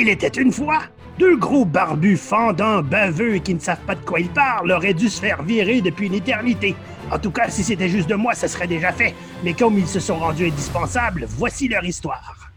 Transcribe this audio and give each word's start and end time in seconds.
Il 0.00 0.08
était 0.08 0.28
une 0.28 0.52
fois, 0.52 0.82
deux 1.18 1.36
gros 1.36 1.64
barbus 1.64 2.18
fendants, 2.18 2.84
baveux 2.84 3.38
qui 3.38 3.52
ne 3.52 3.58
savent 3.58 3.84
pas 3.84 3.96
de 3.96 4.04
quoi 4.04 4.20
ils 4.20 4.30
parlent 4.30 4.70
auraient 4.70 4.94
dû 4.94 5.08
se 5.08 5.20
faire 5.20 5.42
virer 5.42 5.80
depuis 5.80 6.06
une 6.06 6.14
éternité. 6.14 6.76
En 7.10 7.18
tout 7.18 7.32
cas, 7.32 7.48
si 7.48 7.64
c'était 7.64 7.88
juste 7.88 8.08
de 8.08 8.14
moi, 8.14 8.32
ça 8.34 8.46
serait 8.46 8.68
déjà 8.68 8.92
fait. 8.92 9.12
Mais 9.42 9.54
comme 9.54 9.76
ils 9.76 9.88
se 9.88 9.98
sont 9.98 10.14
rendus 10.14 10.46
indispensables, 10.46 11.26
voici 11.28 11.66
leur 11.66 11.84
histoire. 11.84 12.52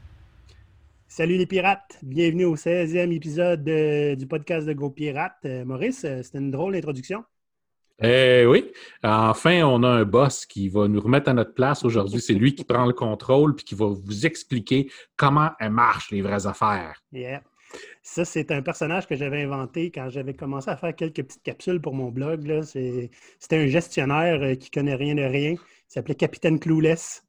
Salut 1.07 1.35
les 1.38 1.48
pirates, 1.48 1.98
bienvenue 2.04 2.45
au 2.45 2.55
16e 2.55 3.12
épisode 3.12 3.67
euh, 3.67 4.16
du 4.16 4.27
podcast 4.27 4.67
de 4.67 4.73
Go 4.73 4.91
Pirate. 4.91 5.34
Euh, 5.45 5.66
Maurice, 5.66 6.05
euh, 6.05 6.21
c'était 6.21 6.38
une 6.38 6.52
drôle 6.52 6.73
d'introduction. 6.73 7.23
Eh 8.04 8.45
oui, 8.47 8.71
enfin, 9.04 9.63
on 9.63 9.84
a 9.84 9.88
un 9.88 10.05
boss 10.05 10.45
qui 10.47 10.70
va 10.70 10.88
nous 10.88 10.99
remettre 10.99 11.29
à 11.29 11.34
notre 11.34 11.54
place 11.54 11.86
aujourd'hui. 11.86 12.20
C'est 12.20 12.34
lui 12.34 12.55
qui 12.55 12.63
prend 12.63 12.85
le 12.85 12.93
contrôle 12.93 13.55
puis 13.55 13.63
qui 13.63 13.75
va 13.75 13.88
vous 13.88 14.25
expliquer 14.25 14.89
comment 15.16 15.52
marchent 15.70 16.09
les 16.09 16.21
vraies 16.21 16.48
affaires. 16.48 16.99
Yeah. 17.12 17.43
Ça, 18.03 18.26
c'est 18.26 18.52
un 18.52 18.62
personnage 18.62 19.07
que 19.07 19.16
j'avais 19.16 19.43
inventé 19.43 19.91
quand 19.91 20.09
j'avais 20.09 20.34
commencé 20.34 20.70
à 20.70 20.77
faire 20.77 20.95
quelques 20.95 21.23
petites 21.23 21.43
capsules 21.43 21.79
pour 21.79 21.93
mon 21.93 22.09
blog. 22.09 22.63
C'était 22.63 23.09
un 23.57 23.67
gestionnaire 23.67 24.41
euh, 24.41 24.55
qui 24.55 24.70
connaît 24.71 24.95
rien 24.95 25.15
de 25.15 25.21
rien. 25.21 25.52
Il 25.52 25.59
s'appelait 25.88 26.15
Capitaine 26.15 26.59
Clueless. 26.59 27.23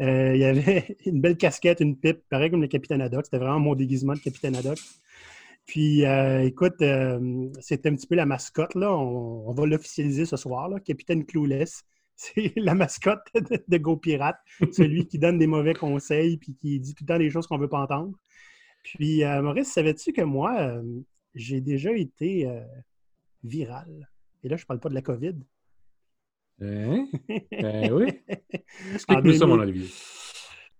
Euh, 0.00 0.36
il 0.36 0.44
avait 0.44 0.96
une 1.06 1.20
belle 1.20 1.36
casquette, 1.36 1.80
une 1.80 1.96
pipe, 1.96 2.20
pareil 2.28 2.50
comme 2.50 2.62
le 2.62 2.68
Capitaine 2.68 3.00
Haddock. 3.00 3.24
C'était 3.24 3.38
vraiment 3.38 3.60
mon 3.60 3.74
déguisement 3.74 4.12
de 4.12 4.20
Capitaine 4.20 4.56
Haddock. 4.56 4.78
Puis, 5.68 6.06
euh, 6.06 6.44
écoute, 6.44 6.82
c'était 7.60 7.90
un 7.90 7.94
petit 7.94 8.06
peu 8.06 8.14
la 8.14 8.24
mascotte. 8.24 8.74
Là. 8.74 8.90
On, 8.90 9.52
va 9.52 9.66
l'officialiser 9.66 10.24
ce 10.24 10.36
soir. 10.38 10.70
Là. 10.70 10.80
Capitaine 10.80 11.26
Clueless, 11.26 11.84
c'est 12.16 12.54
la 12.56 12.74
mascotte 12.74 13.20
de, 13.34 13.76
Go 13.76 13.98
Pirate. 13.98 14.38
Celui 14.72 15.06
qui 15.06 15.18
donne 15.18 15.38
des 15.38 15.46
mauvais 15.46 15.74
conseils 15.74 16.38
puis 16.38 16.56
qui 16.56 16.80
dit 16.80 16.94
tout 16.94 17.04
le 17.04 17.08
temps 17.08 17.18
des 17.18 17.28
choses 17.28 17.46
qu'on 17.46 17.58
ne 17.58 17.62
veut 17.62 17.68
pas 17.68 17.82
entendre. 17.82 18.16
Puis, 18.82 19.22
euh, 19.22 19.42
Maurice, 19.42 19.70
savais-tu 19.70 20.14
que 20.14 20.22
moi, 20.22 20.58
euh, 20.58 20.82
j'ai 21.34 21.60
déjà 21.60 21.92
été 21.92 22.46
euh, 22.46 22.64
viral? 23.44 24.08
Et 24.42 24.48
là, 24.48 24.56
je 24.56 24.62
ne 24.62 24.66
parle 24.66 24.80
pas 24.80 24.88
de 24.88 24.94
la 24.94 25.02
COVID. 25.02 25.34
Hein? 26.62 27.08
Ben 27.52 27.92
oui. 27.92 28.06
Explique-nous 28.94 29.34
ça, 29.34 29.46
mon 29.46 29.58
Olivier. 29.60 29.90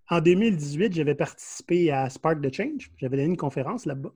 En 0.09 0.23
2018, 0.23 0.95
j'avais 0.95 1.15
participé 1.15 1.91
à 1.91 2.09
Spark 2.09 2.41
the 2.41 2.55
Change. 2.55 2.91
J'avais 2.97 3.19
donné 3.19 3.29
une 3.29 3.37
conférence 3.37 3.85
là-bas. 3.85 4.15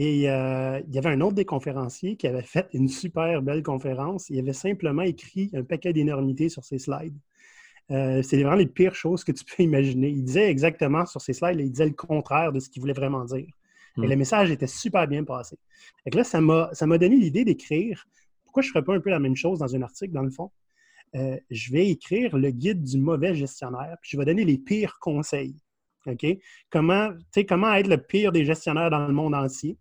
Et 0.00 0.14
il 0.14 0.22
y 0.22 0.28
avait 0.28 1.08
un 1.08 1.20
autre 1.20 1.34
des 1.34 1.44
conférenciers 1.44 2.16
qui 2.16 2.28
avait 2.28 2.42
fait 2.42 2.68
une 2.72 2.88
super 2.88 3.42
belle 3.42 3.64
conférence. 3.64 4.30
Il 4.30 4.38
avait 4.38 4.52
simplement 4.52 5.02
écrit 5.02 5.50
un 5.54 5.64
paquet 5.64 5.92
d'énormités 5.92 6.48
sur 6.48 6.64
ses 6.64 6.78
slides. 6.78 7.18
Euh, 7.90 8.22
c'est 8.22 8.36
vraiment 8.36 8.56
les 8.56 8.66
pires 8.66 8.94
choses 8.94 9.24
que 9.24 9.32
tu 9.32 9.44
peux 9.44 9.62
imaginer. 9.62 10.10
Il 10.10 10.24
disait 10.24 10.50
exactement 10.50 11.06
sur 11.06 11.20
ses 11.20 11.32
slides, 11.32 11.60
il 11.60 11.70
disait 11.70 11.86
le 11.86 11.94
contraire 11.94 12.52
de 12.52 12.60
ce 12.60 12.68
qu'il 12.68 12.80
voulait 12.80 12.92
vraiment 12.92 13.24
dire. 13.24 13.46
Et 13.96 14.00
hmm. 14.00 14.04
le 14.04 14.16
message 14.16 14.50
était 14.50 14.66
super 14.66 15.08
bien 15.08 15.24
passé. 15.24 15.56
Et 16.06 16.10
là, 16.10 16.24
ça 16.24 16.40
m'a 16.40 16.98
donné 16.98 17.16
l'idée 17.16 17.44
d'écrire. 17.44 18.06
Pourquoi 18.44 18.62
je 18.62 18.68
ne 18.68 18.72
ferais 18.72 18.84
pas 18.84 18.94
un 18.94 19.00
peu 19.00 19.10
la 19.10 19.18
même 19.18 19.36
chose 19.36 19.58
dans 19.58 19.74
un 19.74 19.82
article, 19.82 20.12
dans 20.12 20.22
le 20.22 20.30
fond? 20.30 20.50
Euh, 21.14 21.38
je 21.50 21.72
vais 21.72 21.88
écrire 21.88 22.36
le 22.36 22.50
guide 22.50 22.84
du 22.84 22.98
mauvais 22.98 23.34
gestionnaire, 23.34 23.96
puis 24.02 24.10
je 24.12 24.18
vais 24.18 24.26
donner 24.26 24.44
les 24.44 24.58
pires 24.58 24.98
conseils. 25.00 25.56
OK? 26.06 26.26
Comment, 26.70 27.10
comment 27.48 27.72
être 27.74 27.88
le 27.88 27.98
pire 27.98 28.32
des 28.32 28.44
gestionnaires 28.44 28.90
dans 28.90 29.06
le 29.06 29.12
monde 29.12 29.34
entier. 29.34 29.78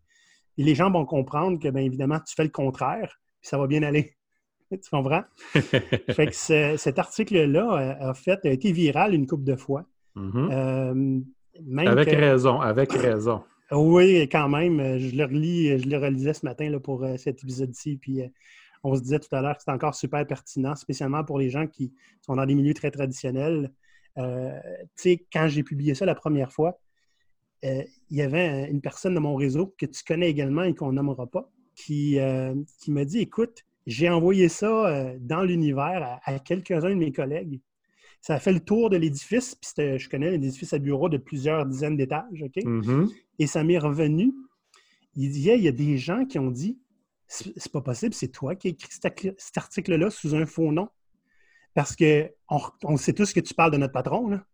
Et 0.57 0.63
les 0.63 0.75
gens 0.75 0.89
vont 0.91 1.05
comprendre 1.05 1.59
que, 1.59 1.67
bien 1.69 1.83
évidemment, 1.83 2.19
tu 2.19 2.33
fais 2.35 2.43
le 2.43 2.49
contraire, 2.49 3.19
puis 3.39 3.49
ça 3.49 3.57
va 3.57 3.67
bien 3.67 3.83
aller. 3.83 4.15
tu 4.71 4.89
comprends? 4.91 5.23
fait 5.53 6.27
que 6.27 6.77
cet 6.77 6.99
article-là 6.99 7.97
a, 7.99 8.13
fait, 8.13 8.45
a 8.45 8.49
été 8.49 8.71
viral 8.71 9.13
une 9.13 9.27
couple 9.27 9.43
de 9.43 9.55
fois. 9.55 9.85
Mm-hmm. 10.15 10.51
Euh, 10.51 11.87
avec 11.87 12.09
raison, 12.09 12.61
avec 12.61 12.91
raison. 12.93 13.43
Oui, 13.69 14.29
quand 14.31 14.47
même. 14.47 14.97
Je 14.97 15.13
le 15.13 15.25
relis, 15.25 15.77
je 15.79 15.89
le 15.89 15.97
relisais 15.97 16.33
ce 16.33 16.45
matin 16.45 16.69
là, 16.69 16.79
pour 16.79 17.03
euh, 17.03 17.17
cet 17.17 17.43
épisode-ci. 17.43 17.97
Puis 17.97 18.21
euh, 18.21 18.27
on 18.81 18.95
se 18.95 19.01
disait 19.01 19.19
tout 19.19 19.35
à 19.35 19.41
l'heure 19.41 19.57
que 19.57 19.63
c'est 19.65 19.71
encore 19.71 19.93
super 19.93 20.25
pertinent, 20.25 20.73
spécialement 20.75 21.25
pour 21.25 21.37
les 21.37 21.49
gens 21.49 21.67
qui 21.67 21.93
sont 22.21 22.37
dans 22.37 22.45
des 22.45 22.55
milieux 22.55 22.73
très 22.73 22.91
traditionnels. 22.91 23.73
tu 24.15 24.23
sais, 24.95 25.25
quand 25.33 25.49
j'ai 25.49 25.63
publié 25.63 25.95
ça 25.95 26.05
la 26.05 26.15
première 26.15 26.53
fois, 26.53 26.79
il 27.63 28.17
y 28.17 28.21
avait 28.21 28.69
une 28.69 28.81
personne 28.81 29.15
de 29.15 29.19
mon 29.19 29.35
réseau 29.35 29.73
que 29.77 29.85
tu 29.85 30.03
connais 30.03 30.29
également 30.29 30.63
et 30.63 30.73
qu'on 30.73 30.91
nommera 30.91 31.27
pas, 31.27 31.51
qui, 31.75 32.17
qui 32.79 32.91
m'a 32.91 33.05
dit 33.05 33.19
Écoute, 33.19 33.65
j'ai 33.87 34.09
envoyé 34.09 34.49
ça 34.49 34.67
euh, 34.67 35.17
dans 35.19 35.43
l'univers 35.43 36.19
à, 36.23 36.39
quelques-uns 36.39 36.89
de 36.89 36.95
mes 36.95 37.13
collègues. 37.13 37.61
Ça 38.21 38.35
a 38.35 38.39
fait 38.39 38.51
le 38.51 38.59
tour 38.59 38.89
de 38.89 38.97
l'édifice, 38.97 39.55
puis 39.55 39.97
je 39.97 40.09
connais 40.09 40.29
l'édifice 40.29 40.73
à 40.73 40.79
bureau 40.79 41.07
de 41.07 41.17
plusieurs 41.17 41.65
dizaines 41.65 41.95
d'étages, 41.95 42.43
OK? 42.43 42.55
Mm-hmm. 42.57 43.09
Et 43.39 43.47
ça 43.47 43.63
m'est 43.63 43.77
revenu. 43.77 44.33
Il 45.15 45.31
disait, 45.31 45.57
il 45.57 45.63
y 45.63 45.69
a 45.69 45.71
des 45.71 45.97
gens 45.97 46.25
qui 46.25 46.37
ont 46.37 46.51
dit, 46.51 46.77
c'est 47.27 47.71
pas 47.71 47.81
possible, 47.81 48.13
c'est 48.13 48.27
toi 48.27 48.55
qui 48.55 48.67
as 48.67 48.71
écrit 48.71 48.89
cet 49.37 49.57
article-là 49.57 50.09
sous 50.09 50.35
un 50.35 50.45
faux 50.45 50.71
nom. 50.73 50.89
Parce 51.73 51.95
qu'on 51.95 52.61
on 52.83 52.97
sait 52.97 53.13
tous 53.13 53.31
que 53.33 53.39
tu 53.39 53.53
parles 53.53 53.71
de 53.71 53.77
notre 53.77 53.93
patron, 53.93 54.27
là. 54.27 54.45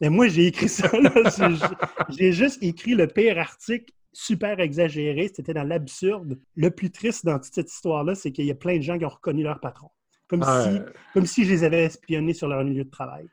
Mais 0.00 0.10
moi, 0.10 0.28
j'ai 0.28 0.46
écrit 0.46 0.68
ça, 0.68 0.90
J'ai 2.18 2.32
juste 2.32 2.62
écrit 2.62 2.94
le 2.94 3.06
pire 3.06 3.38
article 3.38 3.92
super 4.12 4.60
exagéré, 4.60 5.30
c'était 5.34 5.54
dans 5.54 5.66
l'absurde. 5.66 6.38
Le 6.54 6.70
plus 6.70 6.90
triste 6.90 7.24
dans 7.24 7.38
toute 7.38 7.54
cette 7.54 7.70
histoire-là, 7.70 8.14
c'est 8.14 8.32
qu'il 8.32 8.46
y 8.46 8.50
a 8.50 8.54
plein 8.54 8.76
de 8.76 8.82
gens 8.82 8.98
qui 8.98 9.04
ont 9.04 9.10
reconnu 9.10 9.42
leur 9.42 9.60
patron. 9.60 9.90
Comme, 10.28 10.42
si, 10.42 10.80
comme 11.14 11.26
si 11.26 11.44
je 11.44 11.50
les 11.50 11.64
avais 11.64 11.84
espionnés 11.84 12.34
sur 12.34 12.48
leur 12.48 12.64
milieu 12.64 12.84
de 12.84 12.90
travail. 12.90 13.28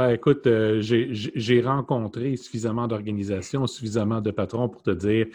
Ah, 0.00 0.14
écoute, 0.14 0.46
euh, 0.46 0.80
j'ai 0.80 1.60
rencontré 1.60 2.36
suffisamment 2.36 2.86
d'organisations, 2.86 3.66
suffisamment 3.66 4.20
de 4.20 4.30
patrons 4.30 4.68
pour 4.68 4.80
te 4.80 4.92
dire, 4.92 5.26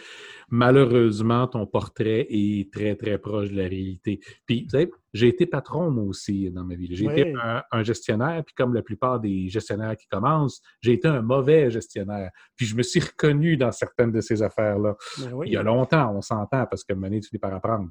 malheureusement, 0.48 1.46
ton 1.46 1.66
portrait 1.66 2.26
est 2.30 2.72
très, 2.72 2.96
très 2.96 3.18
proche 3.18 3.50
de 3.50 3.56
la 3.56 3.64
réalité. 3.64 4.20
Puis, 4.46 4.62
tu 4.62 4.70
sais, 4.70 4.90
j'ai 5.12 5.28
été 5.28 5.44
patron, 5.44 5.90
moi 5.90 6.04
aussi, 6.04 6.50
dans 6.50 6.64
ma 6.64 6.76
vie. 6.76 6.96
J'ai 6.96 7.04
été 7.04 7.34
un, 7.70 7.82
gestionnaire, 7.82 8.42
puis 8.42 8.54
comme 8.54 8.72
la 8.72 8.80
plupart 8.80 9.20
des 9.20 9.50
gestionnaires 9.50 9.98
qui 9.98 10.06
commencent, 10.06 10.62
j'ai 10.80 10.94
été 10.94 11.08
un 11.08 11.20
mauvais 11.20 11.70
gestionnaire. 11.70 12.30
Puis, 12.56 12.64
je 12.64 12.74
me 12.74 12.82
suis 12.82 13.00
reconnu 13.00 13.58
dans 13.58 13.70
certaines 13.70 14.12
de 14.12 14.22
ces 14.22 14.42
affaires-là. 14.42 14.96
Ben 15.18 15.40
Il 15.44 15.52
y 15.52 15.58
a 15.58 15.62
longtemps, 15.62 16.10
on 16.16 16.22
s'entend, 16.22 16.64
parce 16.64 16.84
que 16.84 16.94
mener, 16.94 17.20
tu 17.20 17.28
finis 17.28 17.38
par 17.38 17.52
apprendre 17.52 17.90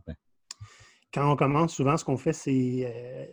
quand 1.14 1.32
on 1.32 1.36
commence, 1.36 1.76
souvent, 1.76 1.96
ce 1.96 2.04
qu'on 2.04 2.18
fait, 2.18 2.34
c'est 2.34 2.92
euh, 2.92 3.26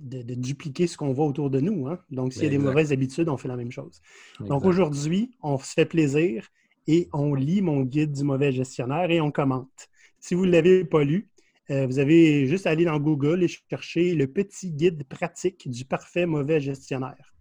de, 0.00 0.34
dupliquer 0.34 0.86
ce 0.86 0.98
qu'on 0.98 1.12
voit 1.12 1.24
autour 1.24 1.48
de 1.48 1.60
nous. 1.60 1.88
Hein. 1.88 1.98
Donc, 2.10 2.34
s'il 2.34 2.42
y 2.44 2.46
a 2.46 2.50
des 2.50 2.58
mauvaises 2.58 2.92
habitudes, 2.92 3.28
on 3.30 3.38
fait 3.38 3.48
la 3.48 3.56
même 3.56 3.72
chose. 3.72 4.02
Donc, 4.40 4.66
aujourd'hui, 4.66 5.30
on 5.42 5.56
se 5.58 5.72
fait 5.72 5.86
plaisir 5.86 6.46
et 6.86 7.08
on 7.12 7.34
lit 7.34 7.62
mon 7.62 7.82
guide 7.82 8.12
du 8.12 8.22
mauvais 8.22 8.52
gestionnaire 8.52 9.10
et 9.10 9.20
on 9.20 9.30
commente. 9.30 9.88
Si 10.20 10.34
vous 10.34 10.44
ne 10.44 10.50
l'avez 10.50 10.84
pas 10.84 11.04
lu, 11.04 11.30
euh, 11.70 11.86
vous 11.86 11.98
avez 11.98 12.46
juste 12.46 12.66
à 12.66 12.70
aller 12.70 12.84
dans 12.84 12.98
Google 12.98 13.42
et 13.42 13.48
chercher 13.48 14.14
le 14.14 14.26
petit 14.26 14.70
guide 14.70 15.04
pratique 15.04 15.70
du 15.70 15.86
parfait 15.86 16.26
mauvais 16.26 16.60
gestionnaire. 16.60 17.34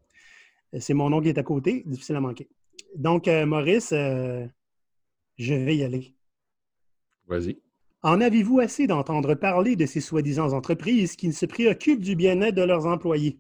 Euh, 0.73 0.79
c'est 0.79 0.93
mon 0.93 1.09
nom 1.09 1.19
qui 1.19 1.27
est 1.27 1.37
à 1.37 1.43
côté, 1.43 1.83
difficile 1.85 2.15
à 2.15 2.21
manquer. 2.21 2.47
Donc, 2.95 3.27
Maurice, 3.27 3.89
je 3.91 5.53
vais 5.53 5.75
y 5.75 5.83
aller. 5.83 6.15
Vas-y. 7.27 7.57
En 8.03 8.19
avez-vous 8.19 8.59
assez 8.59 8.87
d'entendre 8.87 9.35
parler 9.35 9.75
de 9.75 9.85
ces 9.85 10.01
soi-disant 10.01 10.53
entreprises 10.53 11.15
qui 11.15 11.27
ne 11.27 11.33
se 11.33 11.45
préoccupent 11.45 12.01
du 12.01 12.15
bien-être 12.15 12.55
de 12.55 12.63
leurs 12.63 12.87
employés? 12.87 13.39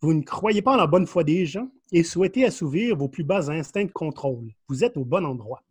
Vous 0.00 0.14
ne 0.14 0.22
croyez 0.22 0.62
pas 0.62 0.72
en 0.72 0.78
la 0.78 0.86
bonne 0.86 1.06
foi 1.06 1.24
des 1.24 1.44
gens 1.44 1.70
et 1.92 2.04
souhaitez 2.04 2.46
assouvir 2.46 2.96
vos 2.96 3.10
plus 3.10 3.22
bas 3.22 3.50
instincts 3.50 3.84
de 3.84 3.92
contrôle. 3.92 4.48
Vous 4.68 4.82
êtes 4.82 4.96
au 4.96 5.04
bon 5.04 5.26
endroit. 5.26 5.62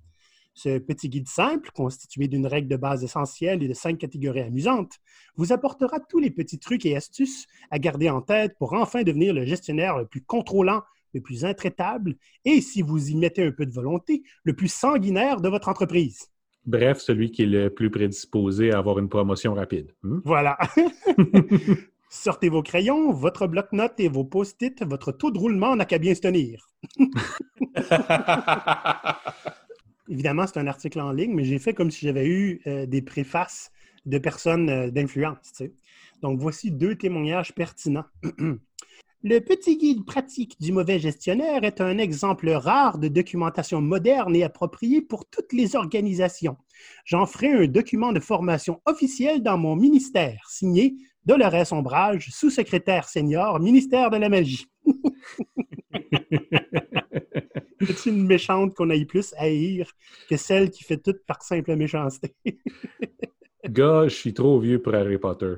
Ce 0.53 0.77
petit 0.77 1.09
guide 1.09 1.27
simple, 1.27 1.71
constitué 1.73 2.27
d'une 2.27 2.45
règle 2.45 2.67
de 2.67 2.75
base 2.75 3.03
essentielle 3.03 3.63
et 3.63 3.67
de 3.67 3.73
cinq 3.73 3.97
catégories 3.97 4.41
amusantes, 4.41 4.99
vous 5.35 5.51
apportera 5.51 5.99
tous 5.99 6.19
les 6.19 6.29
petits 6.29 6.59
trucs 6.59 6.85
et 6.85 6.95
astuces 6.95 7.47
à 7.71 7.79
garder 7.79 8.11
en 8.11 8.21
tête 8.21 8.55
pour 8.59 8.73
enfin 8.73 9.01
devenir 9.01 9.33
le 9.33 9.45
gestionnaire 9.45 9.97
le 9.97 10.05
plus 10.05 10.21
contrôlant, 10.21 10.83
le 11.15 11.21
plus 11.21 11.43
intraitable 11.43 12.17
et, 12.45 12.61
si 12.61 12.83
vous 12.83 13.09
y 13.09 13.15
mettez 13.15 13.43
un 13.43 13.51
peu 13.51 13.65
de 13.65 13.73
volonté, 13.73 14.21
le 14.43 14.55
plus 14.55 14.71
sanguinaire 14.71 15.41
de 15.41 15.49
votre 15.49 15.69
entreprise. 15.69 16.29
Bref, 16.65 16.99
celui 16.99 17.31
qui 17.31 17.43
est 17.43 17.47
le 17.47 17.69
plus 17.69 17.89
prédisposé 17.89 18.71
à 18.71 18.77
avoir 18.77 18.99
une 18.99 19.09
promotion 19.09 19.53
rapide. 19.53 19.91
Hmm? 20.03 20.19
Voilà. 20.25 20.57
Sortez 22.09 22.49
vos 22.49 22.61
crayons, 22.61 23.11
votre 23.11 23.47
bloc-notes 23.47 23.99
et 23.99 24.07
vos 24.07 24.23
post-it. 24.23 24.83
Votre 24.85 25.11
taux 25.11 25.31
de 25.31 25.39
roulement 25.39 25.75
n'a 25.75 25.85
qu'à 25.85 25.97
bien 25.97 26.13
se 26.13 26.21
tenir. 26.21 26.69
Évidemment, 30.09 30.45
c'est 30.45 30.59
un 30.59 30.67
article 30.67 31.01
en 31.01 31.11
ligne, 31.11 31.33
mais 31.33 31.43
j'ai 31.43 31.57
fait 31.57 31.73
comme 31.73 31.89
si 31.89 32.05
j'avais 32.05 32.27
eu 32.27 32.61
euh, 32.67 32.85
des 32.85 33.01
préfaces 33.01 33.71
de 34.05 34.19
personnes 34.19 34.69
euh, 34.69 34.91
d'influence. 34.91 35.63
Donc, 36.21 36.39
voici 36.39 36.69
deux 36.71 36.95
témoignages 36.95 37.55
pertinents. 37.55 38.05
Le 39.25 39.39
petit 39.39 39.77
guide 39.77 40.03
pratique 40.03 40.59
du 40.59 40.73
mauvais 40.73 40.99
gestionnaire 40.99 41.63
est 41.63 41.79
un 41.79 41.97
exemple 41.97 42.49
rare 42.49 42.97
de 42.97 43.07
documentation 43.07 43.81
moderne 43.81 44.35
et 44.35 44.43
appropriée 44.43 45.01
pour 45.01 45.25
toutes 45.25 45.53
les 45.53 45.77
organisations. 45.77 46.57
J'en 47.05 47.25
ferai 47.25 47.53
un 47.53 47.67
document 47.67 48.11
de 48.11 48.19
formation 48.19 48.81
officiel 48.85 49.41
dans 49.41 49.57
mon 49.57 49.77
ministère, 49.77 50.49
signé 50.49 50.95
Dolores 51.25 51.71
Ombrage, 51.71 52.31
sous-secrétaire 52.31 53.07
senior, 53.07 53.61
ministère 53.61 54.09
de 54.09 54.17
la 54.17 54.27
magie. 54.27 54.67
Es-tu 57.79 58.09
une 58.09 58.25
méchante 58.25 58.73
qu'on 58.73 58.89
aille 58.89 59.05
plus 59.05 59.33
haïr 59.37 59.89
que 60.29 60.35
celle 60.35 60.69
qui 60.69 60.83
fait 60.83 60.97
tout 60.97 61.15
par 61.25 61.43
simple 61.43 61.77
méchanceté? 61.77 62.35
Gars, 63.69 64.09
je 64.09 64.15
suis 64.15 64.33
trop 64.33 64.59
vieux 64.59 64.81
pour 64.81 64.93
Harry 64.95 65.17
Potter. 65.17 65.53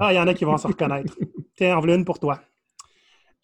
Ah, 0.00 0.12
il 0.12 0.16
y 0.16 0.18
en 0.18 0.26
a 0.26 0.34
qui 0.34 0.44
vont 0.44 0.58
se 0.58 0.66
reconnaître. 0.66 1.16
Tiens, 1.54 1.76
en 1.76 1.78
voilà 1.78 1.94
une 1.94 2.04
pour 2.04 2.18
toi. 2.18 2.40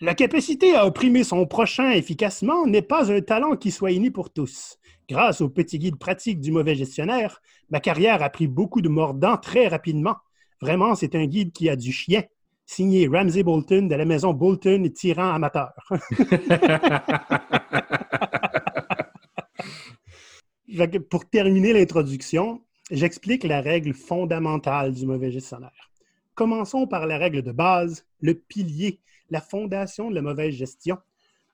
La 0.01 0.15
capacité 0.15 0.77
à 0.77 0.87
opprimer 0.87 1.25
son 1.25 1.45
prochain 1.45 1.91
efficacement 1.91 2.67
n'est 2.67 2.83
pas 2.83 3.11
un 3.11 3.21
talent 3.21 3.57
qui 3.57 3.73
soit 3.73 3.91
inné 3.91 4.13
pour 4.13 4.33
tous. 4.33 4.79
Grâce 5.09 5.41
au 5.41 5.49
petit 5.49 5.81
guide 5.81 5.99
pratique 5.99 6.41
du 6.41 6.53
mauvais 6.53 6.77
gestionnaire, 6.77 7.43
ma 7.71 7.81
carrière 7.81 8.23
a 8.23 8.31
pris 8.31 8.47
beaucoup 8.47 8.81
de 8.81 8.89
mordants 8.89 9.39
très 9.39 9.67
rapidement. 9.67 10.15
Vraiment, 10.61 10.95
c'est 10.95 11.17
un 11.17 11.27
guide 11.27 11.51
qui 11.51 11.69
a 11.69 11.75
du 11.75 11.91
chien. 11.91 12.23
Signé 12.65 13.09
Ramsey 13.09 13.43
Bolton 13.43 13.89
de 13.89 13.95
la 13.97 14.05
maison 14.05 14.33
Bolton 14.33 14.89
Tyran 14.95 15.33
Amateur. 15.33 15.73
Pour 21.11 21.29
terminer 21.29 21.73
l'introduction, 21.73 22.63
j'explique 22.93 23.43
la 23.43 23.63
règle 23.63 23.95
fondamentale 23.95 24.93
du 24.93 25.07
mauvais 25.07 25.33
gestionnaire. 25.33 25.91
Commençons 26.37 26.87
par 26.87 27.09
la 27.09 27.19
règle 27.19 27.43
de 27.43 27.51
base, 27.51 28.07
le 28.21 28.35
pilier, 28.35 29.01
la 29.31 29.41
fondation 29.41 30.11
de 30.11 30.15
la 30.15 30.23
mauvaise 30.23 30.55
gestion. 30.55 30.99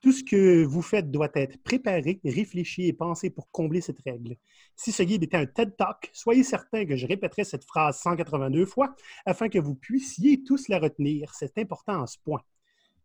Tout 0.01 0.11
ce 0.11 0.23
que 0.23 0.63
vous 0.63 0.81
faites 0.81 1.09
doit 1.09 1.31
être 1.33 1.57
préparé, 1.63 2.19
réfléchi 2.23 2.85
et 2.85 2.93
pensé 2.93 3.29
pour 3.29 3.49
combler 3.49 3.81
cette 3.81 4.01
règle. 4.05 4.35
Si 4.75 4.91
ce 4.91 5.03
guide 5.03 5.23
était 5.23 5.37
un 5.37 5.45
TED 5.45 5.75
Talk, 5.77 6.11
soyez 6.13 6.43
certain 6.43 6.85
que 6.85 6.95
je 6.95 7.07
répéterai 7.07 7.43
cette 7.43 7.63
phrase 7.63 7.99
182 7.99 8.65
fois 8.65 8.95
afin 9.25 9.49
que 9.49 9.57
vous 9.57 9.73
puissiez 9.73 10.43
tous 10.43 10.67
la 10.67 10.79
retenir. 10.79 11.33
C'est 11.33 11.57
important 11.57 12.01
en 12.01 12.07
ce 12.07 12.17
point. 12.19 12.41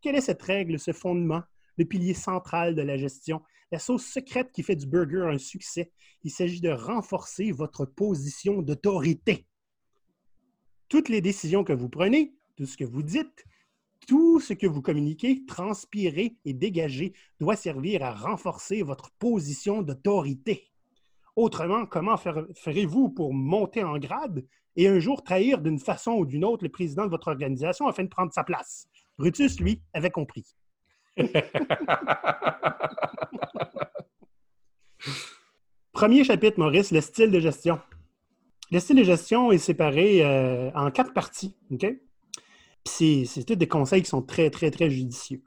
Quelle 0.03 0.17
est 0.17 0.21
cette 0.21 0.43
règle, 0.43 0.79
ce 0.79 0.93
fondement, 0.93 1.43
le 1.79 1.85
pilier 1.85 2.15
central 2.15 2.75
de 2.75 2.83
la 2.83 2.97
gestion, 2.97 3.41
la 3.73 3.79
sauce 3.79 4.05
secrète 4.05 4.53
qui 4.53 4.63
fait 4.63 4.77
du 4.77 4.87
burger 4.87 5.27
un 5.27 5.39
succès? 5.39 5.93
Il 6.25 6.31
s'agit 6.31 6.61
de 6.61 6.71
renforcer 6.71 7.53
votre 7.53 7.87
position 7.87 8.63
d'autorité. 8.63 9.47
Toutes 10.89 11.09
les 11.09 11.21
décisions 11.21 11.65
que 11.65 11.73
vous 11.73 11.89
prenez, 11.89 12.35
tout 12.57 12.67
ce 12.67 12.77
que 12.77 12.85
vous 12.85 13.03
dites, 13.03 13.45
tout 14.07 14.41
ce 14.41 14.53
que 14.53 14.67
vous 14.67 14.83
communiquez, 14.83 15.45
transpirez 15.47 16.37
et 16.45 16.53
dégagez 16.53 17.13
doit 17.39 17.57
servir 17.57 18.03
à 18.03 18.13
renforcer 18.13 18.83
votre 18.83 19.11
position 19.19 19.83
d'autorité. 19.83 20.71
Autrement, 21.37 21.87
comment 21.87 22.17
ferez-vous 22.17 23.11
pour 23.11 23.33
monter 23.33 23.85
en 23.85 23.99
grade 23.99 24.45
et 24.77 24.89
un 24.89 24.99
jour 24.99 25.23
trahir 25.23 25.61
d'une 25.61 25.79
façon 25.79 26.13
ou 26.13 26.27
d'une 26.27 26.45
autre 26.45 26.65
le 26.65 26.71
président 26.71 27.05
de 27.05 27.11
votre 27.11 27.29
organisation 27.29 27.87
afin 27.87 28.05
de 28.05 28.09
prendre 28.09 28.33
sa 28.33 28.45
place? 28.45 28.89
Brutus, 29.19 29.61
lui, 29.61 29.83
avait 29.93 30.11
compris. 30.11 30.57
Premier 35.93 36.25
chapitre, 36.25 36.59
Maurice, 36.59 36.93
le 36.93 37.01
style 37.01 37.31
de 37.31 37.41
gestion. 37.41 37.79
Le 38.71 38.81
style 38.81 38.97
de 38.97 39.05
gestion 39.05 39.53
est 39.53 39.59
séparé 39.59 40.25
euh, 40.25 40.71
en 40.75 40.91
quatre 40.91 41.13
parties. 41.13 41.57
OK? 42.87 43.27
c'est 43.27 43.45
tous 43.47 43.57
des 43.57 43.69
conseils 43.69 44.03
qui 44.03 44.09
sont 44.09 44.23
très, 44.23 44.51
très, 44.51 44.71
très 44.71 44.91
judicieux. 44.91 45.43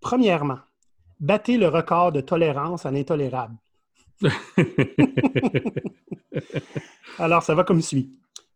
Premièrement, 0.00 0.58
battez 1.20 1.56
le 1.56 1.68
record 1.68 2.12
de 2.12 2.20
tolérance 2.20 2.86
à 2.86 2.90
l'intolérable. 2.90 3.56
Alors, 7.18 7.42
ça 7.42 7.54
va 7.54 7.64
comme 7.64 7.82
suit. 7.82 8.14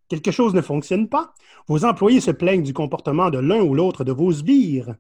Quelque 0.09 0.31
chose 0.31 0.55
ne 0.55 0.61
fonctionne 0.61 1.09
pas. 1.09 1.35
Vos 1.69 1.85
employés 1.85 2.21
se 2.21 2.31
plaignent 2.31 2.63
du 2.63 2.75
comportement 2.75 3.31
de 3.31 3.39
l'un 3.39 3.61
ou 3.63 3.75
l'autre 3.75 4.03
de 4.05 4.13
vos 4.13 4.33
sbires. 4.33 4.97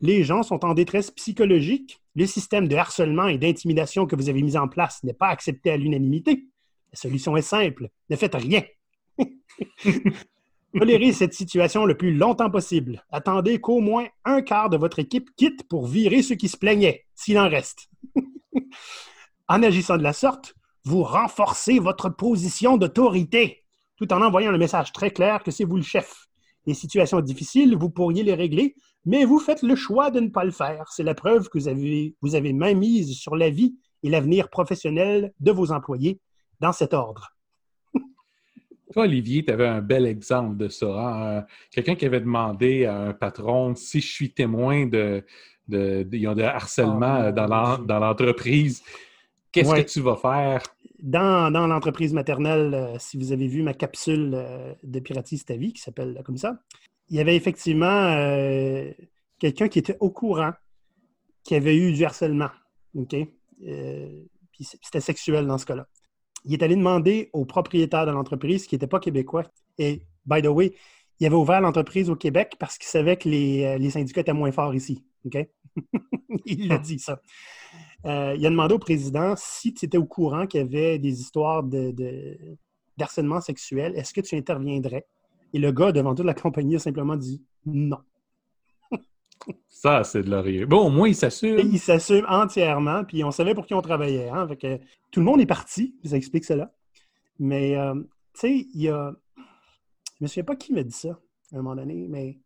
Les 0.00 0.22
gens 0.22 0.42
sont 0.42 0.64
en 0.64 0.74
détresse 0.74 1.10
psychologique. 1.10 2.00
Le 2.14 2.26
système 2.26 2.68
de 2.68 2.76
harcèlement 2.76 3.26
et 3.26 3.38
d'intimidation 3.38 4.06
que 4.06 4.14
vous 4.14 4.28
avez 4.28 4.42
mis 4.42 4.56
en 4.56 4.68
place 4.68 5.02
n'est 5.02 5.14
pas 5.14 5.28
accepté 5.28 5.70
à 5.70 5.76
l'unanimité. 5.76 6.46
La 6.92 6.96
solution 6.98 7.36
est 7.36 7.42
simple. 7.42 7.88
Ne 8.08 8.16
faites 8.16 8.34
rien. 8.34 8.62
Tolérez 10.74 11.12
cette 11.12 11.34
situation 11.34 11.84
le 11.84 11.96
plus 11.96 12.14
longtemps 12.14 12.50
possible. 12.50 13.04
Attendez 13.10 13.60
qu'au 13.60 13.80
moins 13.80 14.06
un 14.24 14.40
quart 14.40 14.70
de 14.70 14.78
votre 14.78 14.98
équipe 14.98 15.28
quitte 15.36 15.68
pour 15.68 15.86
virer 15.86 16.22
ceux 16.22 16.34
qui 16.34 16.48
se 16.48 16.56
plaignaient, 16.56 17.04
s'il 17.14 17.38
en 17.38 17.48
reste. 17.48 17.90
en 19.48 19.62
agissant 19.62 19.98
de 19.98 20.02
la 20.02 20.14
sorte, 20.14 20.54
vous 20.84 21.02
renforcez 21.02 21.78
votre 21.78 22.08
position 22.08 22.78
d'autorité, 22.78 23.64
tout 23.96 24.12
en 24.12 24.22
envoyant 24.22 24.50
le 24.50 24.58
message 24.58 24.92
très 24.92 25.10
clair 25.10 25.42
que 25.42 25.50
c'est 25.50 25.64
vous 25.64 25.76
le 25.76 25.82
chef. 25.82 26.26
Les 26.66 26.74
situations 26.74 27.20
difficiles, 27.20 27.76
vous 27.76 27.90
pourriez 27.90 28.22
les 28.22 28.34
régler, 28.34 28.74
mais 29.04 29.24
vous 29.24 29.40
faites 29.40 29.62
le 29.62 29.76
choix 29.76 30.10
de 30.10 30.20
ne 30.20 30.28
pas 30.28 30.44
le 30.44 30.52
faire. 30.52 30.84
C'est 30.90 31.02
la 31.02 31.14
preuve 31.14 31.48
que 31.48 31.58
vous 31.58 31.68
avez, 31.68 32.14
vous 32.22 32.34
avez 32.34 32.54
sur 33.04 33.36
la 33.36 33.50
vie 33.50 33.76
et 34.02 34.10
l'avenir 34.10 34.48
professionnel 34.48 35.32
de 35.40 35.52
vos 35.52 35.70
employés 35.70 36.20
dans 36.60 36.72
cet 36.72 36.94
ordre. 36.94 37.34
Toi, 38.92 39.04
Olivier, 39.04 39.44
tu 39.44 39.50
avais 39.50 39.66
un 39.66 39.80
bel 39.80 40.06
exemple 40.06 40.56
de 40.56 40.68
ça. 40.68 40.86
Hein? 40.86 41.22
Euh, 41.22 41.42
quelqu'un 41.70 41.94
qui 41.94 42.04
avait 42.04 42.20
demandé 42.20 42.84
à 42.84 42.98
un 42.98 43.12
patron 43.14 43.74
si 43.74 44.00
je 44.00 44.12
suis 44.12 44.32
témoin 44.32 44.86
de, 44.86 45.24
de, 45.68 46.42
harcèlement 46.42 47.22
ah, 47.26 47.32
dans 47.32 47.98
l'entreprise, 47.98 48.82
qu'est-ce 49.50 49.74
que 49.74 49.80
tu 49.80 50.00
vas 50.00 50.16
faire? 50.16 50.62
Dans, 51.00 51.50
l'entreprise 51.66 52.12
maternelle, 52.12 52.74
euh, 52.74 52.96
si 52.98 53.16
vous 53.16 53.32
avez 53.32 53.48
vu 53.48 53.62
ma 53.62 53.72
capsule 53.72 54.32
euh, 54.34 54.74
de 54.82 55.00
Piratise 55.00 55.44
ta 55.44 55.56
vie, 55.56 55.72
qui 55.72 55.80
s'appelle 55.80 56.20
comme 56.24 56.36
ça, 56.36 56.58
il 57.08 57.16
y 57.16 57.20
avait 57.20 57.36
effectivement 57.36 58.14
quelqu'un 59.38 59.68
qui 59.68 59.78
était 59.78 59.96
au 60.00 60.10
courant 60.10 60.52
qui 61.44 61.54
avait 61.54 61.76
eu 61.76 61.92
du 61.92 62.04
harcèlement. 62.04 62.50
OK? 62.94 63.16
c'était 64.60 65.00
sexuel 65.00 65.46
dans 65.46 65.58
ce 65.58 65.66
cas-là 65.66 65.86
il 66.44 66.54
est 66.54 66.62
allé 66.62 66.76
demander 66.76 67.30
au 67.32 67.44
propriétaire 67.44 68.06
de 68.06 68.10
l'entreprise, 68.10 68.66
qui 68.66 68.74
n'était 68.74 68.86
pas 68.86 69.00
québécois, 69.00 69.44
et 69.78 70.02
by 70.26 70.42
the 70.42 70.46
way, 70.46 70.74
il 71.20 71.26
avait 71.26 71.36
ouvert 71.36 71.60
l'entreprise 71.60 72.10
au 72.10 72.16
Québec 72.16 72.56
parce 72.58 72.78
qu'il 72.78 72.88
savait 72.88 73.16
que 73.16 73.28
les, 73.28 73.64
euh, 73.64 73.90
syndicats 73.90 74.22
étaient 74.22 74.32
moins 74.32 74.50
forts 74.50 74.74
ici. 74.74 75.04
Il 76.46 76.68
l'a 76.68 76.78
dit, 76.78 76.98
ça. 76.98 77.20
Euh, 78.06 78.34
il 78.36 78.44
a 78.44 78.50
demandé 78.50 78.74
au 78.74 78.80
président 78.80 79.34
si 79.36 79.72
tu 79.72 79.84
étais 79.84 79.98
au 79.98 80.04
courant 80.04 80.48
qu'il 80.48 80.58
y 80.58 80.64
avait 80.64 80.98
des 80.98 81.20
histoires 81.20 81.62
d'harcèlement 82.96 83.40
sexuel, 83.40 83.94
est-ce 83.96 84.12
que 84.12 84.20
tu 84.20 84.34
interviendrais? 84.34 85.06
Et 85.52 85.60
le 85.60 85.70
gars, 85.70 85.92
devant 85.92 86.14
toute 86.14 86.26
la 86.26 86.34
compagnie, 86.34 86.74
a 86.74 86.78
simplement 86.80 87.14
dit 87.14 87.40
non. 87.64 87.98
Ça, 89.68 90.04
c'est 90.04 90.22
de 90.22 90.30
laurier. 90.30 90.64
Bon, 90.64 90.86
au 90.86 90.90
moins, 90.90 91.08
il 91.08 91.16
s'assume. 91.16 91.58
Il 91.58 91.80
s'assume 91.80 92.24
entièrement, 92.28 93.04
puis 93.04 93.24
on 93.24 93.30
savait 93.30 93.54
pour 93.54 93.66
qui 93.66 93.74
on 93.74 93.82
travaillait. 93.82 94.28
Hein? 94.28 94.46
que, 94.54 94.78
tout 95.10 95.20
le 95.20 95.26
monde 95.26 95.40
est 95.40 95.46
parti, 95.46 95.96
ça 96.04 96.16
explique 96.16 96.44
cela. 96.44 96.72
Mais, 97.38 97.76
euh, 97.76 97.94
tu 97.94 98.40
sais, 98.40 98.66
il 98.74 98.80
y 98.80 98.88
a. 98.88 99.12
Je 99.36 99.40
ne 100.20 100.24
me 100.24 100.26
souviens 100.28 100.44
pas 100.44 100.54
qui 100.54 100.72
m'a 100.72 100.84
dit 100.84 100.92
ça 100.92 101.18
à 101.52 101.58
un 101.58 101.62
moment 101.62 101.74
donné, 101.74 102.06
mais 102.08 102.38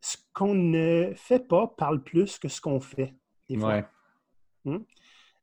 ce 0.00 0.16
qu'on 0.32 0.54
ne 0.54 1.12
fait 1.16 1.46
pas 1.46 1.66
parle 1.66 2.02
plus 2.02 2.38
que 2.38 2.48
ce 2.48 2.60
qu'on 2.60 2.80
fait. 2.80 3.14
Ouais. 3.50 3.84
Hmm? 4.64 4.78
Tu 4.78 4.84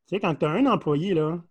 sais, 0.05 0.19
quand 0.19 0.35
tu 0.35 0.45
as 0.45 0.49
un 0.49 0.65
employé 0.65 1.13
là, 1.13 1.43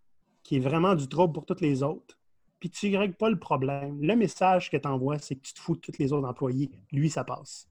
qui 0.43 0.57
est 0.57 0.61
vraiment 0.61 0.95
du 0.95 1.09
trouble 1.09 1.35
pour 1.35 1.45
tous 1.45 1.61
les 1.61 1.83
autres, 1.83 2.19
puis 2.59 2.71
tu 2.71 2.91
ne 2.91 2.99
règles 2.99 3.15
pas 3.15 3.31
le 3.31 3.39
problème, 3.39 4.01
le 4.03 4.17
message 4.17 4.71
que 4.71 4.77
tu 4.77 4.89
envoies, 4.89 5.19
c'est 5.19 5.37
que 5.37 5.43
tu 5.43 5.55
te 5.55 5.61
fous 5.61 5.77
de 5.77 5.81
tous 5.81 5.99
les 5.99 6.13
autres 6.13 6.27
employés. 6.27 6.71
Lui, 6.91 7.11
ça 7.11 7.23
passe. 7.23 7.68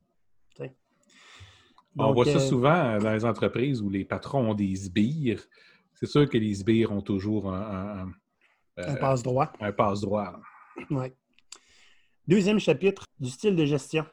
On 1.97 2.13
voit 2.13 2.25
ça 2.25 2.37
euh, 2.37 2.39
souvent 2.39 2.97
dans 2.99 3.13
les 3.13 3.25
entreprises 3.25 3.81
où 3.81 3.89
les 3.89 4.05
patrons 4.05 4.51
ont 4.51 4.53
des 4.53 4.75
sbires. 4.75 5.43
C'est 5.95 6.05
sûr 6.05 6.29
que 6.29 6.37
les 6.37 6.53
sbires 6.53 6.91
ont 6.91 7.01
toujours 7.01 7.51
un, 7.51 8.11
un, 8.77 8.95
passe-droit. 8.95 9.51
Un 9.59 9.71
passe-droit. 9.71 10.39
Oui. 10.91 11.07
Deuxième 12.27 12.59
chapitre 12.59 13.05
du 13.19 13.29
style 13.29 13.55
de 13.55 13.65
gestion 13.65 14.05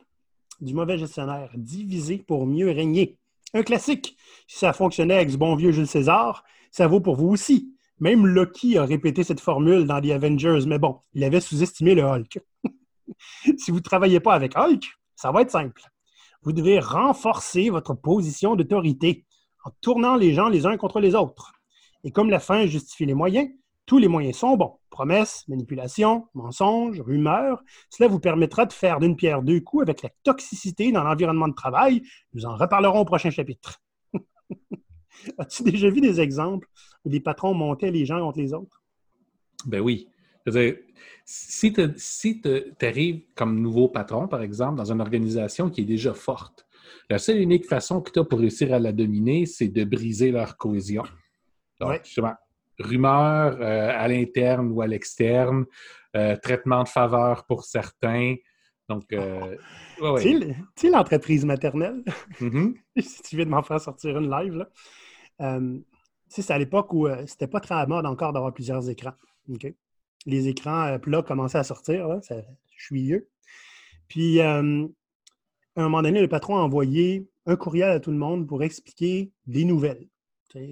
du 0.60 0.72
mauvais 0.72 0.96
gestionnaire. 0.96 1.50
Diviser 1.54 2.18
pour 2.18 2.46
mieux 2.46 2.70
régner. 2.70 3.18
Un 3.52 3.62
classique. 3.62 4.16
Si 4.46 4.58
ça 4.58 4.72
fonctionnait 4.72 5.16
avec 5.16 5.30
ce 5.30 5.36
bon 5.36 5.54
vieux 5.54 5.72
Jules 5.72 5.86
César, 5.86 6.44
ça 6.70 6.86
vaut 6.86 7.00
pour 7.00 7.16
vous 7.16 7.28
aussi. 7.28 7.74
Même 8.00 8.26
Loki 8.26 8.78
a 8.78 8.84
répété 8.84 9.22
cette 9.22 9.40
formule 9.40 9.86
dans 9.86 10.00
The 10.00 10.10
Avengers, 10.10 10.66
mais 10.66 10.78
bon, 10.78 11.00
il 11.12 11.22
avait 11.22 11.40
sous-estimé 11.40 11.94
le 11.94 12.02
Hulk. 12.02 12.40
si 13.58 13.70
vous 13.70 13.78
ne 13.78 13.82
travaillez 13.82 14.20
pas 14.20 14.34
avec 14.34 14.56
Hulk, 14.56 14.84
ça 15.14 15.30
va 15.30 15.42
être 15.42 15.50
simple 15.50 15.82
vous 16.44 16.52
devez 16.52 16.78
renforcer 16.78 17.70
votre 17.70 17.94
position 17.94 18.54
d'autorité 18.54 19.24
en 19.64 19.70
tournant 19.80 20.14
les 20.14 20.34
gens 20.34 20.48
les 20.48 20.66
uns 20.66 20.76
contre 20.76 21.00
les 21.00 21.14
autres. 21.14 21.52
Et 22.04 22.10
comme 22.10 22.30
la 22.30 22.38
fin 22.38 22.66
justifie 22.66 23.06
les 23.06 23.14
moyens, 23.14 23.48
tous 23.86 23.98
les 23.98 24.08
moyens 24.08 24.36
sont 24.36 24.56
bons. 24.56 24.78
Promesses, 24.90 25.44
manipulations, 25.48 26.28
mensonges, 26.34 27.00
rumeurs. 27.00 27.62
Cela 27.90 28.08
vous 28.08 28.20
permettra 28.20 28.66
de 28.66 28.72
faire 28.72 29.00
d'une 29.00 29.16
pierre 29.16 29.42
deux 29.42 29.60
coups 29.60 29.82
avec 29.82 30.02
la 30.02 30.10
toxicité 30.22 30.92
dans 30.92 31.02
l'environnement 31.02 31.48
de 31.48 31.54
travail. 31.54 32.02
Nous 32.34 32.46
en 32.46 32.56
reparlerons 32.56 33.00
au 33.00 33.04
prochain 33.04 33.30
chapitre. 33.30 33.82
As-tu 35.38 35.62
déjà 35.62 35.88
vu 35.88 36.00
des 36.00 36.20
exemples 36.20 36.68
où 37.04 37.08
des 37.08 37.20
patrons 37.20 37.54
montaient 37.54 37.90
les 37.90 38.06
gens 38.06 38.20
contre 38.20 38.38
les 38.38 38.52
autres? 38.52 38.82
Ben 39.66 39.80
oui. 39.80 40.08
Dire, 40.50 40.76
si 41.24 41.72
tu 41.72 42.74
arrives 42.82 43.22
comme 43.34 43.60
nouveau 43.60 43.88
patron, 43.88 44.28
par 44.28 44.42
exemple, 44.42 44.76
dans 44.76 44.92
une 44.92 45.00
organisation 45.00 45.70
qui 45.70 45.82
est 45.82 45.86
déjà 45.86 46.14
forte, 46.14 46.66
La 47.10 47.18
seule 47.18 47.38
unique 47.38 47.66
façon 47.66 48.00
que 48.00 48.10
tu 48.10 48.18
as 48.18 48.24
pour 48.24 48.38
réussir 48.38 48.72
à 48.72 48.78
la 48.78 48.92
dominer, 48.92 49.46
c'est 49.46 49.68
de 49.68 49.84
briser 49.84 50.30
leur 50.30 50.56
cohésion. 50.56 51.04
Donc, 51.80 52.00
justement, 52.04 52.34
rumeurs 52.78 53.58
euh, 53.60 53.90
à 53.94 54.08
l'interne 54.08 54.70
ou 54.72 54.80
à 54.80 54.86
l'externe, 54.86 55.66
euh, 56.16 56.36
traitement 56.36 56.82
de 56.82 56.88
faveur 56.88 57.44
pour 57.46 57.64
certains. 57.64 58.36
Donc, 58.88 59.04
euh, 59.12 59.56
tu 60.20 60.54
sais, 60.76 60.90
l'entreprise 60.90 61.44
maternelle, 61.44 62.02
mm-hmm. 62.40 62.74
si 63.00 63.22
tu 63.22 63.36
viens 63.36 63.46
de 63.46 63.50
m'en 63.50 63.62
faire 63.62 63.80
sortir 63.80 64.18
une 64.18 64.30
live, 64.30 64.54
là. 64.54 65.60
C'est 66.28 66.50
à 66.50 66.58
l'époque 66.58 66.92
où 66.92 67.06
c'était 67.26 67.46
pas 67.46 67.60
très 67.60 67.74
à 67.74 67.86
mode 67.86 68.06
encore 68.06 68.32
d'avoir 68.32 68.52
plusieurs 68.52 68.88
écrans. 68.88 69.14
Les 70.26 70.48
écrans 70.48 70.98
plats 70.98 71.22
commençaient 71.22 71.58
à 71.58 71.64
sortir, 71.64 72.08
là, 72.08 72.20
vieux. 72.90 73.28
Puis, 74.08 74.40
à 74.40 74.58
un 74.58 74.88
moment 75.76 76.02
donné, 76.02 76.20
le 76.20 76.28
patron 76.28 76.56
a 76.56 76.60
envoyé 76.60 77.28
un 77.46 77.56
courriel 77.56 77.90
à 77.90 78.00
tout 78.00 78.10
le 78.10 78.16
monde 78.16 78.46
pour 78.46 78.62
expliquer 78.62 79.32
des 79.46 79.64
nouvelles. 79.64 80.08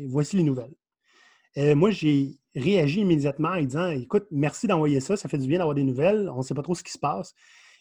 Voici 0.06 0.37
les 0.37 0.42
nouvelles. 0.42 0.75
Euh, 1.59 1.75
moi, 1.75 1.90
j'ai 1.90 2.38
réagi 2.54 3.00
immédiatement 3.00 3.50
en 3.50 3.62
disant 3.62 3.90
Écoute, 3.90 4.26
merci 4.30 4.66
d'envoyer 4.66 5.00
ça, 5.00 5.16
ça 5.16 5.28
fait 5.28 5.38
du 5.38 5.47
bien 5.47 5.59
d'avoir 5.59 5.75
des 5.75 5.85
nouvelles, 5.85 6.30
on 6.30 6.38
ne 6.38 6.42
sait 6.42 6.54
pas 6.54 6.62
trop 6.62 6.75
ce 6.75 6.82
qui 6.82 6.92
se 6.92 6.99
passe. 6.99 7.35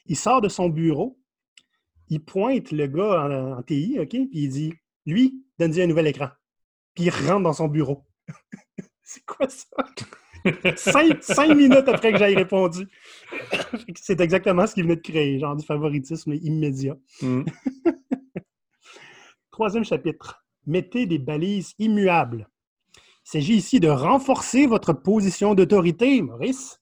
Il 0.07 0.17
sort 0.17 0.41
de 0.41 0.49
son 0.49 0.67
bureau, 0.67 1.19
il 2.09 2.23
pointe 2.23 2.71
le 2.71 2.87
gars 2.87 3.55
en, 3.57 3.63
TI, 3.63 3.97
OK, 3.99 4.09
puis 4.09 4.29
il 4.33 4.49
dit 4.49 4.73
Lui, 5.05 5.45
donne-lui 5.59 5.81
un 5.83 5.87
nouvel 5.87 6.07
écran. 6.07 6.29
Puis 6.95 7.05
il 7.05 7.09
rentre 7.09 7.43
dans 7.43 7.53
son 7.53 7.67
bureau. 7.67 8.05
C'est 9.03 9.25
quoi 9.25 9.47
ça? 9.47 9.67
Cinq, 10.75 11.55
minutes 11.55 11.87
après 11.87 12.11
que 12.11 12.17
j'aille 12.17 12.35
répondu. 12.35 12.87
C'est 13.95 14.19
exactement 14.19 14.65
ce 14.67 14.73
qu'il 14.73 14.83
venait 14.83 14.95
de 14.95 15.01
créer, 15.01 15.39
genre 15.39 15.55
du 15.55 15.65
favoritisme 15.65 16.33
immédiat. 16.33 16.95
Mm. 17.21 17.43
Troisième 19.51 19.85
chapitre. 19.85 20.43
Mettez 20.65 21.05
des 21.05 21.19
balises 21.19 21.73
immuables. 21.79 22.47
Il 22.95 23.29
s'agit 23.29 23.55
ici 23.55 23.79
de 23.79 23.89
renforcer 23.89 24.65
votre 24.65 24.93
position 24.93 25.53
d'autorité, 25.53 26.21
Maurice, 26.21 26.79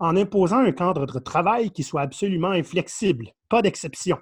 en 0.00 0.16
imposant 0.16 0.58
un 0.58 0.72
cadre 0.72 1.06
de 1.06 1.18
travail 1.18 1.70
qui 1.70 1.82
soit 1.82 2.02
absolument 2.02 2.50
inflexible, 2.50 3.32
pas 3.48 3.62
d'exception. 3.62 4.18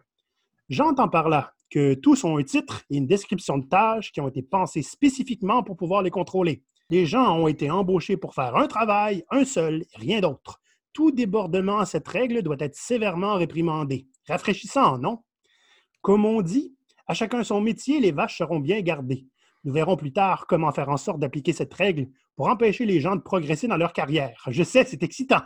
J'entends 0.68 1.08
par 1.08 1.28
là 1.28 1.52
que 1.70 1.94
tous 1.94 2.24
ont 2.24 2.38
un 2.38 2.42
titre 2.42 2.82
et 2.90 2.96
une 2.96 3.06
description 3.06 3.58
de 3.58 3.66
tâches 3.66 4.12
qui 4.12 4.20
ont 4.20 4.28
été 4.28 4.42
pensés 4.42 4.82
spécifiquement 4.82 5.62
pour 5.62 5.76
pouvoir 5.76 6.02
les 6.02 6.10
contrôler. 6.10 6.62
Les 6.90 7.06
gens 7.06 7.38
ont 7.38 7.48
été 7.48 7.70
embauchés 7.70 8.16
pour 8.16 8.34
faire 8.34 8.56
un 8.56 8.66
travail, 8.66 9.24
un 9.30 9.44
seul, 9.44 9.84
rien 9.94 10.20
d'autre. 10.20 10.60
Tout 10.92 11.10
débordement 11.10 11.78
à 11.78 11.86
cette 11.86 12.06
règle 12.06 12.42
doit 12.42 12.56
être 12.60 12.76
sévèrement 12.76 13.34
réprimandé. 13.34 14.06
Rafraîchissant, 14.28 14.98
non? 14.98 15.22
Comme 16.02 16.24
on 16.24 16.42
dit, 16.42 16.74
à 17.06 17.14
chacun 17.14 17.42
son 17.42 17.60
métier, 17.60 18.00
les 18.00 18.12
vaches 18.12 18.38
seront 18.38 18.60
bien 18.60 18.80
gardées. 18.80 19.26
Nous 19.64 19.72
verrons 19.72 19.96
plus 19.96 20.12
tard 20.12 20.46
comment 20.46 20.72
faire 20.72 20.90
en 20.90 20.96
sorte 20.96 21.18
d'appliquer 21.18 21.52
cette 21.52 21.72
règle 21.72 22.08
pour 22.36 22.48
empêcher 22.48 22.84
les 22.84 23.00
gens 23.00 23.16
de 23.16 23.22
progresser 23.22 23.66
dans 23.66 23.76
leur 23.76 23.92
carrière. 23.92 24.42
Je 24.48 24.62
sais, 24.62 24.84
c'est 24.84 25.02
excitant. 25.02 25.40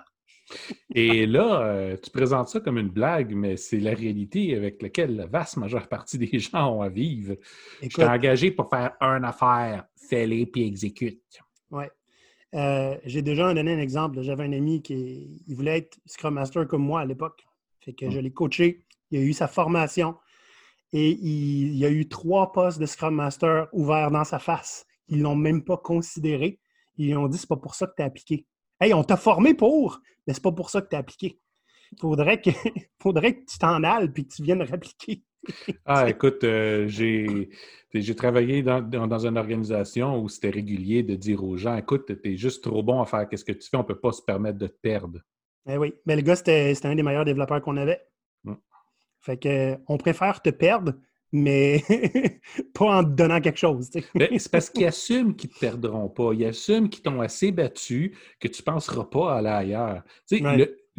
Et 0.94 1.26
là, 1.26 1.62
euh, 1.62 1.96
tu 2.02 2.10
présentes 2.10 2.48
ça 2.48 2.60
comme 2.60 2.78
une 2.78 2.88
blague, 2.88 3.34
mais 3.34 3.56
c'est 3.56 3.80
la 3.80 3.94
réalité 3.94 4.54
avec 4.54 4.82
laquelle 4.82 5.16
la 5.16 5.26
vaste 5.26 5.56
majeure 5.56 5.88
partie 5.88 6.18
des 6.18 6.38
gens 6.38 6.76
ont 6.76 6.82
à 6.82 6.88
vivre. 6.88 7.36
Je 7.82 7.88
suis 7.88 8.04
engagé 8.04 8.50
pour 8.50 8.68
faire 8.68 8.92
une 9.00 9.24
affaire, 9.24 9.84
fais-les 9.96 10.46
puis 10.46 10.66
exécute. 10.66 11.22
Oui. 11.70 11.84
Euh, 12.54 12.96
j'ai 13.04 13.22
déjà 13.22 13.52
donné 13.52 13.74
un 13.74 13.78
exemple. 13.78 14.22
J'avais 14.22 14.44
un 14.44 14.52
ami 14.52 14.82
qui 14.82 15.42
il 15.46 15.54
voulait 15.54 15.78
être 15.78 15.98
Scrum 16.06 16.34
Master 16.34 16.66
comme 16.66 16.82
moi 16.82 17.00
à 17.00 17.04
l'époque. 17.04 17.46
Fait 17.80 17.92
que 17.92 18.10
je 18.10 18.18
hum. 18.18 18.24
l'ai 18.24 18.32
coaché. 18.32 18.84
Il 19.10 19.18
a 19.18 19.22
eu 19.22 19.32
sa 19.32 19.48
formation. 19.48 20.16
Et 20.92 21.10
il, 21.10 21.76
y 21.76 21.84
a 21.84 21.90
eu 21.90 22.08
trois 22.08 22.52
postes 22.52 22.78
de 22.78 22.86
Scrum 22.86 23.14
Master 23.14 23.68
ouverts 23.72 24.10
dans 24.10 24.24
sa 24.24 24.38
face. 24.38 24.86
Ils 25.08 25.18
ne 25.18 25.24
l'ont 25.24 25.36
même 25.36 25.62
pas 25.62 25.76
considéré. 25.76 26.60
Ils 26.96 27.14
ont 27.16 27.28
dit 27.28 27.36
c'est 27.36 27.48
pas 27.48 27.56
pour 27.56 27.74
ça 27.74 27.86
que 27.86 27.92
tu 27.96 28.02
as 28.02 28.06
appliqué. 28.06 28.46
Hey, 28.80 28.94
on 28.94 29.02
t'a 29.02 29.16
formé 29.16 29.54
pour, 29.54 30.00
mais 30.26 30.34
c'est 30.34 30.42
pas 30.42 30.52
pour 30.52 30.70
ça 30.70 30.80
que 30.80 30.88
tu 30.88 30.96
as 30.96 31.00
appliqué. 31.00 31.40
Il 31.92 31.98
faudrait 31.98 32.40
que, 32.40 32.50
faudrait 33.02 33.34
que 33.34 33.44
tu 33.44 33.58
t'en 33.58 33.82
ailles 33.82 34.08
puis 34.08 34.26
que 34.26 34.34
tu 34.34 34.42
viennes 34.42 34.62
réappliquer. 34.62 35.24
ah, 35.84 36.08
écoute, 36.08 36.44
euh, 36.44 36.86
j'ai, 36.88 37.48
travaillé 38.14 38.62
dans, 38.62 39.26
une 39.26 39.36
organisation 39.36 40.20
où 40.20 40.28
c'était 40.28 40.50
régulier 40.50 41.02
de 41.02 41.14
dire 41.14 41.42
aux 41.42 41.56
gens 41.56 41.76
écoute, 41.76 42.06
tu 42.22 42.32
es 42.32 42.36
juste 42.36 42.62
trop 42.62 42.82
bon 42.82 43.00
à 43.00 43.06
faire 43.06 43.26
ce 43.32 43.44
que 43.44 43.52
tu 43.52 43.68
fais, 43.68 43.76
on 43.76 43.80
ne 43.82 43.86
peut 43.86 43.98
pas 43.98 44.12
se 44.12 44.22
permettre 44.22 44.58
de 44.58 44.66
te 44.66 44.78
perdre. 44.80 45.20
Eh 45.66 45.76
oui, 45.76 45.94
mais 46.06 46.16
le 46.16 46.22
gars, 46.22 46.36
c'était, 46.36 46.74
un 46.84 46.94
des 46.94 47.02
meilleurs 47.02 47.24
développeurs 47.24 47.60
qu'on 47.60 47.76
avait. 47.76 48.00
Fait 49.20 49.36
que 49.36 49.76
on 49.88 49.98
préfère 49.98 50.40
te 50.40 50.50
perdre, 50.50 50.94
mais 51.32 51.82
pas 52.74 52.98
en 52.98 53.04
te 53.04 53.10
donnant 53.10 53.40
quelque 53.40 53.58
chose. 53.58 53.90
C'est 53.92 54.50
parce 54.50 54.70
qu'ils 54.70 54.86
assument 54.86 55.34
qu'ils 55.34 55.50
ne 55.50 55.54
te 55.54 55.60
perdront 55.60 56.08
pas. 56.08 56.32
Ils 56.32 56.46
assument 56.46 56.88
qu'ils 56.88 57.02
t'ont 57.02 57.20
assez 57.20 57.52
battu 57.52 58.16
que 58.40 58.48
tu 58.48 58.62
ne 58.62 58.64
penseras 58.64 59.04
pas 59.04 59.34
à 59.34 59.38
aller 59.38 59.48
ailleurs. 59.48 60.02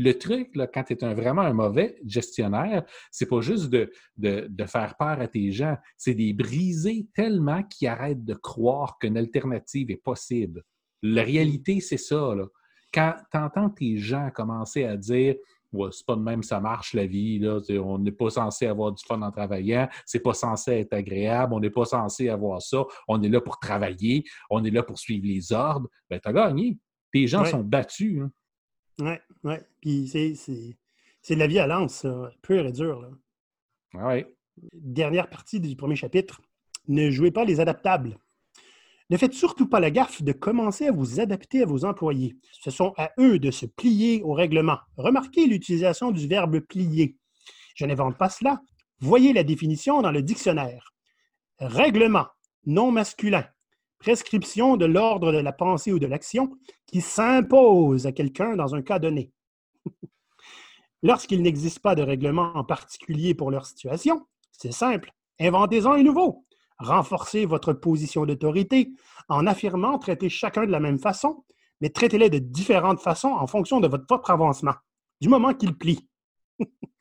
Le, 0.01 0.13
truc, 0.13 0.55
là, 0.55 0.65
quand 0.65 0.83
tu 0.83 0.93
es 0.93 1.13
vraiment 1.13 1.41
un 1.41 1.51
mauvais 1.51 1.97
gestionnaire, 2.05 2.85
c'est 3.11 3.25
pas 3.25 3.41
juste 3.41 3.69
de, 3.69 3.91
de, 4.17 4.65
faire 4.65 4.95
peur 4.97 5.19
à 5.19 5.27
tes 5.27 5.51
gens, 5.51 5.75
c'est 5.97 6.13
des 6.13 6.31
briser 6.31 7.07
tellement 7.13 7.63
qu'ils 7.63 7.89
arrêtent 7.89 8.23
de 8.23 8.33
croire 8.33 8.97
qu'une 8.97 9.17
alternative 9.17 9.91
est 9.91 10.01
possible. 10.01 10.63
La 11.01 11.23
réalité, 11.23 11.81
c'est 11.81 11.97
ça. 11.97 12.33
Là. 12.33 12.45
Quand 12.93 13.13
tu 13.29 13.37
entends 13.37 13.69
tes 13.69 13.97
gens 13.97 14.29
commencer 14.33 14.85
à 14.85 14.95
dire 14.95 15.35
Ouais, 15.71 15.89
c'est 15.91 16.05
pas 16.05 16.15
de 16.15 16.21
même, 16.21 16.41
ça 16.41 16.59
marche 16.59 16.93
la 16.93 17.05
vie. 17.05 17.39
Là. 17.39 17.59
On 17.83 17.99
n'est 17.99 18.11
pas 18.11 18.29
censé 18.29 18.65
avoir 18.65 18.91
du 18.91 19.03
fun 19.05 19.21
en 19.21 19.31
travaillant. 19.31 19.87
C'est 20.05 20.19
pas 20.19 20.33
censé 20.33 20.71
être 20.71 20.93
agréable. 20.93 21.53
On 21.53 21.59
n'est 21.59 21.69
pas 21.69 21.85
censé 21.85 22.29
avoir 22.29 22.61
ça. 22.61 22.83
On 23.07 23.21
est 23.21 23.29
là 23.29 23.39
pour 23.39 23.59
travailler. 23.59 24.23
On 24.49 24.63
est 24.63 24.71
là 24.71 24.83
pour 24.83 24.97
suivre 24.97 25.27
les 25.27 25.53
ordres. 25.53 25.87
Ben, 26.09 26.19
t'as 26.19 26.33
gagné. 26.33 26.77
Tes 27.11 27.27
gens 27.27 27.45
sont 27.45 27.63
battus. 27.63 28.21
Hein. 28.21 28.31
Oui, 28.99 29.13
oui. 29.43 29.55
Puis 29.81 30.07
c'est 31.21 31.35
de 31.35 31.39
la 31.39 31.47
violence, 31.47 32.05
pure 32.41 32.65
et 32.65 32.71
dure. 32.71 33.01
Là. 33.01 33.09
Ah 33.95 34.17
Dernière 34.73 35.29
partie 35.29 35.59
du 35.59 35.75
premier 35.75 35.95
chapitre. 35.95 36.41
Ne 36.87 37.11
jouez 37.11 37.31
pas 37.31 37.45
les 37.45 37.59
adaptables. 37.59 38.17
Ne 39.09 39.17
faites 39.17 39.33
surtout 39.33 39.67
pas 39.67 39.79
la 39.79 39.89
gaffe 39.89 40.21
de 40.21 40.31
commencer 40.31 40.87
à 40.87 40.91
vous 40.91 41.19
adapter 41.19 41.63
à 41.63 41.65
vos 41.65 41.83
employés. 41.83 42.37
Ce 42.51 42.69
sont 42.69 42.93
à 42.97 43.11
eux 43.19 43.39
de 43.39 43.49
se 43.49 43.65
plier 43.65 44.21
au 44.23 44.33
règlement. 44.33 44.77
Remarquez 44.97 45.47
l'utilisation 45.47 46.11
du 46.11 46.27
verbe 46.27 46.59
plier. 46.59 47.17
Je 47.75 47.85
n'invente 47.85 48.17
pas 48.17 48.29
cela. 48.29 48.61
Voyez 48.99 49.33
la 49.33 49.43
définition 49.43 50.01
dans 50.01 50.11
le 50.11 50.21
dictionnaire. 50.21 50.93
Règlement, 51.57 52.27
non 52.65 52.91
masculin. 52.91 53.45
Prescription 53.97 54.77
de 54.77 54.85
l'ordre 54.85 55.31
de 55.31 55.39
la 55.39 55.53
pensée 55.53 55.91
ou 55.91 55.99
de 55.99 56.05
l'action 56.05 56.51
qui 56.85 57.01
s'impose 57.01 58.05
à 58.05 58.11
quelqu'un 58.11 58.55
dans 58.55 58.75
un 58.75 58.81
cas 58.81 58.99
donné. 58.99 59.31
Lorsqu'il 61.03 61.41
n'existe 61.41 61.79
pas 61.79 61.95
de 61.95 62.03
règlement 62.03 62.51
en 62.55 62.63
particulier 62.63 63.33
pour 63.33 63.49
leur 63.49 63.65
situation, 63.65 64.27
c'est 64.51 64.71
simple. 64.71 65.11
Inventez-en 65.39 65.93
un 65.93 66.03
nouveau 66.03 66.45
renforcez 66.79 67.45
votre 67.45 67.73
position 67.73 68.25
d'autorité 68.25 68.91
en 69.27 69.45
affirmant 69.45 69.99
traiter 69.99 70.29
chacun 70.29 70.65
de 70.65 70.71
la 70.71 70.79
même 70.79 70.99
façon, 70.99 71.45
mais 71.81 71.89
traitez-les 71.89 72.29
de 72.29 72.39
différentes 72.39 73.01
façons 73.01 73.29
en 73.29 73.47
fonction 73.47 73.79
de 73.79 73.87
votre 73.87 74.05
propre 74.05 74.31
avancement, 74.31 74.75
du 75.21 75.29
moment 75.29 75.53
qu'il 75.53 75.77
plie. 75.77 76.09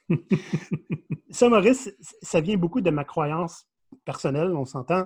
ça, 1.31 1.49
Maurice, 1.49 1.91
ça 2.23 2.41
vient 2.41 2.57
beaucoup 2.57 2.81
de 2.81 2.91
ma 2.91 3.05
croyance 3.05 3.67
personnelle, 4.05 4.55
on 4.55 4.65
s'entend. 4.65 5.05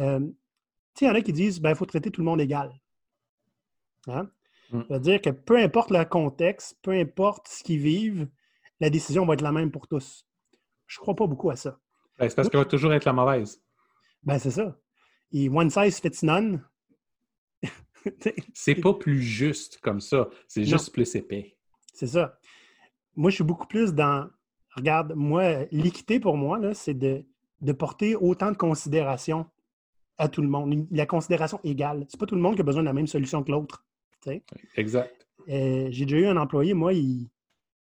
Euh, 0.00 0.20
il 1.00 1.06
y 1.06 1.10
en 1.10 1.14
a 1.14 1.22
qui 1.22 1.32
disent, 1.32 1.56
il 1.56 1.62
ben, 1.62 1.74
faut 1.74 1.86
traiter 1.86 2.10
tout 2.10 2.20
le 2.20 2.26
monde 2.26 2.40
égal. 2.40 2.70
Hein? 4.06 4.28
Mm. 4.70 4.82
C'est-à-dire 4.86 5.22
que 5.22 5.30
peu 5.30 5.56
importe 5.56 5.90
le 5.90 6.04
contexte, 6.04 6.78
peu 6.82 6.90
importe 6.90 7.48
ce 7.48 7.62
qu'ils 7.62 7.80
vivent, 7.80 8.28
la 8.80 8.90
décision 8.90 9.24
va 9.24 9.34
être 9.34 9.40
la 9.40 9.52
même 9.52 9.70
pour 9.70 9.88
tous. 9.88 10.26
Je 10.86 10.98
ne 10.98 11.00
crois 11.00 11.14
pas 11.14 11.26
beaucoup 11.26 11.50
à 11.50 11.56
ça. 11.56 11.78
Ben, 12.18 12.28
c'est 12.28 12.34
parce 12.34 12.48
qu'elle 12.48 12.60
va 12.60 12.66
toujours 12.66 12.92
être 12.92 13.04
la 13.04 13.12
mauvaise. 13.12 13.62
Ben, 14.22 14.38
c'est 14.38 14.50
ça. 14.50 14.76
Et 15.32 15.48
one 15.48 15.70
size 15.70 16.00
fits 16.00 16.24
none. 16.24 16.64
c'est 18.54 18.74
pas 18.74 18.94
plus 18.94 19.22
juste 19.22 19.78
comme 19.80 20.00
ça. 20.00 20.28
C'est 20.48 20.64
juste 20.64 20.92
plus 20.92 21.14
épais. 21.14 21.56
C'est 21.92 22.06
ça. 22.06 22.38
Moi, 23.16 23.30
je 23.30 23.36
suis 23.36 23.44
beaucoup 23.44 23.66
plus 23.66 23.94
dans. 23.94 24.28
Regarde, 24.76 25.14
moi, 25.14 25.64
l'équité 25.72 26.20
pour 26.20 26.36
moi, 26.36 26.74
c'est 26.74 26.94
de, 26.94 27.24
de, 27.60 27.72
porter 27.72 28.14
autant 28.14 28.52
de 28.52 28.56
considération 28.56 29.46
à 30.16 30.28
tout 30.28 30.42
le 30.42 30.48
monde. 30.48 30.86
La 30.90 31.06
considération 31.06 31.60
égale. 31.64 32.06
C'est 32.08 32.18
pas 32.18 32.26
tout 32.26 32.36
le 32.36 32.40
monde 32.40 32.54
qui 32.54 32.60
a 32.60 32.64
besoin 32.64 32.82
de 32.82 32.86
la 32.86 32.92
même 32.92 33.08
solution 33.08 33.42
que 33.42 33.50
l'autre. 33.50 33.84
Exact. 34.76 35.26
Euh, 35.48 35.88
j'ai 35.90 36.04
déjà 36.04 36.18
eu 36.18 36.26
un 36.26 36.36
employé, 36.36 36.74
moi, 36.74 36.92
il, 36.92 37.28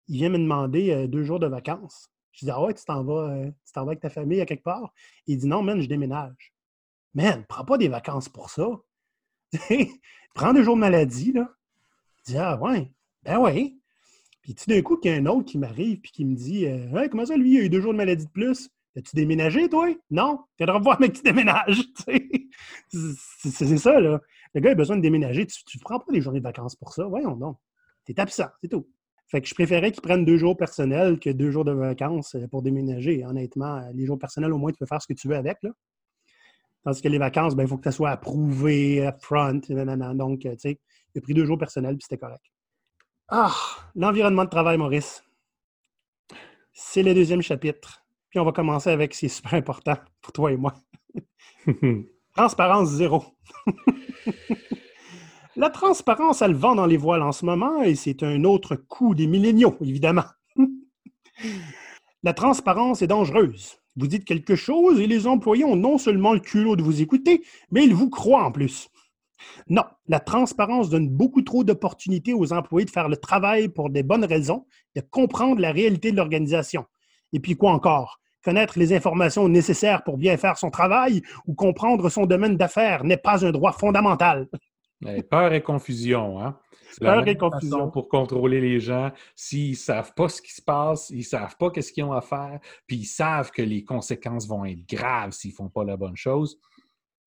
il 0.08 0.16
vient 0.16 0.28
me 0.28 0.38
demander 0.38 0.90
euh, 0.90 1.06
deux 1.06 1.22
jours 1.22 1.40
de 1.40 1.46
vacances. 1.46 2.10
Je 2.32 2.44
dis, 2.44 2.50
ah 2.50 2.62
ouais, 2.62 2.74
tu 2.74 2.84
t'en 2.84 3.02
vas, 3.04 3.30
euh, 3.30 3.50
tu 3.66 3.72
t'en 3.72 3.84
vas 3.84 3.90
avec 3.90 4.00
ta 4.00 4.10
famille 4.10 4.40
à 4.40 4.46
quelque 4.46 4.62
part? 4.62 4.92
Il 5.26 5.38
dit, 5.38 5.46
non, 5.46 5.62
man, 5.62 5.80
je 5.80 5.88
déménage. 5.88 6.52
Man, 7.14 7.44
prends 7.48 7.64
pas 7.64 7.78
des 7.78 7.88
vacances 7.88 8.28
pour 8.28 8.50
ça. 8.50 8.68
prends 10.34 10.52
deux 10.52 10.62
jours 10.62 10.76
de 10.76 10.80
maladie, 10.80 11.32
là. 11.32 11.50
Il 12.18 12.32
dit, 12.32 12.38
ah 12.38 12.60
ouais, 12.60 12.92
ben 13.22 13.38
ouais. 13.38 13.74
Puis 14.42 14.54
tout 14.54 14.68
d'un 14.68 14.80
coup, 14.82 14.98
il 15.02 15.10
y 15.10 15.14
a 15.14 15.16
un 15.16 15.26
autre 15.26 15.44
qui 15.44 15.58
m'arrive 15.58 16.00
puis 16.00 16.12
qui 16.12 16.24
me 16.24 16.34
dit, 16.34 16.66
euh, 16.66 17.08
comment 17.08 17.26
ça, 17.26 17.36
lui, 17.36 17.54
il 17.54 17.60
a 17.60 17.64
eu 17.64 17.68
deux 17.68 17.80
jours 17.80 17.92
de 17.92 17.98
maladie 17.98 18.26
de 18.26 18.30
plus? 18.30 18.70
As-tu 18.96 19.14
déménagé, 19.14 19.68
toi? 19.68 19.88
Non. 20.10 20.40
Tu 20.56 20.64
viendras 20.64 20.80
voir, 20.80 21.00
mais 21.00 21.10
tu 21.10 21.22
déménages. 21.22 21.82
c'est 22.88 23.78
ça, 23.78 24.00
là. 24.00 24.20
Le 24.54 24.60
gars 24.60 24.72
a 24.72 24.74
besoin 24.74 24.96
de 24.96 25.02
déménager. 25.02 25.46
Tu 25.46 25.78
ne 25.78 25.82
prends 25.82 26.00
pas 26.00 26.12
des 26.12 26.20
journées 26.20 26.40
de 26.40 26.44
vacances 26.44 26.74
pour 26.74 26.92
ça. 26.92 27.04
Voyons 27.04 27.36
donc. 27.36 27.58
Tu 28.04 28.12
es 28.12 28.20
absent, 28.20 28.48
c'est 28.60 28.68
tout. 28.68 28.88
Fait 29.30 29.40
que 29.40 29.46
je 29.46 29.54
préférais 29.54 29.92
qu'ils 29.92 30.02
prennent 30.02 30.24
deux 30.24 30.38
jours 30.38 30.56
personnels 30.56 31.20
que 31.20 31.30
deux 31.30 31.52
jours 31.52 31.64
de 31.64 31.70
vacances 31.70 32.34
euh, 32.34 32.48
pour 32.48 32.62
déménager. 32.62 33.24
Honnêtement, 33.24 33.80
les 33.94 34.04
jours 34.04 34.18
personnels, 34.18 34.52
au 34.52 34.58
moins, 34.58 34.72
tu 34.72 34.78
peux 34.78 34.86
faire 34.86 35.00
ce 35.00 35.06
que 35.06 35.12
tu 35.12 35.28
veux 35.28 35.36
avec. 35.36 35.58
Là. 35.62 35.70
Tandis 36.82 37.00
que 37.00 37.08
les 37.08 37.18
vacances, 37.18 37.54
ben, 37.54 37.62
il 37.62 37.68
faut 37.68 37.76
que 37.78 37.84
ça 37.84 37.92
soit 37.92 38.10
approuvé, 38.10 39.06
upfront. 39.06 39.60
Donc, 40.14 40.46
euh, 40.46 40.52
tu 40.52 40.58
sais, 40.58 40.80
a 41.16 41.20
pris 41.20 41.34
deux 41.34 41.44
jours 41.44 41.58
personnels, 41.58 41.96
puis 41.96 42.06
c'était 42.08 42.18
correct. 42.18 42.42
Ah, 43.28 43.54
l'environnement 43.94 44.44
de 44.44 44.50
travail, 44.50 44.78
Maurice. 44.78 45.22
C'est 46.72 47.04
le 47.04 47.14
deuxième 47.14 47.42
chapitre. 47.42 48.04
Puis 48.30 48.40
on 48.40 48.44
va 48.44 48.50
commencer 48.50 48.90
avec 48.90 49.14
ce 49.14 49.20
qui 49.20 49.26
est 49.26 49.28
super 49.28 49.54
important 49.54 49.96
pour 50.20 50.32
toi 50.32 50.50
et 50.50 50.56
moi. 50.56 50.74
Transparence 52.34 52.88
zéro. 52.88 53.24
La 55.56 55.68
transparence, 55.68 56.42
elle 56.42 56.54
vend 56.54 56.76
dans 56.76 56.86
les 56.86 56.96
voiles 56.96 57.22
en 57.22 57.32
ce 57.32 57.44
moment 57.44 57.82
et 57.82 57.96
c'est 57.96 58.22
un 58.22 58.44
autre 58.44 58.76
coup 58.76 59.16
des 59.16 59.26
milléniaux, 59.26 59.76
évidemment. 59.80 60.24
La 62.22 62.34
transparence 62.34 63.02
est 63.02 63.08
dangereuse. 63.08 63.78
Vous 63.96 64.06
dites 64.06 64.24
quelque 64.24 64.54
chose 64.54 65.00
et 65.00 65.08
les 65.08 65.26
employés 65.26 65.64
ont 65.64 65.74
non 65.74 65.98
seulement 65.98 66.34
le 66.34 66.40
culot 66.40 66.76
de 66.76 66.82
vous 66.82 67.02
écouter, 67.02 67.42
mais 67.72 67.84
ils 67.84 67.94
vous 67.94 68.10
croient 68.10 68.44
en 68.44 68.52
plus. 68.52 68.88
Non, 69.68 69.82
la 70.06 70.20
transparence 70.20 70.88
donne 70.88 71.08
beaucoup 71.08 71.42
trop 71.42 71.64
d'opportunités 71.64 72.32
aux 72.32 72.52
employés 72.52 72.84
de 72.84 72.90
faire 72.90 73.08
le 73.08 73.16
travail 73.16 73.68
pour 73.68 73.90
des 73.90 74.04
bonnes 74.04 74.24
raisons, 74.24 74.66
de 74.94 75.00
comprendre 75.00 75.60
la 75.60 75.72
réalité 75.72 76.12
de 76.12 76.16
l'organisation. 76.16 76.84
Et 77.32 77.40
puis 77.40 77.56
quoi 77.56 77.72
encore? 77.72 78.20
Connaître 78.44 78.78
les 78.78 78.92
informations 78.92 79.48
nécessaires 79.48 80.04
pour 80.04 80.16
bien 80.16 80.36
faire 80.36 80.58
son 80.58 80.70
travail 80.70 81.22
ou 81.46 81.54
comprendre 81.54 82.08
son 82.08 82.26
domaine 82.26 82.56
d'affaires 82.56 83.02
n'est 83.02 83.16
pas 83.16 83.44
un 83.44 83.50
droit 83.50 83.72
fondamental. 83.72 84.48
Peur 85.28 85.52
et 85.52 85.62
confusion, 85.62 86.40
hein? 86.40 86.58
Peur 86.98 87.26
et 87.26 87.36
confusion. 87.36 87.90
Pour 87.90 88.08
contrôler 88.08 88.60
les 88.60 88.80
gens, 88.80 89.12
s'ils 89.34 89.70
ne 89.70 89.76
savent 89.76 90.12
pas 90.14 90.28
ce 90.28 90.42
qui 90.42 90.52
se 90.52 90.62
passe, 90.62 91.10
ils 91.10 91.18
ne 91.18 91.22
savent 91.22 91.56
pas 91.56 91.70
qu'est-ce 91.70 91.92
qu'ils 91.92 92.04
ont 92.04 92.12
à 92.12 92.20
faire, 92.20 92.60
puis 92.86 92.96
ils 92.96 93.06
savent 93.06 93.50
que 93.50 93.62
les 93.62 93.84
conséquences 93.84 94.46
vont 94.46 94.64
être 94.64 94.86
graves 94.88 95.32
s'ils 95.32 95.52
ne 95.52 95.56
font 95.56 95.68
pas 95.68 95.84
la 95.84 95.96
bonne 95.96 96.16
chose, 96.16 96.58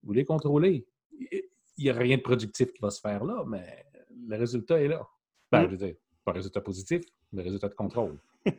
vous 0.03 0.13
les 0.13 0.25
contrôlez. 0.25 0.85
Il 1.19 1.43
n'y 1.77 1.89
a 1.89 1.93
rien 1.93 2.17
de 2.17 2.21
productif 2.21 2.71
qui 2.73 2.81
va 2.81 2.89
se 2.89 2.99
faire 2.99 3.23
là, 3.23 3.43
mais 3.47 3.85
le 4.27 4.37
résultat 4.37 4.81
est 4.81 4.87
là. 4.87 5.07
Ben, 5.51 5.61
mm. 5.61 5.65
je 5.65 5.71
veux 5.71 5.77
dire, 5.77 5.95
pas 6.25 6.31
le 6.31 6.37
résultat 6.37 6.61
positif, 6.61 7.01
le 7.31 7.41
résultat 7.41 7.69
de 7.69 7.75
contrôle. 7.75 8.17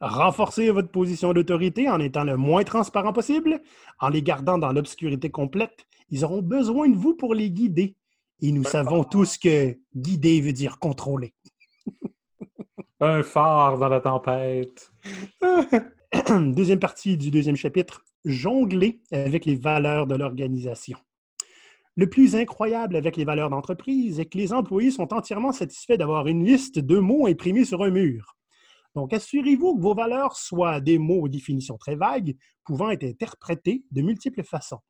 Renforcez 0.00 0.70
votre 0.70 0.90
position 0.90 1.32
d'autorité 1.32 1.88
en 1.88 2.00
étant 2.00 2.24
le 2.24 2.36
moins 2.36 2.64
transparent 2.64 3.12
possible, 3.12 3.60
en 4.00 4.08
les 4.08 4.22
gardant 4.22 4.58
dans 4.58 4.72
l'obscurité 4.72 5.30
complète. 5.30 5.86
Ils 6.10 6.24
auront 6.24 6.42
besoin 6.42 6.88
de 6.88 6.96
vous 6.96 7.14
pour 7.14 7.34
les 7.34 7.50
guider. 7.50 7.96
Et 8.40 8.52
nous 8.52 8.64
savons 8.64 9.04
tous 9.04 9.38
que 9.38 9.78
guider 9.94 10.40
veut 10.40 10.52
dire 10.52 10.78
contrôler. 10.78 11.34
Un 13.00 13.22
phare 13.22 13.78
dans 13.78 13.88
la 13.88 14.00
tempête. 14.00 14.92
Deuxième 16.30 16.78
partie 16.78 17.16
du 17.16 17.30
deuxième 17.30 17.56
chapitre, 17.56 18.04
jongler 18.24 19.00
avec 19.10 19.44
les 19.44 19.56
valeurs 19.56 20.06
de 20.06 20.14
l'organisation. 20.14 20.96
Le 21.96 22.08
plus 22.08 22.34
incroyable 22.34 22.96
avec 22.96 23.16
les 23.16 23.24
valeurs 23.24 23.50
d'entreprise 23.50 24.20
est 24.20 24.26
que 24.26 24.38
les 24.38 24.52
employés 24.52 24.90
sont 24.90 25.12
entièrement 25.12 25.52
satisfaits 25.52 25.96
d'avoir 25.96 26.26
une 26.26 26.44
liste 26.44 26.78
de 26.78 26.98
mots 26.98 27.26
imprimés 27.26 27.64
sur 27.64 27.82
un 27.82 27.90
mur. 27.90 28.36
Donc, 28.94 29.12
assurez-vous 29.12 29.76
que 29.76 29.80
vos 29.80 29.94
valeurs 29.94 30.36
soient 30.36 30.80
des 30.80 30.98
mots 30.98 31.22
aux 31.22 31.28
définitions 31.28 31.76
très 31.76 31.96
vagues, 31.96 32.36
pouvant 32.64 32.90
être 32.90 33.04
interprétés 33.04 33.84
de 33.90 34.02
multiples 34.02 34.44
façons. 34.44 34.80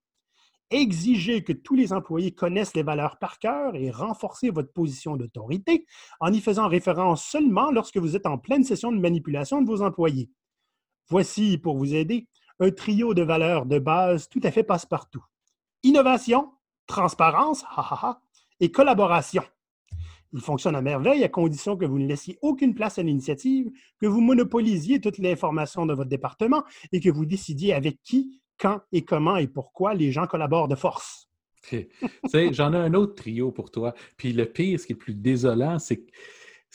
Exigez 0.70 1.44
que 1.44 1.52
tous 1.52 1.74
les 1.74 1.92
employés 1.92 2.32
connaissent 2.32 2.74
les 2.74 2.82
valeurs 2.82 3.18
par 3.18 3.38
cœur 3.38 3.76
et 3.76 3.90
renforcez 3.90 4.50
votre 4.50 4.72
position 4.72 5.16
d'autorité 5.16 5.86
en 6.20 6.32
y 6.32 6.40
faisant 6.40 6.68
référence 6.68 7.24
seulement 7.24 7.70
lorsque 7.70 7.98
vous 7.98 8.16
êtes 8.16 8.26
en 8.26 8.38
pleine 8.38 8.64
session 8.64 8.90
de 8.90 8.98
manipulation 8.98 9.60
de 9.60 9.66
vos 9.66 9.82
employés. 9.82 10.30
Voici, 11.08 11.58
pour 11.58 11.76
vous 11.76 11.94
aider, 11.94 12.26
un 12.60 12.70
trio 12.70 13.14
de 13.14 13.22
valeurs 13.22 13.66
de 13.66 13.78
base 13.78 14.28
tout 14.28 14.40
à 14.42 14.50
fait 14.50 14.64
passe-partout. 14.64 15.24
Innovation, 15.82 16.52
transparence, 16.86 17.64
et 18.60 18.70
collaboration. 18.70 19.42
Il 20.32 20.40
fonctionne 20.40 20.74
à 20.74 20.82
merveille 20.82 21.22
à 21.22 21.28
condition 21.28 21.76
que 21.76 21.84
vous 21.84 21.98
ne 21.98 22.06
laissiez 22.06 22.38
aucune 22.42 22.74
place 22.74 22.98
à 22.98 23.02
l'initiative, 23.02 23.70
que 24.00 24.06
vous 24.06 24.20
monopolisiez 24.20 25.00
toute 25.00 25.18
l'information 25.18 25.86
de 25.86 25.94
votre 25.94 26.10
département 26.10 26.64
et 26.90 27.00
que 27.00 27.10
vous 27.10 27.24
décidiez 27.24 27.72
avec 27.72 28.00
qui, 28.02 28.42
quand 28.58 28.80
et 28.92 29.04
comment 29.04 29.36
et 29.36 29.46
pourquoi 29.46 29.94
les 29.94 30.12
gens 30.12 30.26
collaborent 30.26 30.68
de 30.68 30.74
force. 30.74 31.28
J'en 32.52 32.72
ai 32.74 32.76
un 32.76 32.94
autre 32.94 33.14
trio 33.14 33.50
pour 33.50 33.70
toi. 33.70 33.94
Puis 34.16 34.32
le 34.32 34.46
pire, 34.46 34.78
ce 34.78 34.86
qui 34.86 34.92
est 34.92 34.96
le 34.96 34.98
plus 34.98 35.14
désolant, 35.14 35.78
c'est 35.78 36.04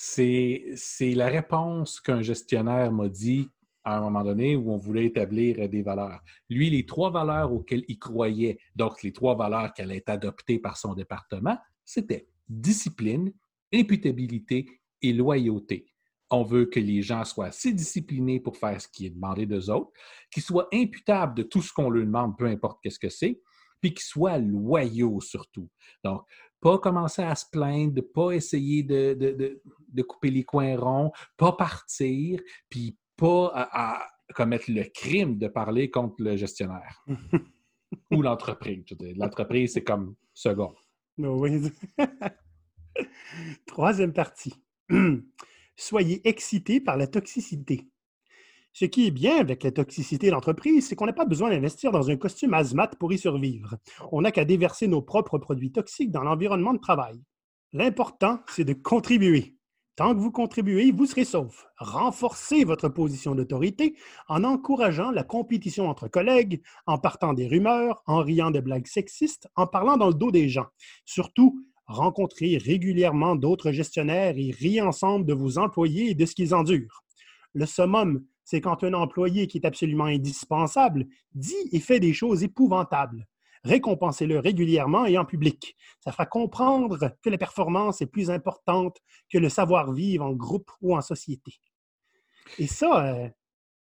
c'est 0.02 1.13
la 1.13 1.28
réponse 1.28 2.00
qu'un 2.00 2.22
gestionnaire 2.22 2.92
m'a 2.92 3.10
dit 3.10 3.50
à 3.84 3.98
un 3.98 4.02
moment 4.02 4.24
donné 4.24 4.56
où 4.56 4.72
on 4.72 4.78
voulait 4.78 5.06
établir 5.06 5.68
des 5.68 5.82
valeurs. 5.82 6.22
Lui, 6.50 6.70
les 6.70 6.86
trois 6.86 7.12
valeurs 7.12 7.52
auxquelles 7.52 7.84
il 7.88 8.00
croyait, 8.00 8.60
donc 8.76 9.04
les 9.04 9.12
trois 9.12 9.36
valeurs 9.36 9.74
qu'elle 9.74 9.92
allaient 9.92 10.10
adoptées 10.10 10.60
par 10.60 10.78
son 10.78 10.94
département, 10.94 11.58
c'était 11.84 12.28
discipline, 12.48 13.34
imputabilité 13.74 14.68
et 15.02 15.12
loyauté. 15.12 15.88
On 16.32 16.44
veut 16.44 16.65
que 16.65 16.80
les 16.80 17.02
gens 17.02 17.26
soient 17.26 17.48
assez 17.48 17.74
disciplinés 17.74 18.39
pour 18.39 18.58
faire 18.58 18.80
ce 18.80 18.88
qui 18.88 19.06
est 19.08 19.10
demandé 19.10 19.46
d'eux 19.46 19.70
autres, 19.70 19.92
qu'ils 20.32 20.44
soient 20.44 20.68
imputables 20.74 21.36
de 21.36 21.44
tout 21.44 21.62
ce 21.62 21.74
qu'on 21.74 21.89
leur 21.89 22.06
demande, 22.06 22.38
peu 22.38 22.46
importe 22.46 22.80
qu'est-ce 22.84 23.00
que 23.00 23.10
c'est, 23.10 23.42
puis 23.82 23.94
qu'ils 23.94 24.04
soient 24.04 24.38
loyaux 24.38 25.22
surtout. 25.22 25.70
Donc, 26.04 26.24
pas 26.62 26.78
commencer 26.78 27.24
à 27.24 27.36
se 27.36 27.46
plaindre, 27.52 28.02
pas 28.13 28.32
essayer 28.32 28.84
de, 28.84 29.62
couper 30.08 30.30
les 30.30 30.44
coins 30.44 30.78
ronds, 30.78 31.12
pas 31.38 31.54
partir, 31.54 32.42
puis 32.70 32.98
pas 33.15 33.52
à, 33.56 34.08
commettre 34.36 34.65
le 34.70 34.84
crime 34.84 35.38
de 35.38 35.48
parler 35.48 35.89
contre 35.89 36.15
le 36.20 36.36
gestionnaire 36.36 37.04
ou 38.12 38.22
l'entreprise. 38.22 38.84
L'entreprise, 39.15 39.74
c'est 39.74 39.84
comme 39.84 40.15
second. 40.34 40.74
Oui. 41.18 41.72
Troisième 43.65 44.13
partie. 44.13 44.54
Soyez 45.80 46.28
excité 46.28 46.82
par 46.82 46.98
la 46.98 47.08
toxicité. 47.08 47.88
Ce 48.74 48.84
qui 48.84 49.08
est 49.08 49.12
bien 49.12 49.38
avec 49.38 49.63
la 49.63 49.72
toxicité 49.72 50.28
de 50.28 50.34
l'entreprise, 50.34 50.86
c'est 50.86 50.96
qu'on 50.98 51.06
n'a 51.06 51.13
pas 51.13 51.24
besoin 51.24 51.52
d'investir 51.52 51.94
dans 51.94 52.10
un 52.10 52.18
costume 52.18 52.54
hazmat 52.54 52.89
pour 53.00 53.13
y 53.13 53.18
survivre. 53.18 53.78
On 54.12 54.22
n'a 54.22 54.34
qu'à 54.34 54.44
déverser 54.44 54.89
nos 54.89 55.02
propres 55.02 55.38
produits 55.38 55.72
toxiques 55.72 56.12
dans 56.12 56.24
l'environnement 56.24 56.74
de 56.74 56.80
travail. 56.80 57.24
L'important, 57.72 58.42
c'est 58.50 58.65
de 58.65 58.74
contribuer. 58.74 59.56
Tant 59.96 60.13
que 60.13 60.20
vous 60.20 60.32
contribuez, 60.32 60.92
vous 60.92 61.06
serez 61.06 61.24
sauf. 61.24 61.65
Renforcez 61.78 62.65
votre 62.65 62.89
position 62.89 63.34
d'autorité 63.34 63.96
en 64.28 64.44
encourageant 64.44 65.12
la 65.12 65.24
compétition 65.24 65.88
entre 65.88 66.10
collègues, 66.10 66.62
en 66.88 66.98
partant 66.98 67.34
des 67.34 67.48
rumeurs, 67.48 68.04
en 68.06 68.18
riant 68.18 68.52
de 68.52 68.60
blagues 68.60 68.88
sexistes, 68.88 69.48
en 69.56 69.65
parlant 69.65 69.96
dans 69.96 70.08
le 70.08 70.13
dos 70.13 70.32
des 70.32 70.50
gens. 70.50 70.68
Surtout, 71.06 71.65
rencontrez 71.89 72.58
régulièrement 72.58 73.36
d'autres 73.36 73.71
gestionnaires 73.71 74.36
et 74.38 74.52
riez 74.52 74.82
ensemble 74.82 75.25
de 75.25 75.34
vos 75.34 75.58
employés 75.58 76.12
et 76.12 76.15
de 76.15 76.25
ce 76.25 76.36
qu'ils 76.36 76.54
endurent. 76.54 77.04
Le 77.54 77.65
summum, 77.65 78.23
c'est 78.45 78.62
quand 78.62 78.84
un 78.84 78.93
employé 78.93 79.47
qui 79.47 79.58
est 79.58 79.65
absolument 79.65 80.06
indispensable 80.06 81.08
dit 81.34 81.69
et 81.71 81.80
fait 81.80 81.99
des 81.99 82.13
choses 82.13 82.43
épouvantables. 82.43 83.28
Récompensez-le 83.63 84.39
régulièrement 84.39 85.06
et 85.06 85.17
en 85.17 85.25
public. 85.25 85.75
Ça 85.99 86.12
fera 86.12 86.25
comprendre 86.25 87.12
que 87.21 87.30
la 87.30 87.38
performance 87.38 88.02
est 88.02 88.08
plus 88.08 88.30
importante 88.30 88.97
que 89.30 89.38
le 89.38 89.49
savoir-vivre 89.49 90.23
en 90.23 90.34
groupe 90.34 90.71
ou 90.82 90.95
en 90.95 91.02
société. 91.02 91.60
Et 92.58 92.67
ça, 92.67 93.06
euh, 93.06 93.30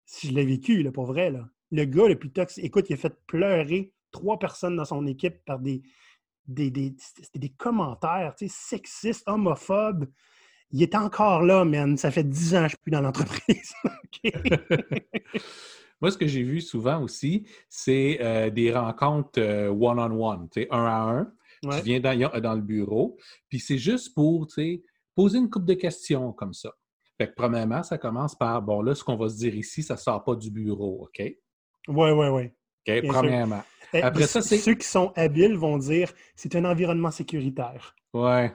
si 0.07 0.28
je 0.28 0.35
l'ai 0.35 0.44
vécu, 0.44 0.83
là, 0.83 0.90
pour 0.90 1.05
vrai, 1.05 1.33
le 1.70 1.85
gars 1.85 2.09
le 2.09 2.18
plus 2.18 2.33
toxique, 2.33 2.64
écoute, 2.64 2.90
il 2.90 2.94
a 2.94 2.96
fait 2.96 3.14
pleurer 3.26 3.92
trois 4.11 4.38
personnes 4.38 4.76
dans 4.76 4.85
son 4.85 5.07
équipe 5.07 5.44
par 5.44 5.59
des, 5.59 5.83
des, 6.46 6.70
des, 6.70 6.94
des 7.35 7.48
commentaires 7.50 8.35
sexistes, 8.48 9.22
homophobes. 9.26 10.07
Il 10.70 10.83
est 10.83 10.94
encore 10.94 11.42
là, 11.42 11.64
man. 11.64 11.96
Ça 11.96 12.11
fait 12.11 12.24
dix 12.24 12.55
ans 12.55 12.62
que 12.62 12.64
je 12.64 12.68
suis 12.70 12.78
plus 12.78 12.90
dans 12.90 13.02
l'entreprise. 13.02 13.72
Moi, 16.02 16.11
ce 16.11 16.18
que 16.18 16.26
j'ai 16.26 16.42
vu 16.42 16.61
souvent 16.61 17.00
aussi, 17.00 17.46
c'est 17.68 18.18
euh, 18.20 18.50
des 18.50 18.72
rencontres 18.72 19.38
euh, 19.38 19.68
one-on-one, 19.68 20.48
un 20.70 20.85
à 20.85 21.00
un. 21.00 21.33
Tu 21.62 21.85
viens 21.85 22.00
dans, 22.00 22.55
le 22.55 22.61
bureau, 22.61 23.16
puis 23.48 23.61
c'est 23.61 23.78
juste 23.78 24.12
pour 24.14 24.48
poser 25.14 25.38
une 25.38 25.48
coupe 25.48 25.64
de 25.64 25.74
questions 25.74 26.33
comme 26.33 26.52
ça. 26.52 26.72
Fait 27.18 27.28
que, 27.28 27.35
premièrement, 27.37 27.85
ça 27.85 27.98
commence 27.98 28.35
par 28.35 28.61
bon, 28.62 28.83
là, 28.83 28.96
ce 28.96 29.05
qu'on 29.05 29.16
va 29.16 29.28
se 29.28 29.37
dire 29.37 29.55
ici, 29.55 29.85
ça 29.85 29.94
ne 29.94 29.98
sort 30.00 30.24
pas 30.24 30.35
du 30.35 30.50
bureau, 30.50 31.05
OK? 31.05 31.20
Oui, 31.20 31.37
oui, 32.11 32.26
oui. 32.26 32.50
OK, 32.88 33.07
premièrement. 33.07 33.62
Après 33.94 34.26
ça, 34.26 34.40
c'est. 34.40 34.59
Ceux 34.59 34.74
qui 34.74 34.87
sont 34.87 35.12
habiles 35.16 35.57
vont 35.57 35.78
dire 35.78 36.12
c'est 36.37 36.55
un 36.57 36.64
environnement 36.64 37.11
sécuritaire. 37.11 37.94
Ouais. 38.12 38.55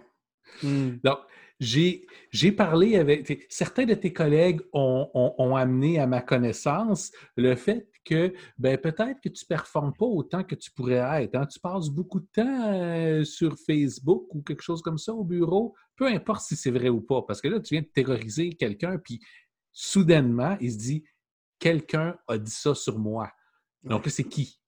Hmm. 0.64 0.96
Donc, 1.04 1.20
j'ai 1.60 2.52
parlé 2.56 2.98
avec. 2.98 3.46
Certains 3.50 3.86
de 3.86 3.94
tes 3.94 4.14
collègues 4.14 4.62
ont, 4.74 5.56
amené 5.56 6.00
à 6.00 6.08
ma 6.08 6.22
connaissance 6.22 7.12
le 7.36 7.56
fait 7.56 7.90
que 8.06 8.34
ben, 8.58 8.78
peut-être 8.78 9.20
que 9.22 9.28
tu 9.28 9.44
ne 9.44 9.48
performes 9.48 9.94
pas 9.94 10.06
autant 10.06 10.44
que 10.44 10.56
tu 10.56 10.72
pourrais 10.72 11.24
être. 11.24 11.36
Hein. 11.36 11.46
Tu 11.46 11.60
passes 11.60 11.90
beaucoup 11.90 12.22
de 12.22 12.28
temps 12.34 12.74
euh, 12.74 13.26
sur 13.26 13.58
Facebook 13.58 14.34
ou 14.34 14.42
quelque 14.42 14.64
chose 14.64 14.82
comme 14.82 14.98
ça 14.98 15.14
au 15.14 15.26
bureau, 15.26 15.76
peu 15.98 16.08
importe 16.08 16.42
si 16.42 16.56
c'est 16.56 16.72
vrai 16.72 16.88
ou 16.88 17.02
pas, 17.02 17.24
parce 17.24 17.42
que 17.42 17.50
là, 17.50 17.60
tu 17.60 17.74
viens 17.74 17.82
de 17.82 17.88
terroriser 17.88 18.52
quelqu'un, 18.52 18.98
puis 18.98 19.20
soudainement, 19.74 20.58
il 20.62 20.72
se 20.72 20.78
dit 20.78 21.04
quelqu'un 21.60 22.18
a 22.28 22.38
dit 22.38 22.52
ça 22.52 22.74
sur 22.74 22.98
moi. 22.98 23.30
Donc 23.84 24.08
c'est 24.08 24.24
qui? 24.24 24.62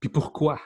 Puis 0.00 0.08
pourquoi? 0.08 0.60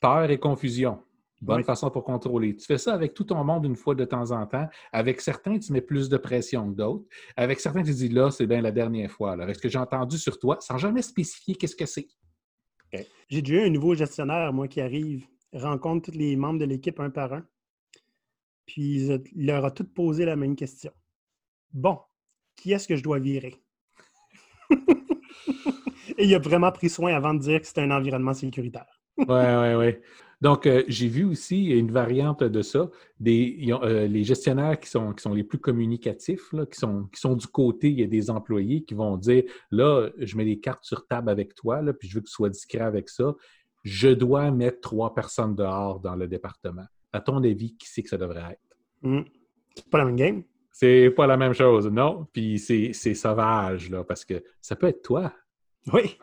peur 0.00 0.30
et 0.30 0.38
confusion. 0.38 1.02
Bonne 1.40 1.62
façon 1.62 1.90
pour 1.90 2.02
contrôler. 2.02 2.56
Tu 2.56 2.66
fais 2.66 2.78
ça 2.78 2.94
avec 2.94 3.14
tout 3.14 3.24
ton 3.24 3.44
monde 3.44 3.64
une 3.64 3.76
fois 3.76 3.94
de 3.94 4.04
temps 4.04 4.32
en 4.32 4.44
temps. 4.46 4.66
Avec 4.90 5.20
certains, 5.20 5.58
tu 5.58 5.72
mets 5.72 5.80
plus 5.80 6.08
de 6.08 6.16
pression 6.16 6.68
que 6.70 6.76
d'autres. 6.76 7.04
Avec 7.36 7.60
certains, 7.60 7.82
tu 7.82 7.92
dis 7.92 8.08
là, 8.08 8.30
c'est 8.30 8.46
bien 8.46 8.60
la 8.60 8.72
dernière 8.72 9.10
fois. 9.10 9.32
Alors, 9.32 9.48
est-ce 9.48 9.60
que 9.60 9.68
j'ai 9.68 9.78
entendu 9.78 10.18
sur 10.18 10.38
toi 10.38 10.56
sans 10.60 10.78
jamais 10.78 11.02
spécifier 11.02 11.54
qu'est-ce 11.54 11.76
que 11.76 11.86
c'est? 11.86 12.08
J'ai 13.28 13.42
déjà 13.42 13.62
eu 13.62 13.66
un 13.66 13.70
nouveau 13.70 13.94
gestionnaire, 13.94 14.52
moi, 14.52 14.66
qui 14.66 14.80
arrive, 14.80 15.26
rencontre 15.52 16.10
tous 16.10 16.18
les 16.18 16.34
membres 16.34 16.58
de 16.58 16.64
l'équipe 16.64 16.98
un 16.98 17.10
par 17.10 17.32
un. 17.32 17.46
Puis 18.66 19.06
il 19.06 19.46
leur 19.46 19.64
a 19.64 19.70
tous 19.70 19.84
posé 19.84 20.24
la 20.24 20.36
même 20.36 20.56
question. 20.56 20.92
Bon, 21.72 22.00
qui 22.56 22.72
est-ce 22.72 22.88
que 22.88 22.96
je 22.96 23.02
dois 23.02 23.18
virer? 23.18 23.54
Et 26.16 26.24
il 26.24 26.34
a 26.34 26.38
vraiment 26.38 26.72
pris 26.72 26.88
soin 26.88 27.14
avant 27.14 27.34
de 27.34 27.40
dire 27.40 27.60
que 27.60 27.66
c'était 27.66 27.82
un 27.82 27.90
environnement 27.90 28.34
sécuritaire. 28.34 29.00
Oui, 29.18 29.26
oui, 29.28 29.74
oui. 29.74 29.94
Donc, 30.40 30.66
euh, 30.66 30.84
j'ai 30.86 31.08
vu 31.08 31.24
aussi 31.24 31.66
une 31.66 31.90
variante 31.90 32.44
de 32.44 32.62
ça, 32.62 32.88
des, 33.18 33.58
euh, 33.70 34.06
les 34.06 34.22
gestionnaires 34.22 34.78
qui 34.78 34.88
sont, 34.88 35.12
qui 35.12 35.22
sont 35.22 35.34
les 35.34 35.42
plus 35.42 35.58
communicatifs, 35.58 36.50
qui, 36.70 36.78
sont, 36.78 37.08
qui 37.12 37.20
sont 37.20 37.34
du 37.34 37.48
côté, 37.48 37.90
il 37.90 37.98
y 37.98 38.04
a 38.04 38.06
des 38.06 38.30
employés 38.30 38.84
qui 38.84 38.94
vont 38.94 39.16
dire, 39.16 39.42
là, 39.72 40.08
je 40.16 40.36
mets 40.36 40.44
les 40.44 40.60
cartes 40.60 40.84
sur 40.84 41.06
table 41.08 41.28
avec 41.28 41.56
toi, 41.56 41.82
là, 41.82 41.92
puis 41.92 42.08
je 42.08 42.14
veux 42.14 42.20
que 42.20 42.28
tu 42.28 42.32
sois 42.32 42.50
discret 42.50 42.80
avec 42.80 43.08
ça. 43.08 43.34
Je 43.82 44.08
dois 44.10 44.50
mettre 44.52 44.80
trois 44.80 45.12
personnes 45.12 45.56
dehors 45.56 45.98
dans 45.98 46.14
le 46.14 46.28
département. 46.28 46.86
À 47.12 47.20
ton 47.20 47.42
avis, 47.42 47.74
qui 47.76 47.88
c'est 47.88 48.02
que 48.02 48.08
ça 48.08 48.18
devrait 48.18 48.52
être? 48.52 48.76
Hmm. 49.02 49.22
C'est 49.74 49.90
pas 49.90 49.98
la 49.98 50.04
même 50.04 50.16
game. 50.16 50.42
C'est 50.80 51.10
pas 51.10 51.26
la 51.26 51.36
même 51.36 51.54
chose, 51.54 51.88
non? 51.88 52.28
Puis 52.32 52.60
c'est 52.60 53.14
sauvage, 53.14 53.90
là, 53.90 54.04
parce 54.04 54.24
que 54.24 54.44
ça 54.60 54.76
peut 54.76 54.86
être 54.86 55.02
toi. 55.02 55.32
Oui. 55.92 56.16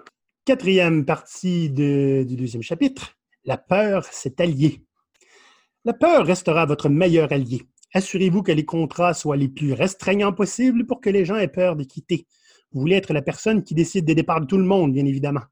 Quatrième 0.46 1.04
partie 1.04 1.70
du 1.70 2.38
deuxième 2.38 2.64
chapitre. 2.64 3.18
La 3.44 3.58
peur 3.58 4.06
s'est 4.06 4.40
alliée. 4.40 4.82
La 5.84 5.92
peur 5.92 6.26
restera 6.26 6.66
votre 6.66 6.88
meilleur 6.88 7.34
allié. 7.34 7.64
Assurez-vous 7.94 8.44
que 8.44 8.54
les 8.54 8.64
contrats 8.64 9.14
soient 9.14 9.36
les 9.36 9.50
plus 9.50 9.74
restreignants 9.74 10.32
possibles 10.32 10.86
pour 10.86 11.02
que 11.02 11.10
les 11.10 11.26
gens 11.26 11.36
aient 11.36 11.50
peur 11.50 11.76
de 11.76 11.84
quitter. 11.84 12.26
Vous 12.72 12.80
voulez 12.80 12.96
être 12.96 13.12
la 13.12 13.22
personne 13.22 13.62
qui 13.62 13.76
décide 13.76 14.06
des 14.06 14.16
départs 14.16 14.40
de 14.40 14.46
tout 14.46 14.58
le 14.58 14.64
monde, 14.64 14.94
bien 14.94 15.06
évidemment. 15.06 15.44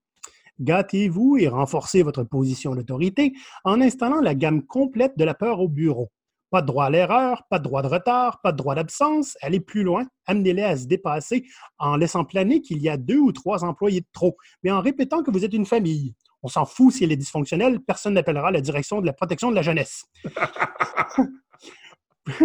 Gâtez-vous 0.62 1.36
et 1.42 1.50
renforcez 1.50 2.04
votre 2.04 2.24
position 2.24 2.74
d'autorité 2.74 3.34
en 3.66 3.82
installant 3.82 4.22
la 4.22 4.34
gamme 4.34 4.66
complète 4.66 5.18
de 5.18 5.26
la 5.26 5.34
peur 5.34 5.60
au 5.60 5.68
bureau. 5.68 6.10
Pas 6.54 6.62
de 6.62 6.68
droit 6.68 6.86
à 6.86 6.90
l'erreur, 6.92 7.42
pas 7.50 7.58
de 7.58 7.64
droit 7.64 7.82
de 7.82 7.88
retard, 7.88 8.40
pas 8.44 8.52
de 8.52 8.58
droit 8.58 8.76
d'absence. 8.76 9.36
Allez 9.42 9.60
plus 9.60 9.82
loin, 9.82 10.06
amenez-les 10.28 10.62
à 10.62 10.78
se 10.78 10.86
dépasser 10.86 11.48
en 11.80 11.96
laissant 11.96 12.26
planer 12.26 12.62
qu'il 12.62 12.78
y 12.78 12.90
a 12.90 12.96
deux 12.96 13.18
ou 13.18 13.32
trois 13.32 13.64
employés 13.64 14.02
de 14.02 14.08
trop, 14.14 14.38
mais 14.62 14.70
en 14.70 14.80
répétant 14.80 15.24
que 15.24 15.32
vous 15.32 15.44
êtes 15.44 15.56
une 15.56 15.66
famille. 15.66 16.14
On 16.44 16.48
s'en 16.48 16.66
fout 16.66 16.94
si 16.94 17.06
elle 17.06 17.12
est 17.12 17.16
dysfonctionnelle, 17.16 17.80
personne 17.80 18.14
n'appellera 18.14 18.52
la 18.52 18.62
direction 18.62 19.02
de 19.02 19.08
la 19.08 19.14
protection 19.14 19.50
de 19.50 19.56
la 19.56 19.64
jeunesse. 19.64 20.06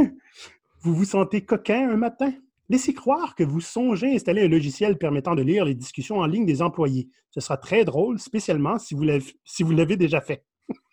vous 0.81 0.95
vous 0.95 1.05
sentez 1.05 1.45
coquin 1.45 1.91
un 1.91 1.99
matin? 1.99 2.33
Laissez 2.71 2.95
croire 2.95 3.35
que 3.35 3.45
vous 3.45 3.61
songez 3.61 4.15
installer 4.15 4.47
un 4.47 4.49
logiciel 4.49 4.97
permettant 4.97 5.35
de 5.35 5.43
lire 5.43 5.67
les 5.67 5.75
discussions 5.75 6.21
en 6.21 6.27
ligne 6.27 6.47
des 6.47 6.63
employés. 6.63 7.11
Ce 7.29 7.41
sera 7.41 7.59
très 7.59 7.85
drôle, 7.85 8.19
spécialement 8.19 8.79
si 8.79 8.95
vous 8.95 9.73
l'avez 9.73 9.99
déjà 9.99 10.23
fait. 10.23 10.47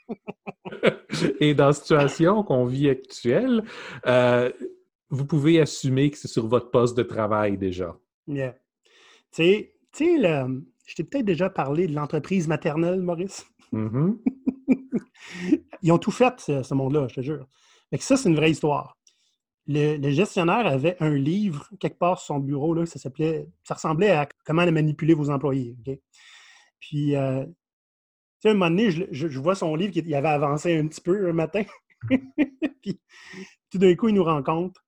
Et 1.40 1.54
dans 1.54 1.68
la 1.68 1.74
situation 1.74 2.44
qu'on 2.44 2.66
vit 2.66 2.90
actuelle, 2.90 3.64
euh, 4.06 4.52
vous 5.10 5.26
pouvez 5.26 5.62
assumer 5.62 6.12
que 6.12 6.18
c'est 6.18 6.28
sur 6.28 6.48
votre 6.48 6.72
poste 6.72 6.98
de 6.98 7.04
travail 7.04 7.58
déjà. 7.58 7.98
Yeah. 8.28 8.56
Tu 9.32 9.44
sais, 9.44 9.74
je 9.98 10.96
t'ai 10.96 11.04
peut-être 11.04 11.26
déjà 11.26 11.50
parlé 11.50 11.88
de 11.88 11.94
l'entreprise 11.94 12.48
maternelle, 12.48 13.02
Maurice. 13.02 13.46
Mm-hmm. 13.74 14.18
Ils 15.82 15.92
ont 15.92 15.98
tout 15.98 16.12
fait, 16.12 16.40
ce, 16.40 16.74
monde-là, 16.74 17.08
je 17.10 17.16
te 17.16 17.22
jure. 17.22 17.48
Mais 17.92 17.98
ça, 18.00 18.18
c'est 18.18 18.30
une 18.30 18.36
vraie 18.36 18.52
histoire. 18.52 18.98
Le, 19.68 20.10
gestionnaire 20.12 20.68
avait 20.68 20.96
un 21.00 21.16
livre 21.16 21.70
quelque 21.80 21.98
part 21.98 22.20
sur 22.20 22.36
son 22.36 22.40
bureau, 22.40 22.74
là, 22.74 22.86
ça 22.86 23.00
s'appelait, 23.00 23.48
ça 23.64 23.74
ressemblait 23.74 24.12
à 24.12 24.28
comment 24.46 24.70
manipuler 24.72 25.16
vos 25.16 25.30
employés. 25.30 25.76
Puis, 26.80 27.16
euh, 27.16 27.46
sais, 28.42 28.50
un 28.50 28.54
moment 28.54 28.70
donné, 28.70 28.92
je, 28.92 29.40
vois 29.40 29.56
son 29.56 29.76
livre 29.76 29.94
qui 29.94 30.14
avait 30.14 30.28
avancé 30.28 30.78
un 30.78 30.88
petit 30.88 31.02
peu 31.02 31.30
un 31.30 31.34
matin. 31.34 31.64
Puis, 32.82 33.00
tout 33.70 33.78
d'un 33.78 33.96
coup, 33.96 34.10
il 34.10 34.16
nous 34.16 34.24
rencontre 34.24 34.84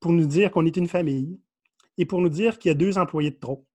pour 0.00 0.12
nous 0.12 0.26
dire 0.26 0.50
qu'on 0.50 0.66
est 0.66 0.76
une 0.76 0.88
famille 0.88 1.40
et 1.96 2.06
pour 2.06 2.20
nous 2.20 2.28
dire 2.28 2.58
qu'il 2.58 2.68
y 2.68 2.72
a 2.72 2.74
deux 2.74 2.98
employés 2.98 3.30
de 3.30 3.38
trop. 3.38 3.66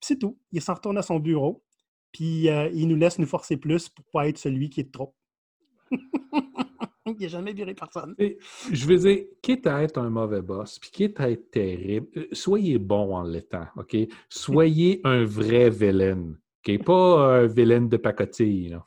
C'est 0.00 0.18
tout. 0.18 0.38
Il 0.52 0.62
s'en 0.62 0.74
retourne 0.74 0.98
à 0.98 1.02
son 1.02 1.18
bureau, 1.18 1.64
puis 2.12 2.48
euh, 2.48 2.70
il 2.72 2.86
nous 2.88 2.96
laisse 2.96 3.18
nous 3.18 3.26
forcer 3.26 3.56
plus 3.56 3.88
pour 3.88 4.04
ne 4.04 4.10
pas 4.12 4.28
être 4.28 4.38
celui 4.38 4.70
qui 4.70 4.80
est 4.80 4.84
de 4.84 4.90
trop. 4.90 5.14
il 7.06 7.16
n'a 7.20 7.28
jamais 7.28 7.52
viré 7.52 7.74
personne. 7.74 8.14
je 8.18 8.86
veux 8.86 8.98
dire, 8.98 9.24
quitte 9.42 9.66
à 9.66 9.82
être 9.82 9.98
un 9.98 10.10
mauvais 10.10 10.42
boss, 10.42 10.78
puis 10.78 10.90
quitte 10.90 11.20
à 11.20 11.30
être 11.30 11.50
terrible, 11.50 12.08
euh, 12.16 12.26
soyez 12.32 12.78
bon 12.78 13.14
en 13.16 13.22
l'étant, 13.22 13.66
OK? 13.76 13.96
Soyez 14.28 15.00
un 15.04 15.24
vrai 15.24 15.70
vilain, 15.70 16.34
Pas 16.84 17.46
de 17.46 17.96
pacotille, 17.96 18.78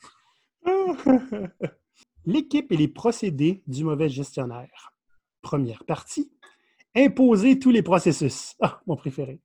L'équipe 2.26 2.72
et 2.72 2.78
les 2.78 2.90
procédés 2.90 3.64
du 3.68 3.86
mauvais 3.86 4.10
gestionnaire. 4.10 4.94
Première 5.42 5.86
partie. 5.86 6.30
Imposer 6.96 7.58
tous 7.58 7.72
les 7.72 7.82
processus. 7.82 8.56
Ah, 8.62 8.82
mon 8.86 8.98
préféré. 8.98 9.40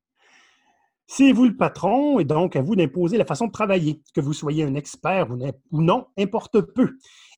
C'est 1.07 1.33
vous 1.33 1.45
le 1.45 1.57
patron 1.57 2.19
et 2.19 2.25
donc 2.25 2.57
à 2.57 2.63
vous 2.63 2.75
d'imposer 2.75 3.19
la 3.19 3.25
façon 3.25 3.47
de 3.47 3.53
travailler. 3.53 4.03
Que 4.15 4.21
vous 4.21 4.33
soyez 4.33 4.65
un 4.65 4.75
expert 4.75 5.29
ou 5.71 5.83
non, 5.83 6.07
importe 6.19 6.61
peu. 6.61 6.97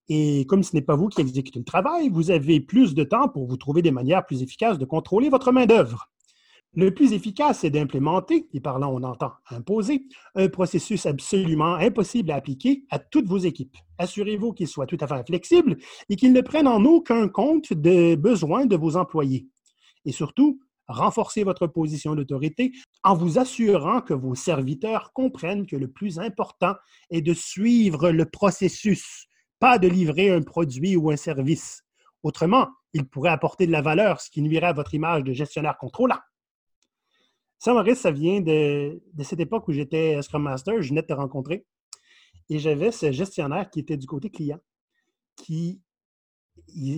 Et 0.09 0.47
comme 0.47 0.63
ce 0.63 0.75
n'est 0.75 0.83
pas 0.83 0.97
vous 0.97 1.09
qui 1.09 1.21
exécutez 1.21 1.59
le 1.59 1.65
travail, 1.65 2.09
vous 2.09 2.31
avez 2.31 2.61
plus 2.61 2.95
de 2.95 3.05
temps 3.05 3.29
pour 3.29 3.47
vous 3.47 3.57
trouver 3.57 3.83
des 3.83 3.91
manières 3.91 4.25
plus 4.25 4.43
efficaces 4.43 4.79
de 4.79 4.85
contrôler 4.85 5.29
votre 5.29 5.53
main-d'œuvre. 5.53 6.09
Le 6.79 6.93
plus 6.93 7.15
efficace 7.15 7.65
est 7.65 7.71
d'implémenter, 7.71 8.51
et 8.53 8.61
par 8.61 8.79
là 8.79 8.87
on 8.87 9.03
entend 9.03 9.33
imposer, 9.49 10.05
un 10.35 10.49
processus 10.49 11.07
absolument 11.07 11.77
impossible 11.77 12.31
à 12.31 12.35
appliquer 12.35 12.85
à 12.91 12.99
toutes 12.99 13.27
vos 13.27 13.39
équipes. 13.39 13.79
Assurez-vous 13.97 14.53
qu'il 14.53 14.69
soit 14.69 14.85
tout 14.85 14.99
à 15.01 15.07
fait 15.07 15.27
flexible 15.27 15.79
et 16.11 16.17
qu'il 16.17 16.35
ne 16.35 16.43
prenne 16.43 16.69
en 16.69 16.85
aucun 16.85 17.29
compte 17.29 17.73
des 17.73 18.19
besoins 18.19 18.67
de 18.67 18.77
vos 18.77 18.99
employés. 18.99 19.49
Et 20.05 20.13
surtout, 20.13 20.61
renforcez 20.87 21.45
votre 21.45 21.67
position 21.67 22.15
d'autorité 22.15 22.73
en 23.03 23.15
vous 23.15 23.39
assurant 23.39 24.03
que 24.03 24.13
vos 24.13 24.35
serviteurs 24.35 25.15
comprennent 25.15 25.67
que 25.67 25.77
le 25.77 25.89
plus 25.89 26.19
important 26.19 26.75
est 27.09 27.23
de 27.23 27.33
suivre 27.33 28.11
le 28.11 28.27
processus, 28.27 29.29
pas 29.61 29.79
de 29.79 29.89
livrer 29.89 30.29
un 30.29 30.43
produit 30.43 30.95
ou 30.95 31.11
un 31.11 31.17
service. 31.17 31.85
Autrement, 32.23 32.69
il 32.93 33.09
pourrait 33.09 33.31
apporter 33.31 33.67
de 33.67 33.73
la 33.73 33.81
valeur, 33.81 34.21
ce 34.21 34.31
qui 34.31 34.43
nuirait 34.43 34.67
à 34.67 34.73
votre 34.75 34.93
image 34.93 35.25
de 35.25 35.33
gestionnaire 35.33 35.79
contrôlant. 35.79 36.19
Ça, 37.59 37.73
Maurice, 37.73 38.01
ça 38.01 38.11
vient 38.11 38.41
de, 38.41 39.01
cette 39.23 39.41
époque 39.41 39.67
où 39.69 39.73
j'étais 39.73 40.21
Scrum 40.23 40.43
Master, 40.43 40.83
je 40.83 40.91
venais 40.91 41.03
de 41.03 41.07
te 41.07 41.13
rencontrer. 41.13 41.67
Et 42.49 42.59
j'avais 42.59 42.93
ce 42.93 43.11
gestionnaire 43.13 43.71
qui 43.71 43.81
était 43.81 43.97
du 43.97 44.07
côté 44.07 44.31
client, 44.31 44.61
qui 45.37 45.81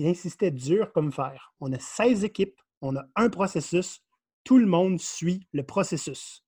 insistait 0.03 0.51
dur 0.51 0.91
comme 0.93 1.11
fer. 1.11 1.53
On 1.59 1.71
a 1.71 1.79
16 1.79 2.23
équipes, 2.23 2.59
on 2.81 2.95
a 2.95 3.05
un 3.15 3.29
processus, 3.29 4.03
tout 4.43 4.57
le 4.57 4.65
monde 4.65 4.99
suit 4.99 5.47
le 5.53 5.63
processus. 5.63 6.43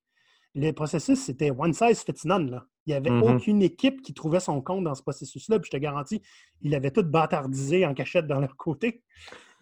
Le 0.53 0.71
processus, 0.71 1.19
c'était 1.19 1.51
one 1.51 1.73
size 1.73 2.03
fits 2.03 2.27
none. 2.27 2.61
Il 2.85 2.89
n'y 2.89 2.95
avait 2.95 3.09
mm-hmm. 3.09 3.35
aucune 3.35 3.61
équipe 3.61 4.01
qui 4.01 4.13
trouvait 4.13 4.39
son 4.39 4.61
compte 4.61 4.83
dans 4.83 4.95
ce 4.95 5.01
processus-là. 5.01 5.59
Puis 5.59 5.69
je 5.71 5.77
te 5.77 5.81
garantis, 5.81 6.21
il 6.61 6.75
avait 6.75 6.91
tout 6.91 7.03
bâtardisé 7.03 7.85
en 7.85 7.93
cachette 7.93 8.27
dans 8.27 8.39
leur 8.39 8.57
côté. 8.57 9.03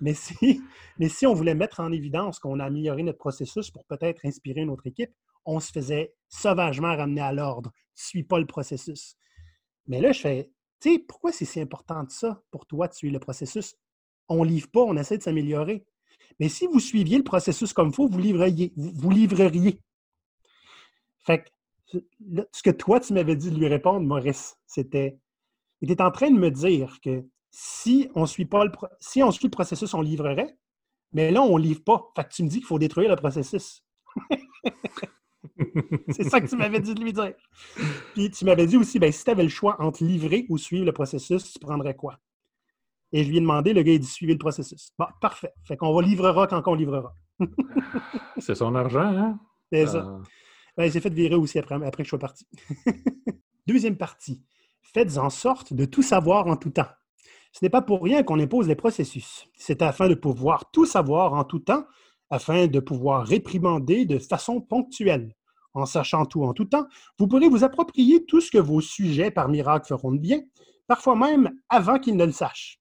Mais 0.02 0.14
si, 0.14 0.62
mais 1.00 1.10
si 1.10 1.26
on 1.26 1.34
voulait 1.34 1.56
mettre 1.56 1.80
en 1.80 1.92
évidence 1.92 2.40
qu'on 2.40 2.60
a 2.60 2.66
amélioré 2.66 3.04
notre 3.04 3.18
processus 3.18 3.72
pour 3.72 3.86
peut-être 3.86 4.26
inspirer 4.26 4.62
une 4.62 4.70
autre 4.70 4.88
équipe, 4.88 5.12
on 5.46 5.60
se 5.60 5.72
faisait 5.72 6.14
sauvagement 6.28 6.96
ramener 6.96 7.22
à 7.22 7.32
l'ordre. 7.32 7.72
Suis 7.96 8.24
pas 8.24 8.40
le 8.40 8.46
processus. 8.46 9.16
Mais 9.88 10.02
là, 10.02 10.12
je 10.12 10.22
fais, 10.22 10.52
tu 10.80 10.94
sais, 10.94 11.00
pourquoi 11.00 11.32
c'est 11.32 11.46
si 11.46 11.60
important 11.60 12.04
de 12.04 12.12
ça 12.12 12.42
pour 12.52 12.66
toi 12.66 12.88
de 12.88 12.94
suivre 12.94 13.14
le 13.14 13.20
processus? 13.20 13.76
On 14.28 14.44
livre 14.44 14.70
pas, 14.70 14.82
on 14.82 14.96
essaie 14.96 15.18
de 15.18 15.24
s'améliorer. 15.24 15.86
Mais 16.40 16.50
si 16.50 16.68
vous 16.68 16.80
suiviez 16.80 17.18
le 17.18 17.24
processus 17.24 17.74
comme 17.74 17.90
il 17.90 17.94
faut, 17.94 18.08
vous 18.08 18.20
livreriez. 18.20 18.74
Vous, 18.78 19.10
livreriez. 19.10 19.82
Fait 21.26 21.44
que 21.92 22.00
ce 22.54 22.64
que 22.64 22.70
toi, 22.70 23.00
tu 23.00 23.14
m'avais 23.14 23.36
dit 23.36 23.50
de 23.50 23.58
lui 23.58 23.68
répondre, 23.68 24.02
Maurice, 24.02 24.56
c'était 24.68 25.20
il 25.82 25.92
était 25.92 26.04
en 26.04 26.12
train 26.12 26.30
de 26.30 26.38
me 26.38 26.52
dire 26.52 27.00
que 27.02 27.26
Si 27.52 28.10
on 28.16 28.26
suit 28.26 28.46
pas 28.46 28.64
le 28.64 28.72
si 29.00 29.24
on 29.24 29.32
suit 29.32 29.48
le 29.48 29.52
processus, 29.52 29.94
on 29.94 30.02
livrerait. 30.02 30.58
Mais 31.14 31.32
là, 31.32 31.42
on 31.42 31.58
ne 31.58 31.64
livre 31.64 31.84
pas. 31.84 32.12
Fait 32.16 32.24
que 32.24 32.30
tu 32.30 32.44
me 32.44 32.50
dis 32.50 32.58
qu'il 32.58 32.68
faut 32.68 32.80
détruire 32.80 33.10
le 33.10 33.16
processus. 33.16 33.84
c'est 36.10 36.30
ça 36.30 36.40
que 36.42 36.48
tu 36.48 36.56
m'avais 36.56 36.80
dit 36.80 36.94
de 36.94 37.02
lui 37.02 37.14
dire. 37.14 37.34
Puis 38.14 38.30
tu 38.30 38.46
m'avais 38.46 38.68
dit 38.68 38.78
aussi, 38.78 39.00
ben, 39.00 39.12
si 39.12 39.24
tu 39.24 39.32
avais 39.32 39.44
le 39.44 39.50
choix 39.50 39.82
entre 39.82 40.04
livrer 40.04 40.46
ou 40.50 40.58
suivre 40.58 40.86
le 40.86 40.92
processus, 40.92 41.54
tu 41.54 41.60
prendrais 41.60 41.96
quoi? 41.96 42.20
Et 43.12 43.24
je 43.24 43.30
lui 43.30 43.38
ai 43.38 43.42
demandé, 43.42 43.74
le 43.74 43.82
gars, 43.82 43.94
il 43.94 44.00
dit 44.00 44.08
suivez 44.08 44.34
le 44.34 44.40
processus. 44.40 44.92
Bon, 44.98 45.08
parfait. 45.20 45.54
Fait 45.64 45.78
qu'on 45.78 45.94
va 45.94 46.02
livrera 46.02 46.46
quand 46.48 46.62
on 46.68 46.76
livrera. 46.76 47.16
c'est 48.38 48.56
son 48.56 48.76
argent, 48.76 49.00
hein? 49.00 49.40
C'est 49.72 49.88
ça. 49.88 50.06
Euh. 50.06 50.20
Ben, 50.78 50.86
il 50.86 50.92
s'est 50.92 51.02
fait 51.02 51.14
virer 51.14 51.36
aussi 51.36 51.58
après, 51.58 51.76
après 51.76 52.04
que 52.04 52.04
je 52.04 52.10
sois 52.10 52.20
parti. 52.20 52.48
Deuxième 53.68 53.98
partie. 53.98 54.44
Faites 54.82 55.18
en 55.18 55.30
sorte 55.30 55.74
de 55.74 55.86
tout 55.86 56.04
savoir 56.04 56.48
en 56.48 56.56
tout 56.56 56.70
temps. 56.70 56.88
Ce 57.52 57.60
n'est 57.64 57.70
pas 57.70 57.82
pour 57.82 58.04
rien 58.04 58.24
qu'on 58.24 58.40
impose 58.40 58.68
les 58.68 58.76
processus. 58.76 59.48
C'est 59.56 59.82
afin 59.82 60.08
de 60.08 60.16
pouvoir 60.16 60.70
tout 60.72 60.86
savoir 60.86 61.34
en 61.34 61.44
tout 61.44 61.60
temps, 61.60 61.84
afin 62.30 62.68
de 62.68 62.80
pouvoir 62.80 63.26
réprimander 63.26 64.06
de 64.06 64.20
façon 64.20 64.62
ponctuelle. 64.62 65.36
En 65.74 65.86
sachant 65.86 66.26
tout 66.26 66.44
en 66.44 66.54
tout 66.54 66.66
temps, 66.66 66.88
vous 67.18 67.28
pourrez 67.28 67.48
vous 67.48 67.64
approprier 67.64 68.26
tout 68.26 68.42
ce 68.42 68.52
que 68.52 68.58
vos 68.58 68.82
sujets 68.82 69.32
par 69.32 69.50
miracle 69.50 69.88
feront 69.88 70.12
de 70.12 70.20
bien, 70.20 70.42
parfois 70.88 71.16
même 71.16 71.52
avant 71.70 72.00
qu'ils 72.00 72.18
ne 72.18 72.26
le 72.26 72.32
sachent. 72.32 72.80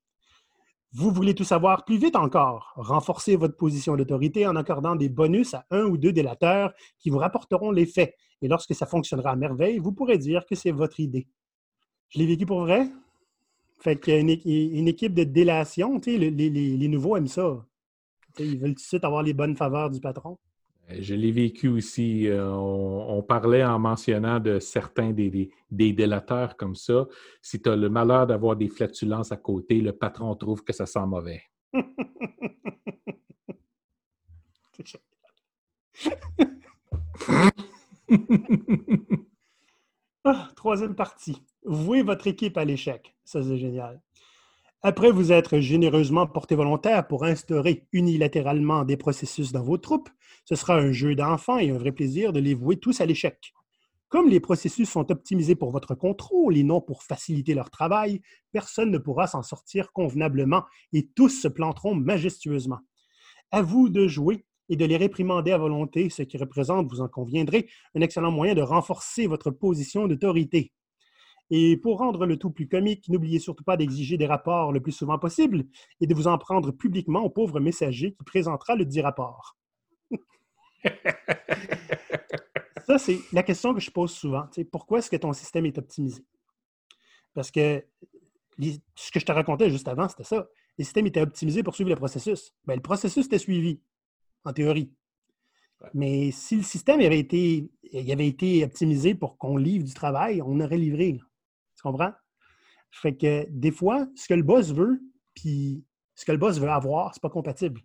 Vous 0.92 1.10
voulez 1.10 1.34
tout 1.34 1.44
savoir 1.44 1.84
plus 1.84 1.98
vite 1.98 2.16
encore? 2.16 2.72
Renforcez 2.76 3.36
votre 3.36 3.56
position 3.56 3.94
d'autorité 3.94 4.46
en 4.46 4.56
accordant 4.56 4.96
des 4.96 5.10
bonus 5.10 5.52
à 5.52 5.66
un 5.70 5.84
ou 5.84 5.98
deux 5.98 6.12
délateurs 6.12 6.72
qui 6.98 7.10
vous 7.10 7.18
rapporteront 7.18 7.70
les 7.70 7.84
faits. 7.84 8.14
Et 8.40 8.48
lorsque 8.48 8.74
ça 8.74 8.86
fonctionnera 8.86 9.32
à 9.32 9.36
merveille, 9.36 9.78
vous 9.78 9.92
pourrez 9.92 10.16
dire 10.16 10.46
que 10.46 10.54
c'est 10.54 10.70
votre 10.70 10.98
idée. 10.98 11.28
Je 12.08 12.18
l'ai 12.18 12.26
vécu 12.26 12.46
pour 12.46 12.60
vrai? 12.60 12.88
Fait 13.80 13.96
qu'une 13.96 14.28
une 14.44 14.88
équipe 14.88 15.14
de 15.14 15.24
délation, 15.24 16.00
les, 16.04 16.30
les, 16.30 16.88
nouveaux 16.88 17.16
aiment 17.16 17.28
ça. 17.28 17.64
ils 18.38 18.58
veulent 18.58 18.74
tout 18.74 18.74
de 18.74 18.80
suite 18.80 19.04
avoir 19.04 19.22
les 19.22 19.32
bonnes 19.32 19.56
faveurs 19.56 19.88
du 19.90 20.00
patron. 20.00 20.36
Euh, 20.90 20.96
je 21.00 21.14
l'ai 21.14 21.30
vécu 21.30 21.68
aussi. 21.68 22.26
Euh, 22.28 22.50
on, 22.50 23.22
parlait 23.22 23.64
en 23.64 23.78
mentionnant 23.78 24.40
de 24.40 24.58
certains 24.58 25.12
des, 25.12 25.50
délateurs 25.70 26.56
comme 26.56 26.74
ça. 26.74 27.06
Si 27.40 27.62
tu 27.62 27.68
as 27.68 27.76
le 27.76 27.88
malheur 27.88 28.26
d'avoir 28.26 28.56
des 28.56 28.68
flatulences 28.68 29.30
à 29.32 29.36
côté, 29.36 29.80
le 29.80 29.92
patron 29.92 30.34
trouve 30.34 30.64
que 30.64 30.72
ça 30.72 30.86
sent 30.86 31.06
mauvais. 31.06 31.42
Ah, 40.24 40.50
troisième 40.56 40.94
partie. 40.94 41.42
Vouez 41.64 42.02
votre 42.02 42.26
équipe 42.26 42.56
à 42.56 42.64
l'échec. 42.64 43.14
Ça, 43.24 43.42
c'est 43.42 43.58
génial. 43.58 44.00
Après 44.82 45.10
vous 45.10 45.32
être 45.32 45.58
généreusement 45.58 46.26
porté 46.28 46.54
volontaire 46.54 47.08
pour 47.08 47.24
instaurer 47.24 47.88
unilatéralement 47.92 48.84
des 48.84 48.96
processus 48.96 49.50
dans 49.50 49.64
vos 49.64 49.76
troupes, 49.76 50.08
ce 50.44 50.54
sera 50.54 50.76
un 50.76 50.92
jeu 50.92 51.16
d'enfant 51.16 51.58
et 51.58 51.70
un 51.70 51.78
vrai 51.78 51.90
plaisir 51.90 52.32
de 52.32 52.38
les 52.38 52.54
vouer 52.54 52.76
tous 52.76 53.00
à 53.00 53.06
l'échec. 53.06 53.52
Comme 54.08 54.28
les 54.30 54.40
processus 54.40 54.88
sont 54.88 55.10
optimisés 55.10 55.56
pour 55.56 55.72
votre 55.72 55.94
contrôle 55.94 56.56
et 56.56 56.62
non 56.62 56.80
pour 56.80 57.02
faciliter 57.02 57.54
leur 57.54 57.70
travail, 57.70 58.22
personne 58.52 58.90
ne 58.90 58.98
pourra 58.98 59.26
s'en 59.26 59.42
sortir 59.42 59.92
convenablement 59.92 60.62
et 60.92 61.08
tous 61.08 61.28
se 61.28 61.48
planteront 61.48 61.94
majestueusement. 61.94 62.78
À 63.50 63.62
vous 63.62 63.88
de 63.88 64.06
jouer 64.06 64.46
et 64.68 64.76
de 64.76 64.84
les 64.84 64.96
réprimander 64.96 65.50
à 65.50 65.58
volonté, 65.58 66.08
ce 66.08 66.22
qui 66.22 66.38
représente, 66.38 66.88
vous 66.88 67.00
en 67.00 67.08
conviendrez, 67.08 67.68
un 67.94 68.00
excellent 68.00 68.30
moyen 68.30 68.54
de 68.54 68.62
renforcer 68.62 69.26
votre 69.26 69.50
position 69.50 70.06
d'autorité. 70.06 70.72
Et 71.50 71.76
pour 71.76 71.98
rendre 71.98 72.26
le 72.26 72.36
tout 72.36 72.50
plus 72.50 72.68
comique, 72.68 73.08
n'oubliez 73.08 73.38
surtout 73.38 73.64
pas 73.64 73.76
d'exiger 73.76 74.16
des 74.18 74.26
rapports 74.26 74.72
le 74.72 74.80
plus 74.80 74.92
souvent 74.92 75.18
possible 75.18 75.64
et 76.00 76.06
de 76.06 76.14
vous 76.14 76.26
en 76.28 76.36
prendre 76.38 76.72
publiquement 76.72 77.20
au 77.20 77.30
pauvre 77.30 77.58
messager 77.60 78.12
qui 78.12 78.24
présentera 78.24 78.76
le 78.76 78.84
dit 78.84 79.00
rapport. 79.00 79.56
Ça, 82.86 82.98
c'est 82.98 83.18
la 83.32 83.42
question 83.42 83.74
que 83.74 83.80
je 83.80 83.90
pose 83.90 84.12
souvent. 84.12 84.46
pourquoi 84.72 84.98
est-ce 84.98 85.10
que 85.10 85.16
ton 85.16 85.32
système 85.34 85.66
est 85.66 85.76
optimisé? 85.76 86.24
Parce 87.34 87.50
que 87.50 87.84
ce 88.94 89.10
que 89.12 89.20
je 89.20 89.26
te 89.26 89.32
racontais 89.32 89.70
juste 89.70 89.88
avant, 89.88 90.08
c'était 90.08 90.24
ça. 90.24 90.48
Les 90.78 90.84
systèmes 90.84 91.06
étaient 91.06 91.20
optimisés 91.20 91.62
pour 91.62 91.74
suivre 91.74 91.90
le 91.90 91.96
processus. 91.96 92.54
Ben, 92.64 92.74
le 92.76 92.80
processus 92.80 93.26
était 93.26 93.38
suivi 93.38 93.80
en 94.44 94.52
théorie. 94.52 94.92
Mais 95.94 96.30
si 96.30 96.56
le 96.56 96.62
système 96.62 97.00
avait 97.00 97.18
été, 97.18 97.70
il 97.92 98.10
avait 98.10 98.26
été 98.26 98.64
optimisé 98.64 99.14
pour 99.14 99.38
qu'on 99.38 99.56
livre 99.56 99.84
du 99.84 99.94
travail, 99.94 100.42
on 100.42 100.58
aurait 100.60 100.78
livré. 100.78 101.20
Tu 101.78 101.82
comprends? 101.82 102.12
Fait 102.90 103.16
que 103.16 103.46
des 103.48 103.70
fois, 103.70 104.08
ce 104.16 104.26
que 104.26 104.34
le 104.34 104.42
boss 104.42 104.72
veut, 104.72 105.00
puis 105.34 105.84
ce 106.14 106.24
que 106.24 106.32
le 106.32 106.38
boss 106.38 106.58
veut 106.58 106.68
avoir, 106.68 107.14
c'est 107.14 107.22
pas 107.22 107.30
compatible. 107.30 107.80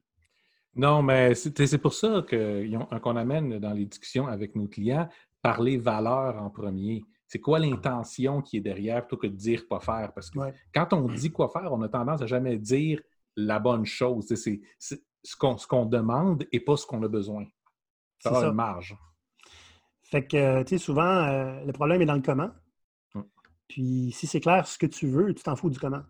Non, 0.75 1.03
mais 1.03 1.35
c'est 1.35 1.77
pour 1.77 1.93
ça 1.93 2.25
qu'on 2.27 3.15
amène 3.15 3.59
dans 3.59 3.73
les 3.73 3.85
discussions 3.85 4.25
avec 4.25 4.55
nos 4.55 4.67
clients, 4.67 5.07
parler 5.41 5.77
valeur 5.77 6.41
en 6.41 6.49
premier. 6.49 7.03
C'est 7.27 7.39
quoi 7.39 7.59
l'intention 7.59 8.41
qui 8.41 8.57
est 8.57 8.61
derrière 8.61 9.05
plutôt 9.05 9.21
que 9.21 9.27
de 9.27 9.35
dire 9.35 9.67
quoi 9.67 9.79
faire? 9.79 10.11
Parce 10.13 10.31
que 10.31 10.39
quand 10.73 10.93
on 10.93 11.07
dit 11.07 11.31
quoi 11.31 11.49
faire, 11.49 11.71
on 11.71 11.81
a 11.83 11.89
tendance 11.89 12.23
à 12.23 12.25
jamais 12.25 12.57
dire 12.57 12.99
la 13.35 13.59
bonne 13.59 13.85
chose. 13.85 14.25
C'est 14.35 14.61
ce 15.23 15.67
qu'on 15.67 15.85
demande 15.85 16.45
et 16.51 16.59
pas 16.59 16.75
ce 16.75 16.87
qu'on 16.87 17.03
a 17.03 17.07
besoin. 17.07 17.45
Ça 18.19 18.39
a 18.39 18.45
une 18.47 18.53
marge. 18.53 18.97
Fait 20.01 20.25
que, 20.25 20.63
tu 20.63 20.69
sais, 20.69 20.77
souvent, 20.77 21.03
euh, 21.03 21.63
le 21.65 21.73
problème 21.73 22.01
est 22.01 22.05
dans 22.05 22.15
le 22.15 22.21
comment. 22.21 22.51
Puis, 23.67 24.11
si 24.13 24.27
c'est 24.27 24.39
clair 24.39 24.67
ce 24.67 24.77
que 24.77 24.85
tu 24.85 25.07
veux, 25.07 25.33
tu 25.33 25.43
t'en 25.43 25.55
fous 25.55 25.69
du 25.69 25.79
comment. 25.79 26.03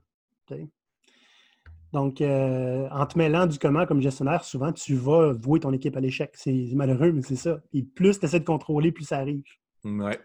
Donc, 1.93 2.21
euh, 2.21 2.87
en 2.91 3.05
te 3.05 3.17
mêlant 3.17 3.45
du 3.45 3.59
comment 3.59 3.85
comme 3.85 4.01
gestionnaire, 4.01 4.43
souvent, 4.43 4.71
tu 4.71 4.95
vas 4.95 5.33
vouer 5.33 5.59
ton 5.59 5.71
équipe 5.71 5.95
à 5.95 5.99
l'échec. 5.99 6.31
C'est 6.33 6.69
malheureux, 6.73 7.11
mais 7.11 7.21
c'est 7.21 7.35
ça. 7.35 7.59
Et 7.71 7.83
plus 7.83 8.19
tu 8.19 8.25
essaies 8.25 8.39
de 8.39 8.45
contrôler, 8.45 8.91
plus 8.91 9.05
ça 9.05 9.19
arrive. 9.19 9.43
Ouais. 9.83 10.19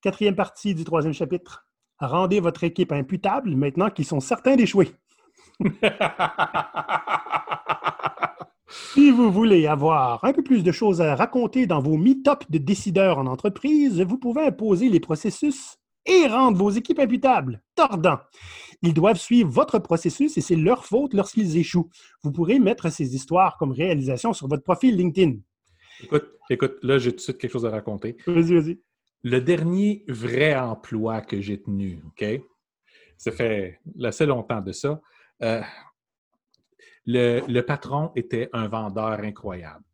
Quatrième 0.00 0.36
partie 0.36 0.74
du 0.74 0.84
troisième 0.84 1.12
chapitre. 1.14 1.68
Rendez 1.98 2.40
votre 2.40 2.62
équipe 2.62 2.92
imputable 2.92 3.56
maintenant 3.56 3.90
qu'ils 3.90 4.04
sont 4.04 4.20
certains 4.20 4.56
d'échouer. 4.56 4.92
Si 8.68 9.10
vous 9.10 9.30
voulez 9.30 9.66
avoir 9.66 10.24
un 10.24 10.32
peu 10.32 10.42
plus 10.42 10.64
de 10.64 10.72
choses 10.72 11.00
à 11.00 11.14
raconter 11.14 11.66
dans 11.66 11.80
vos 11.80 11.96
meet-up 11.96 12.44
de 12.50 12.58
décideurs 12.58 13.18
en 13.18 13.26
entreprise, 13.26 14.00
vous 14.02 14.18
pouvez 14.18 14.46
imposer 14.46 14.88
les 14.88 15.00
processus 15.00 15.78
et 16.06 16.26
rendre 16.26 16.58
vos 16.58 16.70
équipes 16.70 16.98
imputables. 16.98 17.62
Tordant. 17.74 18.18
Ils 18.82 18.94
doivent 18.94 19.18
suivre 19.18 19.50
votre 19.50 19.78
processus 19.78 20.36
et 20.36 20.40
c'est 20.40 20.56
leur 20.56 20.84
faute 20.84 21.14
lorsqu'ils 21.14 21.56
échouent. 21.56 21.88
Vous 22.22 22.32
pourrez 22.32 22.58
mettre 22.58 22.90
ces 22.90 23.14
histoires 23.14 23.56
comme 23.58 23.72
réalisation 23.72 24.32
sur 24.32 24.48
votre 24.48 24.62
profil 24.62 24.96
LinkedIn. 24.96 25.36
Écoute, 26.02 26.26
écoute 26.50 26.76
là, 26.82 26.98
j'ai 26.98 27.10
tout 27.10 27.16
de 27.16 27.20
suite 27.22 27.38
quelque 27.38 27.52
chose 27.52 27.66
à 27.66 27.70
raconter. 27.70 28.16
Vas-y, 28.26 28.54
vas-y. 28.54 28.80
Le 29.22 29.40
dernier 29.40 30.04
vrai 30.08 30.54
emploi 30.54 31.20
que 31.20 31.40
j'ai 31.40 31.60
tenu, 31.60 32.00
OK? 32.06 32.24
Ça 33.16 33.32
fait 33.32 33.80
assez 34.04 34.26
longtemps 34.26 34.60
de 34.60 34.72
ça. 34.72 35.00
Euh, 35.42 35.62
le, 37.06 37.60
patron 37.62 38.12
était 38.14 38.48
un 38.52 38.68
vendeur 38.68 39.20
incroyable. 39.20 39.84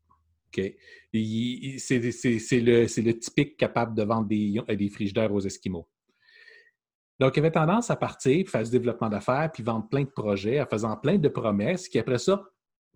OK? 0.49 0.75
C'est 1.13 1.99
le, 1.99 3.03
le, 3.03 3.13
typique 3.19 3.57
capable 3.57 3.95
de 3.95 4.03
vendre 4.03 4.27
des, 4.27 4.61
des 4.77 4.89
frigidaires 4.89 5.33
aux 5.33 5.41
Esquimaux. 5.41 5.89
Donc, 7.23 7.37
il 7.37 7.39
avait 7.39 7.53
tendance 7.53 7.89
à 7.89 7.95
partir, 7.95 8.49
faire 8.49 8.67
ce 8.67 8.73
développement 8.73 9.09
d'affaires, 9.09 9.49
puis 9.55 9.63
vendre 9.63 9.89
plein 9.89 10.03
de 10.03 10.11
projets, 10.11 10.61
en 10.61 10.67
faisant 10.67 10.97
plein 10.97 11.19
de 11.19 11.29
promesses, 11.29 11.89
qui 11.89 12.01
après 12.01 12.19
ça, 12.19 12.43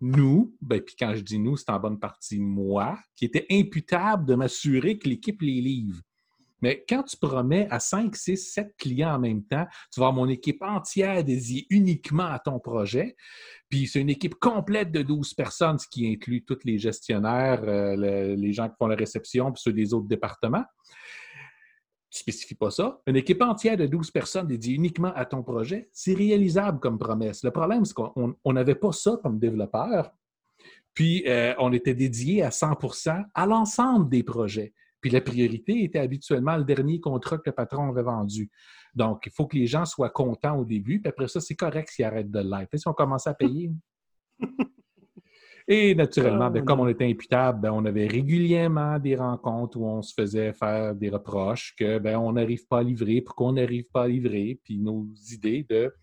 nous, 0.01 0.53
ben, 0.59 0.81
puis 0.81 0.97
quand 0.99 1.15
je 1.15 1.21
dis 1.21 1.39
nous, 1.39 1.55
c'est 1.55 1.69
en 1.69 1.79
bonne 1.79 1.97
partie 1.97 2.37
moi, 2.37 2.99
qui 3.15 3.23
était 3.23 3.45
imputable 3.49 4.25
de 4.25 4.35
m'assurer 4.35 4.97
que 4.99 5.07
l'équipe 5.07 5.41
les 5.41 5.61
livre. 5.61 6.01
Mais 6.61 6.83
quand 6.89 7.03
tu 7.03 7.15
promets 7.15 7.69
à 7.71 7.79
5, 7.79 8.13
6, 8.13 8.51
7 8.51 8.75
clients 8.77 9.15
en 9.15 9.19
même 9.19 9.45
temps, 9.45 9.65
tu 9.93 10.01
vas 10.01 10.07
avoir 10.07 10.13
mon 10.25 10.27
équipe 10.27 10.61
entière 10.61 11.23
dédiée 11.23 11.65
uniquement 11.69 12.25
à 12.25 12.39
ton 12.39 12.59
projet. 12.59 13.15
Puis 13.69 13.87
c'est 13.87 14.01
une 14.01 14.09
équipe 14.09 14.35
complète 14.35 14.91
de 14.91 15.03
12 15.03 15.35
personnes, 15.35 15.79
ce 15.79 15.87
qui 15.87 16.05
inclut 16.05 16.43
tous 16.43 16.59
les 16.65 16.79
gestionnaires, 16.79 17.61
euh, 17.63 18.35
les 18.35 18.51
gens 18.51 18.67
qui 18.67 18.75
font 18.77 18.87
la 18.87 18.97
réception, 18.97 19.53
puis 19.53 19.61
ceux 19.61 19.71
des 19.71 19.93
autres 19.93 20.07
départements 20.07 20.65
tu 22.09 22.19
spécifies 22.19 22.55
pas 22.55 22.71
ça. 22.71 23.01
Une 23.05 23.15
équipe 23.15 23.41
entière 23.41 23.77
de 23.77 23.85
12 23.85 24.11
personnes 24.11 24.47
dédiée 24.47 24.75
uniquement 24.75 25.13
à 25.13 25.25
ton 25.25 25.43
projet, 25.43 25.89
c'est 25.91 26.13
réalisable 26.13 26.79
comme 26.79 26.97
promesse. 26.97 27.43
Le 27.43 27.51
problème, 27.51 27.85
c'est 27.85 27.93
qu'on 27.93 28.53
n'avait 28.53 28.75
pas 28.75 28.91
ça 28.91 29.19
comme 29.21 29.39
développeur. 29.39 30.11
Puis, 30.93 31.23
euh, 31.27 31.53
on 31.59 31.73
était 31.73 31.93
dédié 31.93 32.43
à 32.43 32.49
100% 32.49 33.25
à 33.33 33.45
l'ensemble 33.45 34.09
des 34.09 34.23
projets. 34.23 34.73
Puis, 35.01 35.11
la 35.11 35.21
priorité 35.21 35.83
était 35.83 35.99
habituellement 35.99 36.57
le 36.57 36.63
dernier 36.63 36.99
contrat 36.99 37.37
que 37.37 37.43
le 37.47 37.51
patron 37.51 37.89
avait 37.89 38.03
vendu. 38.03 38.49
Donc, 38.95 39.25
il 39.27 39.31
faut 39.31 39.45
que 39.45 39.55
les 39.55 39.67
gens 39.67 39.85
soient 39.85 40.09
contents 40.09 40.57
au 40.57 40.65
début, 40.65 40.99
puis 40.99 41.09
après 41.09 41.27
ça, 41.27 41.39
c'est 41.39 41.55
correct 41.55 41.89
s'ils 41.89 42.05
arrêtent 42.05 42.31
de 42.31 42.39
l'être. 42.39 42.75
Si 42.75 42.87
on 42.87 42.93
commence 42.93 43.27
à 43.27 43.33
payer. 43.33 43.71
Et 45.69 45.95
naturellement, 45.95 46.49
ben, 46.49 46.63
comme 46.63 46.79
on 46.79 46.87
était 46.87 47.05
imputable, 47.05 47.59
ben, 47.59 47.71
on 47.71 47.83
avait 47.83 48.07
régulièrement 48.07 48.99
des 48.99 49.15
rencontres 49.15 49.77
où 49.77 49.85
on 49.85 50.01
se 50.01 50.13
faisait 50.13 50.53
faire 50.53 50.95
des 50.95 51.09
reproches 51.09 51.75
que 51.77 51.99
ben, 51.99 52.17
on 52.17 52.31
n'arrive 52.33 52.65
pas 52.67 52.79
à 52.79 52.83
livrer, 52.83 53.21
pourquoi 53.21 53.47
on 53.47 53.53
n'arrive 53.53 53.85
pas 53.91 54.03
à 54.03 54.07
livrer, 54.07 54.59
puis 54.63 54.79
nos 54.79 55.05
idées 55.29 55.65
de 55.69 55.93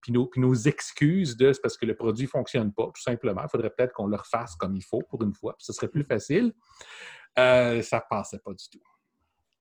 puis 0.00 0.12
nos, 0.12 0.54
excuses 0.54 1.36
de 1.36 1.52
c'est 1.52 1.60
parce 1.60 1.76
que 1.76 1.86
le 1.86 1.94
produit 1.94 2.24
ne 2.24 2.30
fonctionne 2.30 2.72
pas, 2.72 2.86
tout 2.86 3.00
simplement. 3.00 3.42
Il 3.44 3.48
faudrait 3.48 3.70
peut-être 3.70 3.92
qu'on 3.92 4.08
le 4.08 4.16
refasse 4.16 4.56
comme 4.56 4.74
il 4.74 4.82
faut 4.82 5.02
pour 5.08 5.22
une 5.22 5.32
fois, 5.32 5.54
puis 5.56 5.64
ce 5.64 5.72
serait 5.72 5.88
plus 5.88 6.02
facile. 6.02 6.52
Euh, 7.38 7.80
ça 7.82 7.98
ne 7.98 8.02
passait 8.10 8.40
pas 8.40 8.52
du 8.52 8.68
tout. 8.70 8.82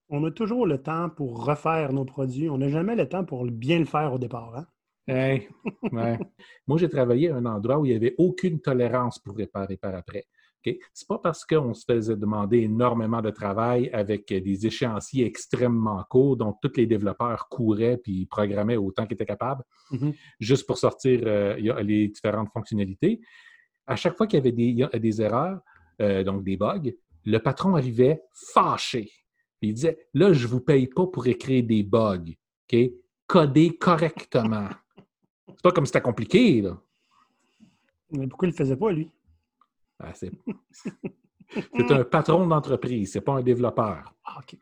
On 0.09 0.23
a 0.25 0.31
toujours 0.31 0.67
le 0.67 0.81
temps 0.81 1.09
pour 1.09 1.45
refaire 1.45 1.93
nos 1.93 2.05
produits. 2.05 2.49
On 2.49 2.57
n'a 2.57 2.69
jamais 2.69 2.95
le 2.95 3.07
temps 3.07 3.23
pour 3.23 3.45
bien 3.45 3.79
le 3.79 3.85
faire 3.85 4.13
au 4.13 4.19
départ. 4.19 4.55
Hein? 4.55 4.67
Moi, 5.07 6.77
j'ai 6.77 6.89
travaillé 6.89 7.29
à 7.29 7.35
un 7.35 7.45
endroit 7.45 7.79
où 7.79 7.85
il 7.85 7.89
n'y 7.89 7.95
avait 7.95 8.15
aucune 8.17 8.59
tolérance 8.61 9.19
pour 9.19 9.35
réparer 9.35 9.77
par 9.77 9.95
après. 9.95 10.25
Ce 10.65 10.71
n'est 10.71 11.07
pas 11.07 11.19
parce 11.19 11.45
qu'on 11.45 11.73
se 11.73 11.83
faisait 11.85 12.15
demander 12.15 12.59
énormément 12.59 13.21
de 13.21 13.29
travail 13.29 13.89
avec 13.91 14.27
des 14.27 14.65
échéanciers 14.65 15.25
extrêmement 15.25 16.03
courts, 16.09 16.37
dont 16.37 16.55
tous 16.61 16.77
les 16.77 16.85
développeurs 16.85 17.47
couraient 17.49 17.97
puis 17.97 18.25
programmaient 18.25 18.77
autant 18.77 19.05
qu'ils 19.05 19.15
étaient 19.15 19.25
capables, 19.25 19.63
mm-hmm. 19.91 20.15
juste 20.39 20.65
pour 20.65 20.77
sortir 20.77 21.21
euh, 21.25 21.55
les 21.81 22.07
différentes 22.07 22.49
fonctionnalités. 22.51 23.19
À 23.85 23.95
chaque 23.95 24.15
fois 24.15 24.27
qu'il 24.27 24.37
y 24.37 24.41
avait 24.41 24.99
des, 24.99 25.21
erreurs, 25.21 25.59
euh, 26.01 26.23
donc 26.23 26.43
des 26.43 26.55
bugs, 26.55 26.91
le 27.25 27.37
patron 27.39 27.75
arrivait 27.75 28.21
fâché. 28.53 29.11
il 29.61 29.73
disait 29.73 30.07
Là, 30.13 30.33
je 30.33 30.45
ne 30.45 30.51
vous 30.51 30.61
paye 30.61 30.87
pas 30.87 31.07
pour 31.07 31.27
écrire 31.27 31.63
des 31.63 31.83
bugs. 31.83 32.31
OK? 32.71 32.79
Codez 33.27 33.77
correctement. 33.77 34.69
C'est 35.47 35.61
pas 35.61 35.71
comme 35.71 35.85
si 35.85 35.91
c'était 35.91 36.01
compliqué, 36.01 36.61
là. 36.61 36.77
Mais 38.11 38.27
pourquoi 38.27 38.47
il 38.47 38.51
ne 38.51 38.53
le 38.53 38.57
faisait 38.57 38.75
pas, 38.75 38.91
lui? 38.91 39.09
Ah, 39.99 40.13
c'est 40.13 40.31
un 41.91 42.03
patron 42.03 42.47
d'entreprise, 42.47 43.11
c'est 43.11 43.21
pas 43.21 43.33
un 43.33 43.41
développeur. 43.41 44.13
Ah, 44.23 44.39
OK. 44.39 44.57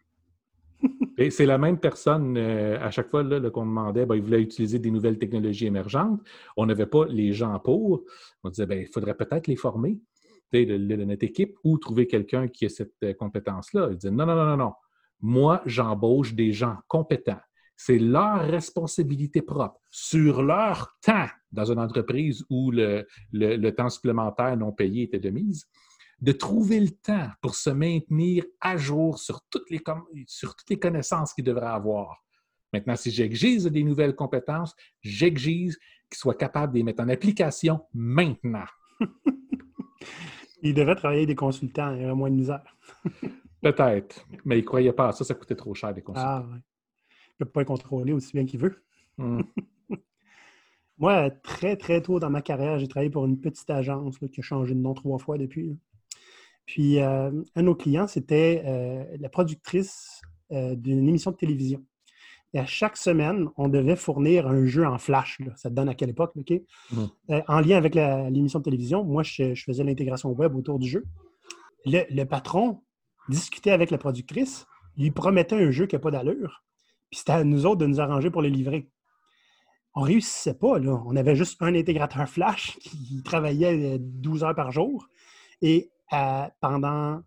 c'est 1.30 1.46
la 1.46 1.58
même 1.58 1.80
personne, 1.80 2.38
euh, 2.38 2.80
à 2.80 2.92
chaque 2.92 3.10
fois 3.10 3.24
qu'on 3.50 3.66
demandait, 3.66 4.06
ben, 4.06 4.16
il 4.16 4.22
voulait 4.22 4.42
utiliser 4.42 4.80
des 4.80 4.92
nouvelles 4.92 5.18
technologies 5.18 5.68
émergentes. 5.68 6.22
On 6.58 6.66
n'avait 6.66 6.86
pas 6.86 7.06
les 7.08 7.34
gens 7.34 7.60
pour. 7.60 8.04
On 8.44 8.50
disait, 8.50 8.66
ben, 8.66 8.80
il 8.80 8.88
faudrait 8.88 9.16
peut-être 9.16 9.48
les 9.48 9.56
former, 9.56 10.00
de, 10.54 10.78
notre 10.78 11.24
équipe, 11.24 11.58
ou 11.64 11.78
trouver 11.78 12.08
quelqu'un 12.08 12.48
qui 12.48 12.66
a 12.66 12.70
cette 12.70 12.96
euh, 13.04 13.14
compétence-là. 13.14 13.90
Il 13.92 13.98
disait, 13.98 14.12
non, 14.12 14.26
non, 14.26 14.36
non, 14.36 14.46
non, 14.46 14.58
non. 14.58 14.74
Moi, 15.22 15.62
j'embauche 15.66 16.34
des 16.34 16.52
gens 16.52 16.78
compétents 16.88 17.40
c'est 17.84 17.98
leur 17.98 18.42
responsabilité 18.42 19.42
propre 19.42 19.82
sur 19.90 20.44
leur 20.44 20.96
temps 21.02 21.26
dans 21.52 21.72
une 21.72 21.80
entreprise 21.80 22.46
où 22.48 22.70
le, 22.70 23.70
temps 23.72 23.90
supplémentaire 23.90 24.56
non 24.56 24.72
payé 24.72 25.04
était 25.04 25.20
de 25.20 25.32
mise, 25.32 25.66
de 26.20 26.32
trouver 26.32 26.80
le 26.80 26.92
temps 26.92 27.30
pour 27.42 27.56
se 27.56 27.72
maintenir 27.72 28.46
à 28.60 28.78
jour 28.78 29.18
sur 29.18 29.42
toutes 29.50 29.72
les, 29.72 29.82
sur 30.28 30.56
toutes 30.56 30.70
les 30.70 30.78
connaissances 30.78 31.34
qu'ils 31.34 31.44
devraient 31.44 31.66
avoir. 31.66 32.24
Maintenant, 32.72 32.96
si 32.96 33.10
j'exige 33.10 33.64
des 33.64 33.84
nouvelles 33.84 34.16
compétences, 34.16 34.76
j'exige 35.02 35.76
qu'ils 36.08 36.20
soient 36.20 36.36
capables 36.36 36.74
de 36.74 36.78
les 36.78 36.84
mettre 36.84 37.02
en 37.02 37.10
application 37.10 37.82
maintenant. 37.96 38.66
il 40.62 40.76
devait 40.76 40.94
travailler 40.94 41.26
des 41.26 41.36
consultants, 41.36 41.96
il 41.96 42.04
y 42.04 42.06
aurait 42.06 42.14
moins 42.14 42.30
de 42.30 42.36
misère. 42.36 42.78
Peut-être, 43.64 44.24
mais 44.46 44.60
il 44.60 44.62
ne 44.62 44.68
croyait 44.68 44.94
pas 44.94 45.08
à 45.08 45.12
ça, 45.14 45.24
ça 45.24 45.34
coûtait 45.34 45.56
trop 45.56 45.74
cher 45.74 45.96
des 45.96 46.04
consultants. 46.04 46.46
Ah, 46.48 46.60
ne 47.44 47.46
peut 47.46 47.52
pas 47.52 47.66
contrôler 47.66 48.14
aussi 48.14 48.34
bien 48.34 48.46
qu'il 48.46 48.60
veut. 48.60 48.84
Hmm. 49.18 49.42
Moi, 50.98 51.32
très, 51.32 51.76
très 51.78 52.02
tôt 52.02 52.20
dans 52.20 52.30
ma 52.30 52.42
carrière, 52.42 52.78
j'ai 52.78 52.88
travaillé 52.88 53.10
pour 53.10 53.26
une 53.26 53.40
petite 53.40 53.70
agence 53.70 54.20
qui 54.20 54.40
a 54.40 54.44
changé 54.44 54.76
de 54.76 54.80
nom 54.80 54.94
trois 54.94 55.18
fois 55.18 55.38
depuis. 55.38 55.78
Puis, 56.66 57.00
euh, 57.00 57.32
un 57.56 57.62
de 57.62 57.66
nos 57.66 57.76
clients, 57.76 58.08
c'était 58.08 58.64
euh, 58.66 59.04
la 59.20 59.30
productrice 59.30 60.22
euh, 60.52 60.76
d'une 60.76 61.08
émission 61.08 61.32
de 61.32 61.36
télévision. 61.36 61.84
Et 62.54 62.60
à 62.60 62.66
chaque 62.66 62.98
semaine, 62.98 63.48
on 63.58 63.68
devait 63.68 63.96
fournir 63.96 64.48
un 64.48 64.66
jeu 64.66 64.86
en 64.86 64.98
flash. 64.98 65.40
Ça 65.56 65.70
te 65.70 65.76
donne 65.76 65.90
à 65.90 65.96
quelle 65.96 66.10
époque, 66.10 66.34
OK? 66.36 66.54
Hmm. 66.92 67.08
en 67.48 67.60
lien 67.62 67.78
avec 67.78 67.96
l'émission 67.96 68.60
de 68.60 68.64
télévision, 68.66 69.04
moi, 69.04 69.24
je, 69.24 69.56
faisais 69.56 69.84
l'intégration 69.84 70.32
web 70.32 70.56
autour 70.56 70.78
du 70.78 70.88
jeu. 70.88 71.06
Le, 71.86 72.04
le, 72.10 72.26
patron 72.26 72.84
discutait 73.30 73.72
avec 73.72 73.90
la 73.90 73.98
productrice, 73.98 74.68
lui 74.98 75.12
promettait 75.12 75.56
un 75.56 75.72
jeu 75.72 75.88
qui 75.88 75.96
n'a 75.96 76.00
pas 76.00 76.12
d'allure. 76.12 76.64
Puis 77.12 77.20
c'était 77.20 77.34
à 77.34 77.44
nous 77.44 77.66
autres 77.66 77.80
de 77.82 77.86
nous 77.86 78.00
arranger 78.00 78.32
pour 78.32 78.42
les 78.42 78.50
livrer. 78.50 78.90
On 79.94 80.02
réussissait 80.02 80.54
pas, 80.54 80.80
là. 80.80 81.02
On 81.06 81.16
avait 81.18 81.36
juste 81.36 81.62
un 81.62 81.76
intégrateur 81.76 82.28
Flash 82.28 82.78
qui 82.80 83.22
travaillait 83.24 84.00
12 84.00 84.44
heures 84.44 84.56
par 84.56 84.72
jour. 84.72 85.08
Et 85.62 85.92
euh, 86.14 86.46
pendant 86.62 87.22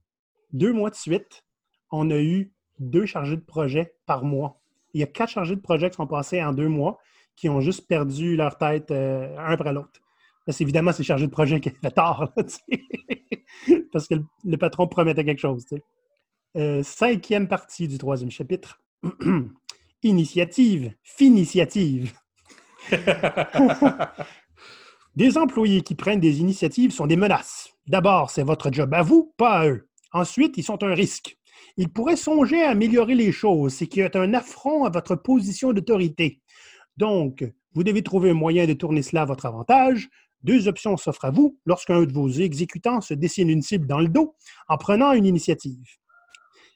deux 0.53 0.73
mois 0.73 0.91
de 0.91 0.95
suite, 0.95 1.45
on 1.91 2.11
a 2.11 2.19
eu 2.19 2.53
deux 2.79 3.07
chargés 3.07 3.37
de 3.37 3.43
projet 3.43 3.95
par 4.07 4.25
mois. 4.25 4.61
Il 4.95 5.01
y 5.01 5.03
a 5.03 5.07
quatre 5.07 5.31
chargés 5.31 5.55
de 5.55 5.61
projet 5.61 5.91
qui 5.91 5.97
sont 5.97 6.07
passés 6.07 6.43
en 6.43 6.53
deux 6.53 6.69
mois 6.69 6.99
qui 7.37 7.49
ont 7.49 7.61
juste 7.61 7.87
perdu 7.87 8.37
leur 8.37 8.57
tête 8.57 8.91
euh, 8.91 9.37
un 9.39 9.53
après 9.53 9.73
l'autre. 9.73 10.01
C'est 10.49 10.63
évidemment 10.63 10.93
ces 10.93 11.03
chargés 11.03 11.27
de 11.27 11.33
projet 11.33 11.61
qui 11.61 11.71
fait 11.71 11.91
tard, 11.91 12.33
parce 13.93 14.09
que 14.09 14.15
le, 14.45 14.57
patron 14.57 14.87
promettait 14.87 15.25
quelque 15.25 15.41
chose. 15.41 15.65
Euh, 16.57 16.83
cinquième 16.83 17.49
partie 17.49 17.89
du 17.89 17.99
troisième 17.99 18.31
chapitre. 18.31 18.83
Initiative, 20.05 20.93
finitiative. 21.03 22.13
des 25.17 25.39
employés 25.39 25.81
qui 25.81 25.95
prennent 25.95 26.21
des 26.21 26.41
initiatives 26.41 26.93
sont 26.93 27.07
des 27.07 27.17
menaces. 27.17 27.71
D'abord, 27.87 28.29
c'est 28.31 28.43
votre 28.43 28.71
job 28.71 28.93
à 28.93 29.01
vous, 29.01 29.33
pas 29.39 29.61
à 29.61 29.69
eux. 29.69 29.89
Ensuite, 30.13 30.59
ils 30.59 30.63
sont 30.63 30.83
un 30.83 30.93
risque. 30.93 31.39
Ils 31.79 31.89
pourraient 31.89 32.17
songer 32.17 32.63
à 32.63 32.73
améliorer 32.73 33.15
les 33.15 33.33
choses, 33.33 33.77
ce 33.77 33.85
qui 33.85 34.01
est 34.01 34.15
un 34.15 34.35
affront 34.35 34.85
à 34.85 34.91
votre 34.91 35.17
position 35.17 35.73
d'autorité. 35.73 36.43
Donc, 36.99 37.43
vous 37.73 37.83
devez 37.83 38.03
trouver 38.03 38.29
un 38.29 38.35
moyen 38.35 38.67
de 38.67 38.75
tourner 38.75 39.01
cela 39.01 39.23
à 39.23 39.27
votre 39.27 39.47
avantage. 39.47 40.11
Deux 40.43 40.69
options 40.69 40.99
s'offrent 40.99 41.25
à 41.25 41.31
vous 41.31 41.59
lorsqu'un 41.65 42.03
de 42.03 42.13
vos 42.13 42.29
exécutants 42.29 43.01
se 43.01 43.15
dessine 43.15 43.49
une 43.49 43.63
cible 43.63 43.87
dans 43.87 44.01
le 44.01 44.09
dos 44.09 44.37
en 44.69 44.77
prenant 44.77 45.13
une 45.13 45.25
initiative. 45.25 45.97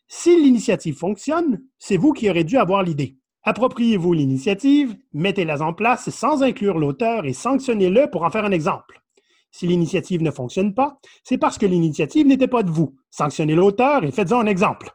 Si 0.08 0.34
l'initiative 0.40 0.96
fonctionne, 0.96 1.60
c'est 1.78 1.98
vous 1.98 2.14
qui 2.14 2.30
aurez 2.30 2.44
dû 2.44 2.56
avoir 2.56 2.82
l'idée. 2.82 3.18
Appropriez-vous 3.42 4.14
l'initiative, 4.14 4.96
mettez-la 5.12 5.60
en 5.60 5.74
place 5.74 6.08
sans 6.10 6.42
inclure 6.42 6.78
l'auteur 6.78 7.26
et 7.26 7.34
sanctionnez-le 7.34 8.10
pour 8.10 8.22
en 8.24 8.30
faire 8.30 8.46
un 8.46 8.52
exemple. 8.52 9.02
Si 9.50 9.66
l'initiative 9.66 10.22
ne 10.22 10.30
fonctionne 10.30 10.74
pas, 10.74 10.98
c'est 11.24 11.38
parce 11.38 11.58
que 11.58 11.66
l'initiative 11.66 12.26
n'était 12.26 12.48
pas 12.48 12.62
de 12.62 12.70
vous. 12.70 12.96
Sanctionnez 13.10 13.54
l'auteur 13.54 14.02
et 14.04 14.10
faites-en 14.10 14.40
un 14.40 14.46
exemple. 14.46 14.90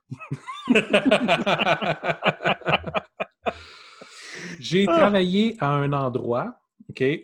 J'ai 4.60 4.86
ah. 4.88 4.98
travaillé 4.98 5.58
à 5.60 5.70
un 5.70 5.94
endroit 5.94 6.56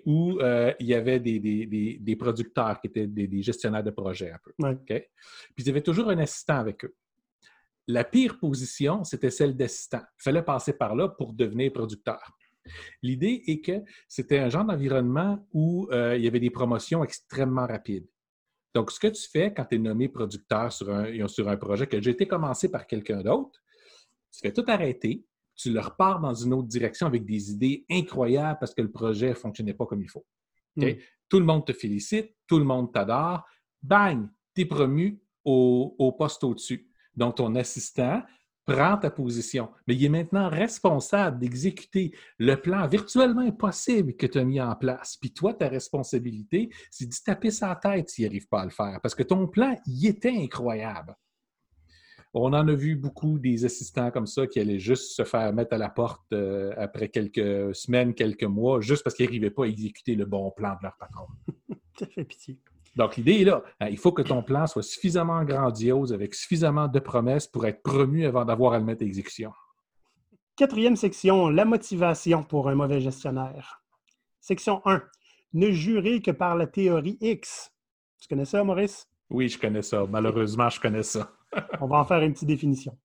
où 0.06 0.40
euh, 0.40 0.74
il 0.80 0.88
y 0.88 0.94
avait 0.94 1.20
des, 1.20 2.16
producteurs 2.18 2.80
qui 2.82 2.88
étaient 2.88 3.08
des, 3.08 3.42
gestionnaires 3.42 3.84
de 3.84 3.92
projets 3.92 4.32
un 4.32 4.40
peu. 4.44 4.52
Puis 5.56 5.66
ils 5.66 5.70
avaient 5.70 5.82
toujours 5.82 6.10
un 6.10 6.18
assistant 6.20 6.58
avec 6.58 6.86
eux. 6.86 6.96
La 7.90 8.04
pire 8.04 8.38
position, 8.38 9.04
c'était 9.04 9.32
celle 9.32 9.58
d'assistant. 9.58 10.02
Il 10.20 10.22
fallait 10.22 10.44
passer 10.44 10.74
par 10.74 10.96
là 10.96 11.10
pour 11.10 11.34
devenir 11.34 11.74
producteur. 11.74 12.38
L'idée 13.02 13.42
est 13.48 13.62
que 13.62 13.82
c'était 14.08 14.38
un 14.38 14.48
genre 14.48 14.64
d'environnement 14.64 15.44
où 15.54 15.88
euh, 15.92 16.16
il 16.16 16.24
y 16.24 16.28
avait 16.28 16.40
des 16.40 16.52
promotions 16.52 17.04
extrêmement 17.04 17.66
rapides. 17.66 18.08
Donc, 18.76 18.92
ce 18.92 19.00
que 19.00 19.08
tu 19.08 19.28
fais 19.28 19.52
quand 19.52 19.66
tu 19.66 19.78
es 19.78 19.80
nommé 19.80 20.08
producteur 20.08 20.72
sur 20.72 20.94
un, 20.94 21.28
sur 21.28 21.50
un 21.50 21.58
projet 21.58 21.88
qui 21.88 21.96
a 21.96 22.00
déjà 22.00 22.12
été 22.12 22.28
commencé 22.28 22.70
par 22.70 22.86
quelqu'un 22.86 23.24
d'autre, 23.24 23.60
tu 24.32 24.40
fais 24.40 24.54
tout 24.54 24.66
arrêter, 24.68 25.26
tu 25.56 25.72
le 25.74 25.80
repars 25.80 26.20
dans 26.20 26.36
une 26.36 26.54
autre 26.54 26.68
direction 26.68 27.08
avec 27.08 27.26
des 27.26 27.50
idées 27.50 27.88
incroyables 27.90 28.60
parce 28.60 28.76
que 28.76 28.84
le 28.84 28.92
projet 28.92 29.30
ne 29.30 29.34
fonctionnait 29.34 29.74
pas 29.74 29.88
comme 29.88 30.04
il 30.04 30.10
faut. 30.12 30.28
Hmm. 30.76 30.92
Tout 31.28 31.40
le 31.40 31.46
monde 31.46 31.66
te 31.66 31.74
félicite, 31.74 32.36
tout 32.46 32.60
le 32.60 32.66
monde 32.66 32.94
t'adore. 32.94 33.44
Bang, 33.82 34.30
tu 34.54 34.62
es 34.62 34.66
promu 34.66 35.20
au 35.44 36.16
poste 36.16 36.44
au-dessus. 36.44 36.89
Donc, 37.20 37.36
ton 37.36 37.54
assistant 37.56 38.24
prend 38.66 38.98
ta 38.98 39.10
position, 39.10 39.70
mais 39.88 39.96
il 39.96 40.06
est 40.06 40.10
maintenant 40.10 40.48
responsable 40.50 41.40
d'exécuter 41.40 42.14
le 42.38 42.56
plan 42.56 42.88
virtuellement 42.88 43.42
impossible 43.42 44.16
que 44.16 44.26
tu 44.26 44.38
as 44.38 44.46
mis 44.46 44.62
en 44.62 44.76
place. 44.76 45.18
Puis 45.18 45.34
toi, 45.34 45.54
ta 45.54 45.68
responsabilité, 45.68 46.70
c'est 46.92 47.08
d'y 47.08 47.24
taper 47.24 47.52
sa 47.52 47.76
tête 47.76 48.10
s'il 48.10 48.26
n'arrive 48.26 48.48
pas 48.48 48.62
à 48.62 48.66
le 48.66 48.72
faire, 48.72 49.00
parce 49.02 49.16
que 49.16 49.24
ton 49.24 49.48
plan, 49.48 49.76
il 49.86 50.08
était 50.08 50.36
incroyable. 50.36 51.16
On 52.34 52.54
en 52.54 52.68
a 52.68 52.74
vu 52.76 52.96
beaucoup 52.96 53.40
des 53.40 53.66
assistants 53.66 54.12
comme 54.12 54.28
ça 54.28 54.46
qui 54.46 54.60
allaient 54.60 54.80
juste 54.80 55.16
se 55.16 55.24
faire 55.24 55.52
mettre 55.52 55.74
à 55.74 55.80
la 55.80 55.90
porte 55.90 56.32
euh, 56.32 56.72
après 56.78 57.10
quelques 57.10 57.76
semaines, 57.76 58.14
quelques 58.14 58.44
mois, 58.44 58.82
juste 58.82 59.04
parce 59.04 59.16
qu'ils 59.16 59.26
n'arrivaient 59.26 59.50
pas 59.50 59.66
à 59.66 59.68
exécuter 59.68 60.14
le 60.14 60.26
bon 60.26 60.52
plan 60.52 60.76
de 60.76 60.84
leur 60.84 60.96
patron. 60.98 61.26
Ça 62.00 62.06
fait 62.06 62.24
pitié. 62.24 62.60
Donc, 63.00 63.16
l'idée 63.16 63.40
est 63.40 63.46
là. 63.46 63.64
Hein, 63.80 63.88
il 63.90 63.98
faut 63.98 64.12
que 64.12 64.22
ton 64.22 64.44
plan 64.44 64.68
soit 64.68 64.84
suffisamment 64.84 65.46
grandiose, 65.46 66.12
avec 66.12 66.36
suffisamment 66.36 66.90
de 66.90 67.00
promesses 67.00 67.48
pour 67.48 67.66
être 67.66 67.82
promu 67.82 68.26
avant 68.26 68.44
d'avoir 68.44 68.74
à 68.74 68.78
le 68.78 68.84
mettre 68.84 69.04
à 69.04 69.06
exécution. 69.06 69.54
Quatrième 70.58 70.98
section, 70.98 71.48
la 71.48 71.64
motivation 71.64 72.44
pour 72.44 72.68
un 72.68 72.76
mauvais 72.76 73.00
gestionnaire. 73.00 73.82
Section 74.42 74.82
1. 74.84 75.02
Ne 75.54 75.72
jurer 75.72 76.22
que 76.22 76.32
par 76.32 76.58
la 76.58 76.68
théorie 76.68 77.18
X. 77.22 77.72
Tu 78.20 78.28
connais 78.28 78.44
ça, 78.44 78.66
Maurice? 78.66 79.08
Oui, 79.30 79.48
je 79.48 79.58
connais 79.58 79.82
ça. 79.82 80.06
Malheureusement, 80.06 80.70
je 80.70 80.82
connais 80.82 81.04
ça. 81.04 81.32
On 81.80 81.88
va 81.88 82.00
en 82.00 82.06
faire 82.06 82.22
une 82.22 82.34
petite 82.34 82.50
définition. 82.50 82.98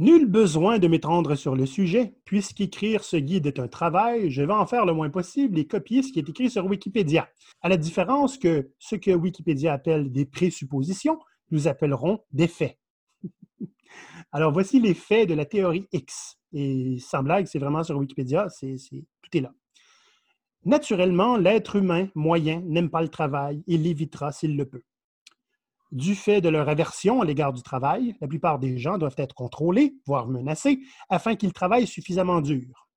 Nul 0.00 0.24
besoin 0.24 0.78
de 0.78 0.88
m'étendre 0.88 1.34
sur 1.34 1.54
le 1.54 1.66
sujet, 1.66 2.14
puisqu'écrire 2.24 3.04
ce 3.04 3.18
guide 3.18 3.44
est 3.44 3.58
un 3.58 3.68
travail, 3.68 4.30
je 4.30 4.40
vais 4.42 4.54
en 4.54 4.64
faire 4.64 4.86
le 4.86 4.94
moins 4.94 5.10
possible 5.10 5.58
et 5.58 5.66
copier 5.66 6.02
ce 6.02 6.10
qui 6.10 6.20
est 6.20 6.26
écrit 6.26 6.48
sur 6.48 6.64
Wikipédia. 6.64 7.28
À 7.60 7.68
la 7.68 7.76
différence 7.76 8.38
que 8.38 8.70
ce 8.78 8.96
que 8.96 9.10
Wikipédia 9.10 9.74
appelle 9.74 10.10
des 10.10 10.24
présuppositions, 10.24 11.18
nous 11.50 11.68
appellerons 11.68 12.20
des 12.32 12.48
faits. 12.48 12.78
Alors 14.32 14.54
voici 14.54 14.80
les 14.80 14.94
faits 14.94 15.28
de 15.28 15.34
la 15.34 15.44
théorie 15.44 15.86
X. 15.92 16.38
Et 16.54 16.96
sans 16.98 17.22
blague, 17.22 17.44
c'est 17.44 17.58
vraiment 17.58 17.84
sur 17.84 17.98
Wikipédia, 17.98 18.48
c'est, 18.48 18.76
tout 18.88 19.36
est 19.36 19.42
là. 19.42 19.52
Naturellement, 20.64 21.36
l'être 21.36 21.76
humain 21.76 22.08
moyen 22.14 22.62
n'aime 22.64 22.88
pas 22.88 23.02
le 23.02 23.08
travail 23.08 23.62
et 23.66 23.76
l'évitera 23.76 24.32
s'il 24.32 24.56
le 24.56 24.64
peut. 24.64 24.82
Du 25.92 26.14
fait 26.14 26.40
de 26.40 26.48
leur 26.48 26.68
aversion 26.68 27.20
à 27.20 27.24
l'égard 27.24 27.52
du 27.52 27.62
travail, 27.62 28.14
la 28.20 28.28
plupart 28.28 28.60
des 28.60 28.78
gens 28.78 28.96
doivent 28.96 29.16
être 29.16 29.34
contrôlés, 29.34 29.96
voire 30.06 30.28
menacés, 30.28 30.80
afin 31.08 31.34
qu'ils 31.34 31.52
travaillent 31.52 31.86
suffisamment 31.86 32.40
dur. 32.40 32.88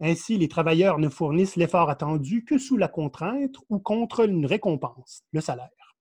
Ainsi, 0.00 0.38
les 0.38 0.48
travailleurs 0.48 0.98
ne 0.98 1.08
fournissent 1.08 1.56
l'effort 1.56 1.90
attendu 1.90 2.44
que 2.44 2.58
sous 2.58 2.76
la 2.76 2.88
contrainte 2.88 3.56
ou 3.68 3.80
contre 3.80 4.28
une 4.28 4.46
récompense, 4.46 5.24
le 5.32 5.40
salaire. 5.40 5.96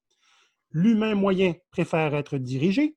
L'humain 0.70 1.16
moyen 1.16 1.56
préfère 1.72 2.14
être 2.14 2.38
dirigé, 2.38 2.96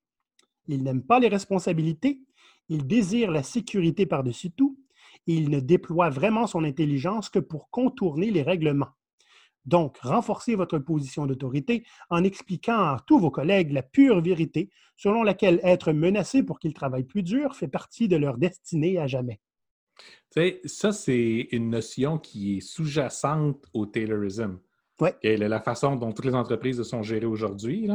il 0.66 0.82
n'aime 0.82 1.02
pas 1.02 1.18
les 1.18 1.28
responsabilités, 1.28 2.20
il 2.68 2.86
désire 2.86 3.30
la 3.30 3.42
sécurité 3.42 4.06
par-dessus 4.06 4.50
tout, 4.50 4.78
et 5.26 5.34
il 5.34 5.48
ne 5.48 5.60
déploie 5.60 6.10
vraiment 6.10 6.46
son 6.46 6.64
intelligence 6.64 7.30
que 7.30 7.38
pour 7.38 7.70
contourner 7.70 8.30
les 8.30 8.42
règlements. 8.42 8.92
Donc, 9.66 9.98
renforcez 9.98 10.54
votre 10.54 10.78
position 10.78 11.26
d'autorité 11.26 11.84
en 12.10 12.22
expliquant 12.22 12.78
à 12.78 12.98
tous 13.06 13.18
vos 13.18 13.30
collègues 13.30 13.72
la 13.72 13.82
pure 13.82 14.20
vérité 14.20 14.70
selon 14.96 15.22
laquelle 15.22 15.60
être 15.62 15.92
menacé 15.92 16.42
pour 16.42 16.58
qu'ils 16.58 16.74
travaillent 16.74 17.04
plus 17.04 17.22
dur 17.22 17.56
fait 17.56 17.68
partie 17.68 18.06
de 18.06 18.16
leur 18.16 18.36
destinée 18.38 18.98
à 18.98 19.06
jamais. 19.06 19.40
Tu 20.30 20.40
sais, 20.40 20.60
ça, 20.64 20.92
c'est 20.92 21.48
une 21.52 21.70
notion 21.70 22.18
qui 22.18 22.56
est 22.56 22.60
sous-jacente 22.60 23.64
au 23.72 23.86
Taylorism. 23.86 24.58
Oui. 25.00 25.10
La 25.22 25.60
façon 25.60 25.96
dont 25.96 26.12
toutes 26.12 26.26
les 26.26 26.34
entreprises 26.34 26.82
sont 26.82 27.02
gérées 27.02 27.26
aujourd'hui, 27.26 27.88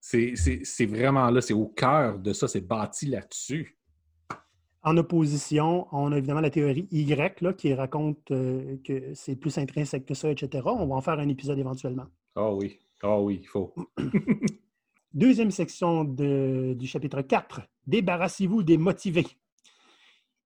c'est 0.00 0.86
vraiment 0.86 1.30
là, 1.30 1.40
c'est 1.40 1.54
au 1.54 1.66
cœur 1.66 2.18
de 2.18 2.32
ça, 2.32 2.48
c'est 2.48 2.60
bâti 2.60 3.06
là-dessus. 3.06 3.75
En 4.86 4.96
opposition, 4.98 5.88
on 5.90 6.12
a 6.12 6.18
évidemment 6.18 6.40
la 6.40 6.50
théorie 6.50 6.86
Y 6.92 7.40
là, 7.40 7.52
qui 7.52 7.74
raconte 7.74 8.30
euh, 8.30 8.76
que 8.84 9.12
c'est 9.14 9.34
plus 9.34 9.58
intrinsèque 9.58 10.06
que 10.06 10.14
ça, 10.14 10.30
etc. 10.30 10.62
On 10.64 10.86
va 10.86 10.94
en 10.94 11.00
faire 11.00 11.18
un 11.18 11.28
épisode 11.28 11.58
éventuellement. 11.58 12.06
Ah 12.36 12.44
oh 12.44 12.58
oui, 12.60 12.78
ah 13.02 13.20
oui, 13.20 13.40
il 13.42 13.48
faut. 13.48 13.74
Deuxième 15.12 15.50
section 15.50 16.04
du 16.04 16.86
chapitre 16.86 17.20
4. 17.20 17.62
Débarrassez-vous 17.88 18.62
des 18.62 18.78
motivés. 18.78 19.26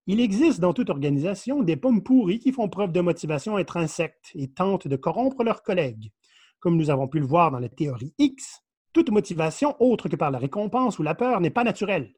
Il 0.06 0.20
existe 0.20 0.58
dans 0.58 0.72
toute 0.72 0.88
organisation 0.88 1.62
des 1.62 1.76
pommes 1.76 2.02
pourries 2.02 2.38
qui 2.38 2.52
font 2.52 2.70
preuve 2.70 2.92
de 2.92 3.02
motivation 3.02 3.56
intrinsèque 3.56 4.32
et 4.34 4.48
tentent 4.48 4.88
de 4.88 4.96
corrompre 4.96 5.44
leurs 5.44 5.62
collègues. 5.62 6.12
Comme 6.60 6.78
nous 6.78 6.88
avons 6.88 7.08
pu 7.08 7.18
le 7.18 7.26
voir 7.26 7.50
dans 7.50 7.58
la 7.58 7.68
théorie 7.68 8.14
X, 8.16 8.62
toute 8.94 9.10
motivation 9.10 9.76
autre 9.80 10.08
que 10.08 10.16
par 10.16 10.30
la 10.30 10.38
récompense 10.38 10.98
ou 10.98 11.02
la 11.02 11.14
peur 11.14 11.42
n'est 11.42 11.50
pas 11.50 11.62
naturelle. 11.62 12.14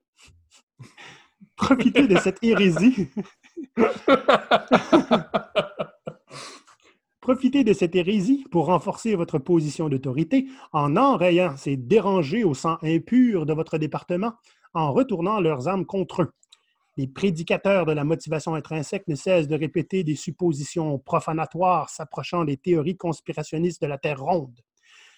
Profitez 1.56 2.06
de 2.06 2.16
cette 2.16 2.38
hérésie. 2.42 3.08
Profitez 7.20 7.62
de 7.62 7.72
cette 7.72 7.94
hérésie 7.94 8.44
pour 8.50 8.66
renforcer 8.66 9.14
votre 9.14 9.38
position 9.38 9.88
d'autorité 9.88 10.48
en 10.72 10.96
enrayant 10.96 11.56
ces 11.56 11.76
dérangés 11.76 12.42
au 12.42 12.52
sang 12.52 12.78
impur 12.82 13.46
de 13.46 13.52
votre 13.52 13.78
département, 13.78 14.32
en 14.74 14.92
retournant 14.92 15.40
leurs 15.40 15.68
âmes 15.68 15.86
contre 15.86 16.22
eux. 16.22 16.32
Les 16.96 17.06
prédicateurs 17.06 17.86
de 17.86 17.92
la 17.92 18.04
motivation 18.04 18.54
intrinsèque 18.54 19.06
ne 19.08 19.14
cessent 19.14 19.48
de 19.48 19.54
répéter 19.54 20.04
des 20.04 20.16
suppositions 20.16 20.98
profanatoires 20.98 21.88
s'approchant 21.88 22.44
des 22.44 22.56
théories 22.56 22.96
conspirationnistes 22.96 23.80
de 23.80 23.86
la 23.86 23.98
Terre 23.98 24.20
ronde. 24.20 24.58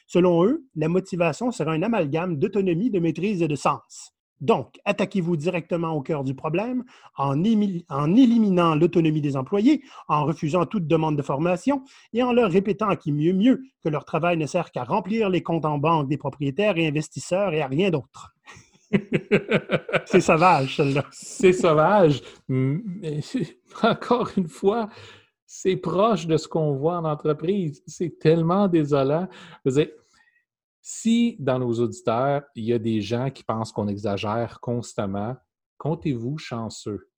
Selon 0.07 0.45
eux, 0.45 0.67
la 0.77 0.89
motivation 0.89 1.51
sera 1.51 1.73
un 1.73 1.83
amalgame 1.83 2.37
d'autonomie, 2.37 2.91
de 2.91 3.01
maîtrise 3.01 3.43
et 3.43 3.49
de 3.49 3.57
sens. 3.57 4.15
Donc, 4.41 4.79
attaquez-vous 4.85 5.37
directement 5.37 5.93
au 5.93 6.03
cœur 6.03 6.25
du 6.25 6.35
problème 6.35 6.85
en, 7.17 7.43
éliminant 7.45 8.75
l'autonomie 8.75 9.21
des 9.21 9.37
employés, 9.37 9.83
en 10.09 10.25
refusant 10.25 10.67
toute 10.67 10.87
demande 10.87 11.17
de 11.17 11.23
formation 11.23 11.83
et 12.13 12.23
en 12.23 12.33
leur 12.33 12.51
répétant 12.51 12.95
qui 12.97 13.13
mieux 13.13 13.33
mieux 13.33 13.63
que 13.83 13.89
leur 13.89 14.05
travail 14.05 14.37
ne 14.37 14.47
sert 14.47 14.71
qu'à 14.71 14.85
remplir 14.85 15.31
les 15.31 15.43
comptes 15.43 15.65
en 15.65 15.79
banque 15.79 16.09
des 16.09 16.19
propriétaires 16.19 16.77
et 16.77 16.87
investisseurs 16.87 17.55
et 17.55 17.63
à 17.63 17.67
rien 17.67 17.91
d'autre. 17.91 18.35
c'est 20.07 20.21
sauvage, 20.21 20.77
celle-là. 20.77 21.05
C'est 21.11 21.53
sauvage. 21.53 22.21
Mais 22.49 23.21
encore 23.83 24.31
une 24.37 24.49
fois, 24.49 24.89
c'est 25.47 25.77
proche 25.77 26.27
de 26.27 26.37
ce 26.37 26.49
qu'on 26.49 26.75
voit 26.75 26.99
en 26.99 27.05
entreprise. 27.05 27.83
C'est 27.87 28.19
tellement 28.19 28.69
désolant. 28.69 29.29
Si 30.87 31.37
dans 31.39 31.59
nos 31.59 31.81
auditeurs, 31.81 32.43
il 32.55 32.65
y 32.65 32.75
a 32.75 32.79
des 32.79 33.01
gens 33.01 33.31
qui 33.31 33.43
pensent 33.43 33.73
qu'on 33.73 33.89
exagère 33.89 34.61
constamment, 34.61 35.35
comptez-vous 35.79 36.37
chanceux. 36.37 37.09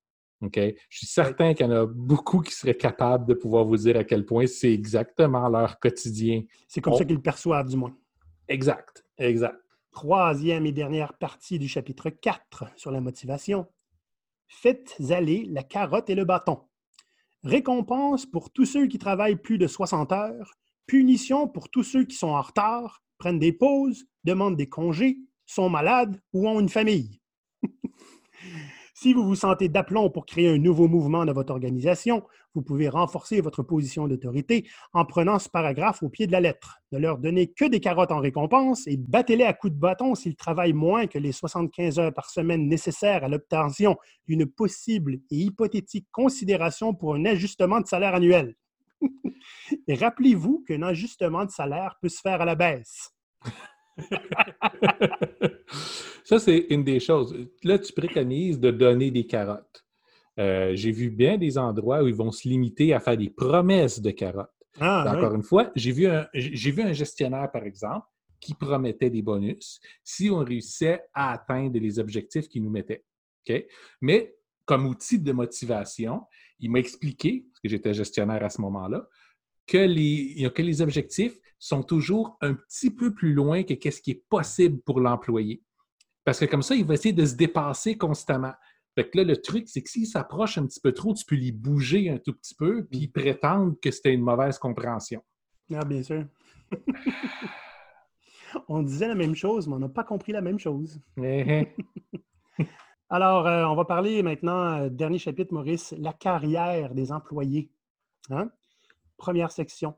OK? 0.41 0.57
Je 0.89 0.99
suis 0.99 1.09
certain 1.09 1.53
qu'il 1.53 1.67
y 1.67 1.69
en 1.69 1.73
a 1.73 1.85
beaucoup 1.85 2.43
qui 2.43 2.55
seraient 2.55 2.77
capables 2.77 3.27
de 3.27 3.35
pouvoir 3.35 3.65
vous 3.65 3.77
dire 3.77 3.97
à 3.97 4.05
quel 4.05 4.25
point 4.25 4.47
c'est 4.47 4.73
exactement 4.73 5.49
leur 5.49 5.81
quotidien. 5.81 6.45
C'est 6.69 6.81
comme 6.81 6.95
ça 6.95 7.05
qu'ils 7.05 7.17
le 7.17 7.23
perçoivent, 7.23 7.69
du 7.69 7.77
moins. 7.77 7.93
Exact, 8.47 9.05
exact. 9.19 9.59
Troisième 9.91 10.65
et 10.65 10.73
dernière 10.73 11.15
partie 11.19 11.59
du 11.59 11.67
chapitre 11.67 12.09
4 12.09 12.67
sur 12.77 12.93
la 12.93 13.01
motivation. 13.01 13.67
Faites 14.47 14.95
aller 15.11 15.45
la 15.45 15.65
carotte 15.65 16.09
et 16.09 16.15
le 16.15 16.25
bâton. 16.25 16.61
Récompense 17.43 18.27
pour 18.27 18.53
tous 18.53 18.65
ceux 18.65 18.87
qui 18.87 18.99
travaillent 18.99 19.35
plus 19.35 19.59
de 19.59 19.67
60 19.67 20.13
heures, 20.13 20.53
punition 20.87 21.49
pour 21.49 21.69
tous 21.69 21.83
ceux 21.83 22.05
qui 22.05 22.15
sont 22.15 22.29
en 22.29 22.43
retard, 22.43 23.03
prennent 23.19 23.39
des 23.39 23.53
pauses, 23.53 24.07
demandent 24.25 24.57
des 24.57 24.69
congés, 24.69 25.19
sont 25.47 25.69
malades 25.69 26.21
ou 26.33 26.49
ont 26.49 26.61
une 26.61 26.69
famille. 26.69 27.21
Si 28.99 29.13
vous 29.13 29.25
vous 29.25 29.35
sentez 29.35 29.69
d'aplomb 29.69 30.09
pour 30.09 30.25
créer 30.25 30.49
un 30.49 30.57
nouveau 30.57 30.89
mouvement 30.89 31.27
dans 31.27 31.35
votre 31.35 31.53
organisation, 31.53 32.23
vous 32.55 32.63
pouvez 32.63 32.89
renforcer 32.89 33.43
votre 33.43 33.63
position 33.63 34.09
d'autorité 34.09 34.67
en 34.95 35.05
prenant 35.05 35.39
ce 35.39 35.51
paragraphe 35.51 36.03
au 36.03 36.09
pied 36.09 36.27
de 36.27 36.33
la 36.33 36.41
lettre. 36.41 36.79
Ne 36.93 36.99
leur 36.99 37.19
donnez 37.19 37.53
que 37.53 37.67
des 37.67 37.79
carottes 37.79 38.11
en 38.11 38.21
récompense 38.21 38.87
et 38.87 38.97
battez-les 38.97 39.45
à 39.45 39.53
coups 39.53 39.75
de 39.75 39.79
bâton 39.79 40.15
s'ils 40.15 40.35
travaillent 40.35 40.73
moins 40.73 41.09
que 41.09 41.19
les 41.19 41.33
75 41.33 41.99
heures 41.99 42.15
par 42.15 42.31
semaine 42.31 42.69
nécessaires 42.69 43.23
à 43.23 43.29
l'obtention 43.29 43.99
d'une 44.27 44.47
possible 44.47 45.19
et 45.31 45.37
hypothétique 45.37 46.09
considération 46.11 46.95
pour 46.95 47.17
un 47.17 47.27
ajustement 47.27 47.83
de 47.83 47.87
salaire 47.87 48.15
annuel. 48.15 48.55
Et 49.89 49.95
rappelez-vous 49.95 50.65
qu'un 50.67 50.83
ajustement 50.83 51.45
de 51.45 51.51
salaire 51.51 51.97
peut 52.01 52.09
se 52.09 52.21
faire 52.21 52.41
à 52.41 52.45
la 52.45 52.55
baisse. 52.55 53.11
Ça, 56.25 56.39
c'est 56.39 56.67
une 56.71 56.85
des 56.85 57.01
choses. 57.01 57.35
Là, 57.63 57.79
tu 57.79 57.93
préconises 57.93 58.59
de 58.59 58.71
donner 58.71 59.11
des 59.11 59.27
carottes. 59.27 59.85
Euh, 60.39 60.73
j'ai 60.75 60.91
vu 60.91 61.11
bien 61.11 61.39
des 61.39 61.57
endroits 61.57 62.03
où 62.03 62.09
ils 62.09 62.15
vont 62.15 62.33
se 62.33 62.47
limiter 62.49 62.93
à 62.93 63.01
faire 63.01 63.17
des 63.17 63.31
promesses 63.31 64.01
de 64.01 64.11
carottes. 64.11 64.51
Ah, 64.79 65.15
Encore 65.17 65.35
une 65.35 65.43
fois, 65.43 65.71
j'ai 65.75 65.93
vu, 65.93 66.07
un, 66.07 66.27
vu 66.35 66.83
un 66.83 66.93
gestionnaire, 66.93 67.51
par 67.51 67.65
exemple, 67.65 68.07
qui 68.41 68.55
promettait 68.55 69.09
des 69.09 69.23
bonus 69.23 69.81
si 70.05 70.29
on 70.31 70.39
réussissait 70.39 71.01
à 71.15 71.33
atteindre 71.33 71.79
les 71.79 71.99
objectifs 71.99 72.49
qu'il 72.49 72.63
nous 72.63 72.71
mettait. 72.71 73.05
Mais 74.01 74.37
comme 74.67 74.87
outil 74.87 75.19
de 75.19 75.33
motivation, 75.33 76.23
il 76.61 76.71
m'a 76.71 76.79
expliqué, 76.79 77.47
parce 77.51 77.61
que 77.61 77.69
j'étais 77.69 77.95
gestionnaire 77.95 78.45
à 78.45 78.49
ce 78.49 78.61
moment-là, 78.63 79.09
que 79.67 79.79
les, 79.79 80.51
que 80.55 80.63
les 80.63 80.81
objectifs 80.81 81.39
sont 81.59 81.83
toujours 81.83 82.37
un 82.41 82.55
petit 82.55 82.91
peu 82.91 83.15
plus 83.15 83.33
loin 83.33 83.63
que 83.63 83.91
ce 83.91 84.01
qui 84.01 84.13
est 84.13 84.25
possible 84.29 84.81
pour 84.83 85.01
l'employé. 85.01 85.63
Parce 86.25 86.41
que 86.41 86.45
comme 86.45 86.63
ça, 86.63 86.75
il 86.75 86.85
va 86.85 86.95
essayer 86.95 87.13
de 87.13 87.25
se 87.25 87.35
dépasser 87.35 87.97
constamment. 87.97 88.53
Fait 88.95 89.09
que 89.09 89.19
là, 89.19 89.25
le 89.25 89.37
truc, 89.37 89.69
c'est 89.69 89.83
que 89.83 89.91
s'il 89.91 90.07
s'approche 90.07 90.59
un 90.59 90.67
petit 90.67 90.81
peu 90.81 90.93
trop, 90.93 91.15
tu 91.15 91.25
peux 91.25 91.37
les 91.37 91.53
bouger 91.53 92.11
un 92.11 92.19
tout 92.19 92.33
petit 92.33 92.55
peu, 92.55 92.85
puis 92.85 93.09
prétendre 93.09 93.75
que 93.81 93.91
c'était 93.91 94.13
une 94.13 94.23
mauvaise 94.23 94.59
compréhension. 94.59 95.23
Ah, 95.75 95.85
bien 95.85 96.03
sûr. 96.03 96.27
on 98.69 98.83
disait 98.83 99.09
la 99.09 99.15
même 99.15 99.35
chose, 99.35 99.69
mais 99.69 99.75
on 99.75 99.79
n'a 99.79 99.89
pas 99.89 100.05
compris 100.05 100.33
la 100.33 100.41
même 100.41 100.59
chose. 100.59 101.01
Alors, 103.09 103.47
euh, 103.47 103.65
on 103.65 103.77
va 103.77 103.85
parler 103.85 104.23
maintenant, 104.23 104.81
euh, 104.81 104.89
dernier 104.89 105.19
chapitre, 105.19 105.55
Maurice, 105.55 105.95
la 105.99 106.13
carrière 106.13 106.93
des 106.93 107.13
employés. 107.13 107.71
Hein? 108.31 108.51
Première 109.17 109.53
section. 109.53 109.95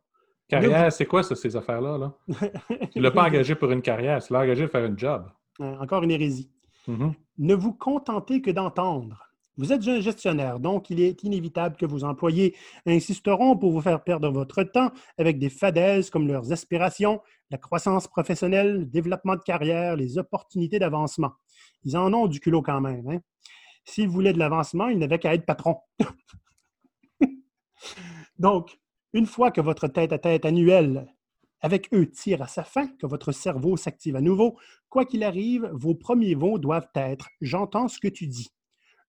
Carrière, 0.47 0.93
c'est 0.93 1.07
quoi 1.07 1.23
ça, 1.23 1.35
ces 1.35 1.57
affaires-là? 1.57 1.99
Là? 1.99 2.13
tu 2.93 2.99
ne 2.99 3.03
l'as 3.03 3.11
pas 3.11 3.25
engagé 3.25 3.55
pour 3.55 3.71
une 3.71 3.83
carrière, 3.83 4.23
tu 4.23 4.33
l'as 4.33 4.41
engagé 4.41 4.65
pour 4.65 4.73
faire 4.73 4.91
un 4.91 4.97
job. 4.97 5.31
Euh, 5.61 5.77
encore 5.79 6.03
une 6.03 6.11
hérésie. 6.11 6.51
Mm-hmm. 6.87 7.13
Ne 7.39 7.55
vous 7.55 7.73
contentez 7.73 8.43
que 8.43 8.51
d'entendre. 8.51 9.29
Vous 9.57 9.73
êtes 9.73 9.89
un 9.89 10.01
gestionnaire, 10.01 10.61
donc 10.61 10.89
il 10.89 11.01
est 11.01 11.25
inévitable 11.25 11.77
que 11.77 11.85
vos 11.85 12.05
employés 12.05 12.55
insisteront 12.87 13.57
pour 13.57 13.73
vous 13.73 13.81
faire 13.81 14.05
perdre 14.05 14.31
votre 14.31 14.63
temps 14.63 14.93
avec 15.19 15.39
des 15.41 15.51
fadaises 15.51 16.11
comme 16.11 16.29
leurs 16.29 16.53
aspirations, 16.53 17.21
la 17.51 17.59
croissance 17.59 18.07
professionnelle, 18.07 18.79
le 18.79 18.85
développement 18.85 19.35
de 19.35 19.41
carrière, 19.41 19.97
les 19.97 20.17
opportunités 20.17 20.79
d'avancement. 20.79 21.33
Ils 21.89 21.97
en 21.97 22.13
ont 22.13 22.27
du 22.27 22.39
culot 22.39 22.61
quand 22.61 22.83
même. 22.83 23.09
Hein? 23.09 23.21
S'il 23.87 24.09
voulait 24.09 24.35
de 24.35 24.39
l'avancement, 24.39 24.89
il 24.89 24.99
n'avait 24.99 25.19
qu'à 25.19 25.33
être 25.33 25.47
patron. 25.47 25.79
Donc, 28.39 28.79
une 29.15 29.25
fois 29.25 29.51
que 29.51 29.63
votre 29.63 29.89
tête-à-tête 29.89 30.45
annuel 30.45 31.11
avec 31.63 31.89
eux 31.95 32.11
tire 32.11 32.43
à 32.43 32.47
sa 32.47 32.63
fin, 32.63 32.89
que 32.89 33.07
votre 33.07 33.33
cerveau 33.33 33.79
s'active 33.79 34.17
à 34.17 34.21
nouveau, 34.21 34.59
quoi 34.91 35.07
qu'il 35.07 35.25
arrive, 35.25 35.71
vos 35.73 35.95
premiers 35.95 36.35
mots 36.35 36.59
doivent 36.59 36.91
être 36.95 37.31
J'entends 37.41 37.89
ce 37.89 37.99
que 37.99 38.09
tu 38.09 38.27
dis. 38.27 38.51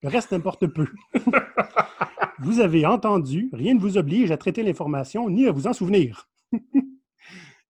Le 0.02 0.08
reste 0.08 0.32
importe 0.32 0.66
peu. 0.68 0.88
vous 2.40 2.62
avez 2.62 2.86
entendu, 2.86 3.50
rien 3.52 3.74
ne 3.74 3.82
vous 3.82 3.98
oblige 3.98 4.32
à 4.32 4.38
traiter 4.38 4.64
l'information 4.64 5.30
ni 5.30 5.48
à 5.48 5.52
vous 5.52 5.68
en 5.68 5.74
souvenir. 5.74 6.30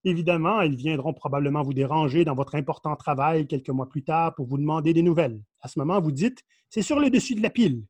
Évidemment, 0.05 0.61
ils 0.61 0.75
viendront 0.75 1.13
probablement 1.13 1.61
vous 1.61 1.73
déranger 1.73 2.23
dans 2.23 2.35
votre 2.35 2.55
important 2.55 2.95
travail 2.95 3.47
quelques 3.47 3.69
mois 3.69 3.89
plus 3.89 4.03
tard 4.03 4.33
pour 4.33 4.47
vous 4.47 4.57
demander 4.57 4.93
des 4.93 5.01
nouvelles. 5.01 5.41
À 5.61 5.67
ce 5.67 5.77
moment, 5.77 5.99
vous 5.99 6.11
dites 6.11 6.43
C'est 6.69 6.81
sur 6.81 6.99
le 6.99 7.09
dessus 7.09 7.35
de 7.35 7.41
la 7.41 7.49
pile. 7.49 7.83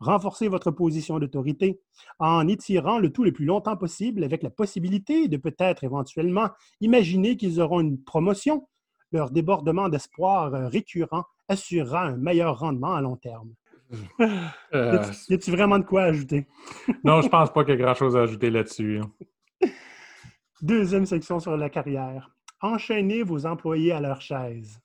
Renforcez 0.00 0.48
votre 0.48 0.70
position 0.70 1.18
d'autorité 1.18 1.80
en 2.18 2.46
étirant 2.46 2.98
le 2.98 3.10
tout 3.10 3.24
le 3.24 3.32
plus 3.32 3.46
longtemps 3.46 3.76
possible 3.76 4.24
avec 4.24 4.42
la 4.42 4.50
possibilité 4.50 5.28
de 5.28 5.36
peut-être 5.36 5.84
éventuellement 5.84 6.50
imaginer 6.80 7.36
qu'ils 7.36 7.60
auront 7.60 7.80
une 7.80 8.02
promotion. 8.02 8.68
Leur 9.12 9.30
débordement 9.30 9.88
d'espoir 9.88 10.50
récurrent 10.70 11.24
assurera 11.48 12.02
un 12.02 12.16
meilleur 12.16 12.58
rendement 12.58 12.94
à 12.94 13.00
long 13.00 13.16
terme. 13.16 13.54
Euh, 14.74 15.04
y 15.28 15.34
a-t-il 15.34 15.54
vraiment 15.54 15.78
de 15.78 15.84
quoi 15.84 16.02
ajouter? 16.02 16.48
non, 17.04 17.20
je 17.20 17.28
pense 17.28 17.52
pas 17.52 17.62
qu'il 17.62 17.74
y 17.74 17.76
ait 17.76 17.80
grand-chose 17.80 18.16
à 18.16 18.22
ajouter 18.22 18.50
là-dessus. 18.50 18.98
Hein. 18.98 19.68
Deuxième 20.64 21.04
section 21.04 21.40
sur 21.40 21.58
la 21.58 21.68
carrière. 21.68 22.30
Enchaînez 22.62 23.22
vos 23.22 23.44
employés 23.44 23.92
à 23.92 24.00
leur 24.00 24.22
chaise. 24.22 24.80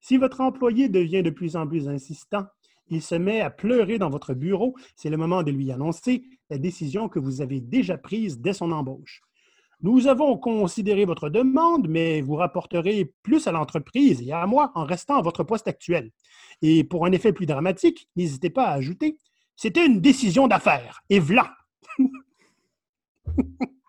Si 0.00 0.18
votre 0.18 0.42
employé 0.42 0.90
devient 0.90 1.22
de 1.22 1.30
plus 1.30 1.56
en 1.56 1.66
plus 1.66 1.88
insistant, 1.88 2.44
il 2.88 3.00
se 3.00 3.14
met 3.14 3.40
à 3.40 3.48
pleurer 3.48 3.96
dans 3.96 4.10
votre 4.10 4.34
bureau, 4.34 4.76
c'est 4.94 5.08
le 5.08 5.16
moment 5.16 5.42
de 5.42 5.50
lui 5.50 5.72
annoncer 5.72 6.24
la 6.50 6.58
décision 6.58 7.08
que 7.08 7.18
vous 7.18 7.40
avez 7.40 7.62
déjà 7.62 7.96
prise 7.96 8.38
dès 8.38 8.52
son 8.52 8.70
embauche. 8.70 9.22
Nous 9.80 10.08
avons 10.08 10.36
considéré 10.36 11.06
votre 11.06 11.30
demande, 11.30 11.88
mais 11.88 12.20
vous 12.20 12.34
rapporterez 12.34 13.14
plus 13.22 13.46
à 13.46 13.52
l'entreprise 13.52 14.20
et 14.20 14.32
à 14.32 14.44
moi 14.46 14.72
en 14.74 14.84
restant 14.84 15.16
à 15.16 15.22
votre 15.22 15.42
poste 15.42 15.68
actuel. 15.68 16.10
Et 16.60 16.84
pour 16.84 17.06
un 17.06 17.12
effet 17.12 17.32
plus 17.32 17.46
dramatique, 17.46 18.10
n'hésitez 18.14 18.50
pas 18.50 18.66
à 18.66 18.74
ajouter 18.74 19.16
C'était 19.56 19.86
une 19.86 20.02
décision 20.02 20.48
d'affaires. 20.48 21.00
Et 21.08 21.18
voilà 21.18 21.56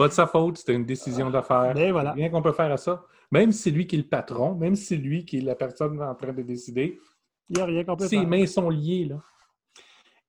Pas 0.00 0.08
de 0.08 0.14
sa 0.14 0.26
faute, 0.26 0.56
c'était 0.56 0.72
une 0.72 0.86
décision 0.86 1.28
d'affaires. 1.28 1.74
Ben 1.74 1.92
voilà. 1.92 2.12
Rien 2.12 2.30
qu'on 2.30 2.40
peut 2.40 2.54
faire 2.54 2.72
à 2.72 2.78
ça. 2.78 3.04
Même 3.30 3.52
si 3.52 3.64
c'est 3.64 3.70
lui 3.70 3.86
qui 3.86 3.96
est 3.96 3.98
le 3.98 4.08
patron, 4.08 4.54
même 4.54 4.74
si 4.74 4.86
c'est 4.86 4.96
lui 4.96 5.26
qui 5.26 5.36
est 5.36 5.40
la 5.42 5.54
personne 5.54 6.00
en 6.00 6.14
train 6.14 6.32
de 6.32 6.40
décider, 6.40 6.98
il 7.50 7.56
n'y 7.56 7.60
a 7.60 7.66
rien 7.66 7.84
qu'on 7.84 7.96
peut 7.96 8.08
Ses 8.08 8.24
mains 8.24 8.46
sont 8.46 8.70
liées, 8.70 9.04
là. 9.04 9.20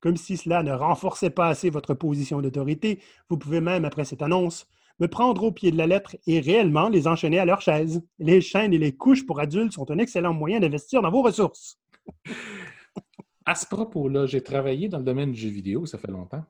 Comme 0.01 0.17
si 0.17 0.35
cela 0.35 0.61
ne 0.61 0.73
renforçait 0.73 1.29
pas 1.29 1.47
assez 1.47 1.69
votre 1.69 1.93
position 1.93 2.41
d'autorité, 2.41 2.99
vous 3.29 3.37
pouvez 3.37 3.61
même, 3.61 3.85
après 3.85 4.03
cette 4.03 4.21
annonce, 4.21 4.67
me 4.99 5.07
prendre 5.07 5.41
au 5.41 5.53
pied 5.53 5.71
de 5.71 5.77
la 5.77 5.87
lettre 5.87 6.17
et 6.27 6.41
réellement 6.41 6.89
les 6.89 7.07
enchaîner 7.07 7.39
à 7.39 7.45
leur 7.45 7.61
chaise. 7.61 8.05
Les 8.19 8.41
chaînes 8.41 8.73
et 8.73 8.77
les 8.77 8.93
couches 8.97 9.25
pour 9.25 9.39
adultes 9.39 9.71
sont 9.71 9.89
un 9.89 9.99
excellent 9.99 10.33
moyen 10.33 10.59
d'investir 10.59 11.01
dans 11.01 11.11
vos 11.11 11.21
ressources. 11.21 11.79
à 13.45 13.55
ce 13.55 13.65
propos-là, 13.67 14.25
j'ai 14.25 14.43
travaillé 14.43 14.89
dans 14.89 14.97
le 14.97 15.05
domaine 15.05 15.31
du 15.31 15.39
jeu 15.39 15.49
vidéo, 15.49 15.85
ça 15.85 15.97
fait 15.97 16.11
longtemps. 16.11 16.43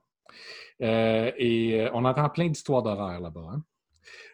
Euh, 0.80 1.30
et 1.36 1.80
euh, 1.80 1.90
on 1.92 2.04
entend 2.04 2.28
plein 2.28 2.48
d'histoires 2.48 2.82
d'horreur 2.82 3.20
là-bas. 3.20 3.50
Hein. 3.52 3.62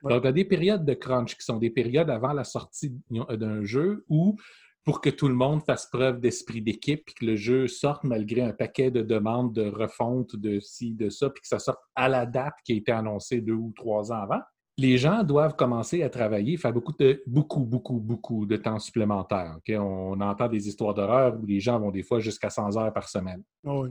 Donc, 0.03 0.23
il 0.23 0.27
y 0.27 0.29
a 0.29 0.33
des 0.33 0.45
périodes 0.45 0.85
de 0.85 0.95
crunch 0.95 1.37
qui 1.37 1.45
sont 1.45 1.59
des 1.59 1.71
périodes 1.71 2.11
avant 2.11 2.33
la 2.33 2.45
sortie 2.45 2.93
d'un 3.11 3.65
jeu 3.65 4.05
où, 4.09 4.37
pour 4.85 5.01
que 5.01 5.11
tout 5.11 5.29
le 5.29 5.35
monde 5.35 5.63
fasse 5.65 5.87
preuve 5.87 6.21
d'esprit 6.21 6.63
d'équipe, 6.63 7.05
puis 7.05 7.15
que 7.15 7.27
le 7.27 7.37
jeu 7.37 7.69
sorte 7.69 8.05
malgré 8.05 8.41
un 8.41 8.53
paquet 8.53 8.91
de 8.91 9.03
demandes 9.03 9.53
de 9.53 9.69
refonte 9.69 10.37
de 10.37 10.61
ci, 10.61 10.95
de 10.95 11.11
ça, 11.11 11.29
puis 11.31 11.43
que 11.43 11.49
ça 11.49 11.59
sorte 11.59 11.81
à 11.95 12.09
la 12.09 12.25
date 12.25 12.55
qui 12.65 12.73
a 12.73 12.77
été 12.77 12.93
annoncée 12.93 13.41
deux 13.41 13.55
ou 13.55 13.73
trois 13.77 14.13
ans 14.13 14.23
avant, 14.23 14.41
les 14.79 14.97
gens 14.97 15.25
doivent 15.25 15.57
commencer 15.57 16.05
à 16.05 16.09
travailler, 16.09 16.57
faire 16.57 16.73
beaucoup, 16.73 16.93
de, 16.97 17.21
beaucoup, 17.27 17.65
beaucoup, 17.65 17.99
beaucoup 17.99 18.47
de 18.47 18.57
temps 18.57 18.79
supplémentaire. 18.79 19.59
On 19.71 20.21
entend 20.21 20.47
des 20.47 20.69
histoires 20.69 20.95
d'horreur 20.95 21.37
où 21.37 21.45
les 21.47 21.59
gens 21.59 21.81
vont 21.81 21.91
des 21.91 22.05
fois 22.05 22.21
jusqu'à 22.21 22.49
100 22.49 22.77
heures 22.77 22.93
par 22.93 23.09
semaine. 23.09 23.43
Ah 23.67 23.83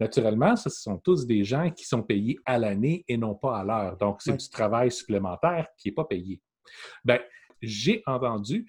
Naturellement, 0.00 0.56
ce 0.56 0.68
sont 0.68 0.98
tous 0.98 1.26
des 1.28 1.44
gens 1.44 1.70
qui 1.70 1.84
sont 1.84 2.02
payés 2.02 2.38
à 2.44 2.58
l'année 2.58 3.04
et 3.06 3.16
non 3.16 3.36
pas 3.36 3.60
à 3.60 3.64
l'heure. 3.64 3.96
Donc, 3.98 4.20
c'est 4.20 4.36
du 4.36 4.50
travail 4.50 4.90
supplémentaire 4.90 5.68
qui 5.78 5.88
n'est 5.88 5.94
pas 5.94 6.04
payé. 6.04 6.42
Ben, 7.04 7.20
j'ai 7.62 8.02
entendu 8.04 8.68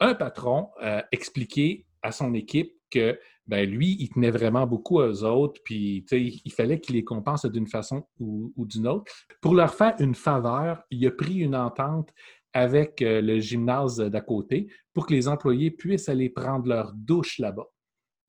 un 0.00 0.14
patron 0.14 0.70
euh, 0.82 1.00
expliquer 1.12 1.86
à 2.02 2.10
son 2.10 2.34
équipe 2.34 2.72
que 2.90 3.16
ben, 3.46 3.68
lui, 3.68 3.96
il 4.00 4.08
tenait 4.08 4.30
vraiment 4.30 4.66
beaucoup 4.66 4.98
aux 4.98 5.24
autres, 5.24 5.60
puis 5.64 6.04
il 6.10 6.52
fallait 6.52 6.80
qu'il 6.80 6.96
les 6.96 7.04
compense 7.04 7.46
d'une 7.46 7.66
façon 7.66 8.06
ou, 8.18 8.52
d'une 8.66 8.88
autre. 8.88 9.12
Pour 9.40 9.54
leur 9.54 9.74
faire 9.74 9.94
une 10.00 10.14
faveur, 10.14 10.82
il 10.90 11.06
a 11.06 11.10
pris 11.10 11.38
une 11.38 11.54
entente 11.54 12.12
avec 12.52 13.02
euh, 13.02 13.20
le 13.20 13.38
gymnase 13.38 13.98
d'à 13.98 14.20
côté 14.20 14.66
pour 14.94 15.06
que 15.06 15.12
les 15.12 15.28
employés 15.28 15.70
puissent 15.70 16.08
aller 16.08 16.30
prendre 16.30 16.66
leur 16.66 16.92
douche 16.94 17.38
là-bas. 17.38 17.66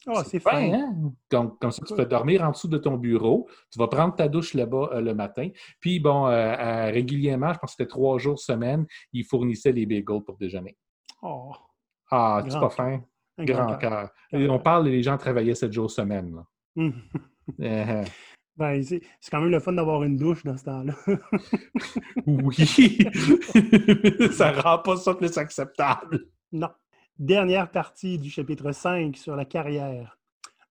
Oh, 0.06 0.22
c'est 0.26 0.40
fin. 0.40 0.74
Hein? 0.74 1.14
Donc, 1.32 1.60
comme 1.60 1.72
ça, 1.72 1.82
tu 1.86 1.96
peux 1.96 2.06
dormir 2.06 2.44
en 2.44 2.52
dessous 2.52 2.68
de 2.68 2.78
ton 2.78 2.98
bureau. 2.98 3.50
Tu 3.72 3.80
vas 3.80 3.88
prendre 3.88 4.16
ta 4.16 4.28
douche 4.28 4.54
là-bas 4.54 4.90
euh, 4.94 5.02
le 5.02 5.14
matin. 5.14 5.50
Puis, 5.80 6.00
bon, 6.00 6.26
régulièrement, 6.26 7.54
je 7.54 7.60
pense 7.60 7.72
que 7.72 7.76
c'était 7.78 7.90
trois 7.90 8.18
jours 8.20 8.40
semaine, 8.40 8.86
ils 9.14 9.24
fournissaient 9.24 9.72
les 9.72 9.86
bagels 9.86 10.24
pour 10.26 10.38
déjeuner. 10.38 10.78
Oh. 11.22 11.52
Ah, 12.12 12.44
c'est 12.48 12.60
pas 12.60 12.70
fin. 12.70 13.02
Grand, 13.40 13.78
cœur. 13.78 14.10
On 14.34 14.60
parle, 14.60 14.88
les 14.88 15.04
gens 15.04 15.18
travaillaient 15.18 15.56
sept 15.56 15.72
jours 15.72 15.92
semaine. 15.92 16.44
Eh. 16.76 16.92
ben, 18.58 18.84
c'est 18.84 19.02
quand 19.30 19.42
même 19.42 19.52
le 19.52 19.60
fun 19.60 19.74
d'avoir 19.74 20.04
une 20.04 20.18
douche 20.18 20.44
dans 20.44 20.58
ce 20.58 20.64
temps-là. 20.66 20.94
oui. 22.26 23.00
ça 24.32 24.52
rend 24.54 24.80
pas 24.80 24.98
ça 24.98 25.14
plus 25.14 25.38
acceptable. 25.38 26.28
Non. 26.52 26.70
Dernière 27.20 27.72
partie 27.72 28.18
du 28.18 28.30
chapitre 28.30 28.72
5 28.72 29.16
sur 29.18 29.36
la 29.36 29.46
carrière. 29.46 30.18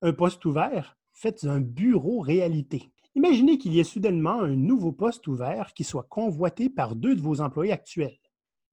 Un 0.03 0.13
poste 0.13 0.45
ouvert, 0.45 0.97
faites 1.13 1.45
un 1.45 1.61
bureau 1.61 2.21
réalité. 2.21 2.91
Imaginez 3.15 3.59
qu'il 3.59 3.73
y 3.73 3.81
ait 3.81 3.85
soudainement 3.85 4.43
un 4.43 4.55
nouveau 4.55 4.93
poste 4.93 5.27
ouvert 5.27 5.73
qui 5.75 5.85
soit 5.85 6.07
convoité 6.09 6.69
par 6.69 6.95
deux 6.95 7.17
de 7.17 7.21
vos 7.21 7.41
employés 7.41 7.73
actuels. 7.73 8.19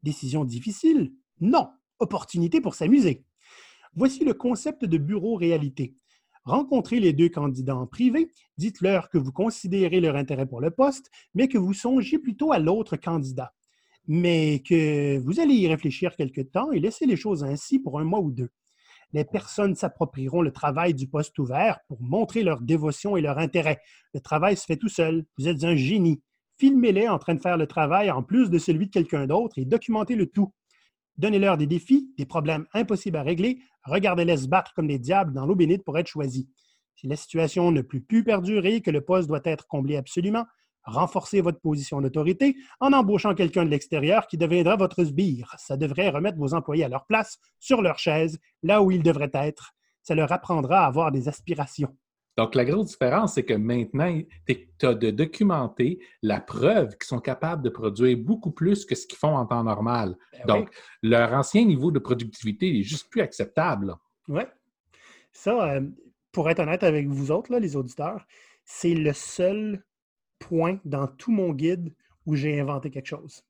Décision 0.03 0.43
difficile? 0.43 1.13
Non 1.39 1.69
opportunité 2.03 2.61
pour 2.61 2.75
s'amuser? 2.75 3.25
Voici 3.95 4.23
le 4.23 4.33
concept 4.33 4.85
de 4.85 4.97
bureau 4.97 5.35
réalité. 5.35 5.93
Rencontrez 6.45 6.99
les 6.99 7.13
deux 7.13 7.29
candidats 7.29 7.75
en 7.75 7.87
privé, 7.87 8.29
dites-leur 8.57 9.09
que 9.09 9.17
vous 9.17 9.31
considérez 9.31 10.01
leur 10.01 10.15
intérêt 10.15 10.45
pour 10.45 10.61
le 10.61 10.71
poste, 10.71 11.09
mais 11.33 11.47
que 11.47 11.57
vous 11.57 11.73
songez 11.73 12.17
plutôt 12.17 12.51
à 12.51 12.59
l'autre 12.59 12.97
candidat, 12.97 13.53
mais 14.07 14.61
que 14.67 15.19
vous 15.19 15.39
allez 15.39 15.53
y 15.53 15.67
réfléchir 15.67 16.15
quelque 16.15 16.41
temps 16.41 16.71
et 16.71 16.79
laisser 16.79 17.05
les 17.05 17.15
choses 17.15 17.43
ainsi 17.43 17.79
pour 17.79 17.99
un 17.99 18.03
mois 18.03 18.19
ou 18.19 18.31
deux. 18.31 18.49
Les 19.13 19.25
personnes 19.25 19.75
s'approprieront 19.75 20.41
le 20.41 20.51
travail 20.51 20.95
du 20.95 21.07
poste 21.07 21.37
ouvert 21.37 21.79
pour 21.87 22.01
montrer 22.01 22.41
leur 22.41 22.61
dévotion 22.61 23.15
et 23.15 23.21
leur 23.21 23.37
intérêt. 23.37 23.79
Le 24.13 24.19
travail 24.19 24.57
se 24.57 24.65
fait 24.65 24.75
tout 24.75 24.89
seul. 24.89 25.23
Vous 25.37 25.47
êtes 25.47 25.63
un 25.63 25.75
génie. 25.75 26.21
Filmez-les 26.57 27.07
en 27.07 27.19
train 27.19 27.35
de 27.35 27.41
faire 27.41 27.57
le 27.57 27.67
travail 27.67 28.09
en 28.09 28.23
plus 28.23 28.49
de 28.49 28.57
celui 28.57 28.87
de 28.87 28.91
quelqu'un 28.91 29.27
d'autre 29.27 29.59
et 29.59 29.65
documentez 29.65 30.15
le 30.15 30.25
tout. 30.25 30.51
Donnez-leur 31.17 31.57
des 31.57 31.67
défis, 31.67 32.11
des 32.17 32.25
problèmes 32.25 32.65
impossibles 32.73 33.17
à 33.17 33.23
régler, 33.23 33.59
regardez-les 33.83 34.37
se 34.37 34.47
battre 34.47 34.73
comme 34.73 34.87
des 34.87 34.99
diables 34.99 35.33
dans 35.33 35.45
l'eau 35.45 35.55
bénite 35.55 35.83
pour 35.83 35.97
être 35.97 36.07
choisis. 36.07 36.47
Si 36.95 37.07
la 37.07 37.15
situation 37.15 37.71
ne 37.71 37.81
peut 37.81 37.99
plus 37.99 38.23
perdurer, 38.23 38.81
que 38.81 38.91
le 38.91 39.01
poste 39.01 39.27
doit 39.27 39.41
être 39.43 39.67
comblé 39.67 39.95
absolument, 39.95 40.45
renforcez 40.83 41.41
votre 41.41 41.59
position 41.59 42.01
d'autorité 42.01 42.55
en 42.79 42.93
embauchant 42.93 43.35
quelqu'un 43.35 43.65
de 43.65 43.69
l'extérieur 43.69 44.27
qui 44.27 44.37
deviendra 44.37 44.75
votre 44.75 45.03
sbire. 45.03 45.55
Ça 45.57 45.77
devrait 45.77 46.09
remettre 46.09 46.37
vos 46.37 46.53
employés 46.53 46.83
à 46.83 46.89
leur 46.89 47.05
place, 47.05 47.37
sur 47.59 47.81
leur 47.81 47.99
chaise, 47.99 48.39
là 48.63 48.81
où 48.81 48.91
ils 48.91 49.03
devraient 49.03 49.31
être. 49.33 49.73
Ça 50.01 50.15
leur 50.15 50.31
apprendra 50.31 50.83
à 50.83 50.87
avoir 50.87 51.11
des 51.11 51.29
aspirations. 51.29 51.95
Donc, 52.37 52.55
la 52.55 52.65
grosse 52.65 52.87
différence, 52.87 53.35
c'est 53.35 53.43
que 53.43 53.53
maintenant, 53.53 54.19
tu 54.47 54.85
as 54.85 54.93
de 54.95 55.11
documenter 55.11 55.99
la 56.21 56.41
preuve 56.41 56.97
qu'ils 56.97 57.07
sont 57.07 57.19
capables 57.19 57.61
de 57.61 57.69
produire 57.69 58.17
beaucoup 58.17 58.51
plus 58.51 58.85
que 58.85 58.95
ce 58.95 59.05
qu'ils 59.05 59.19
font 59.19 59.35
en 59.35 59.45
temps 59.45 59.63
normal. 59.63 60.17
Ben 60.39 60.45
Donc, 60.47 60.69
leur 61.03 61.33
ancien 61.33 61.63
niveau 61.63 61.91
de 61.91 61.99
productivité 61.99 62.71
n'est 62.71 62.83
juste 62.83 63.09
plus 63.09 63.21
acceptable. 63.21 63.95
Oui. 64.27 64.41
Ça, 65.31 65.75
euh, 65.75 65.81
pour 66.31 66.49
être 66.49 66.59
honnête 66.59 66.83
avec 66.83 67.07
vous 67.07 67.31
autres, 67.31 67.55
les 67.55 67.75
auditeurs, 67.75 68.25
c'est 68.65 68.95
le 68.95 69.13
seul 69.13 69.83
point 70.39 70.79
dans 70.85 71.07
tout 71.07 71.31
mon 71.31 71.53
guide 71.53 71.93
où 72.25 72.35
j'ai 72.35 72.59
inventé 72.59 72.89
quelque 72.89 73.07
chose. 73.07 73.43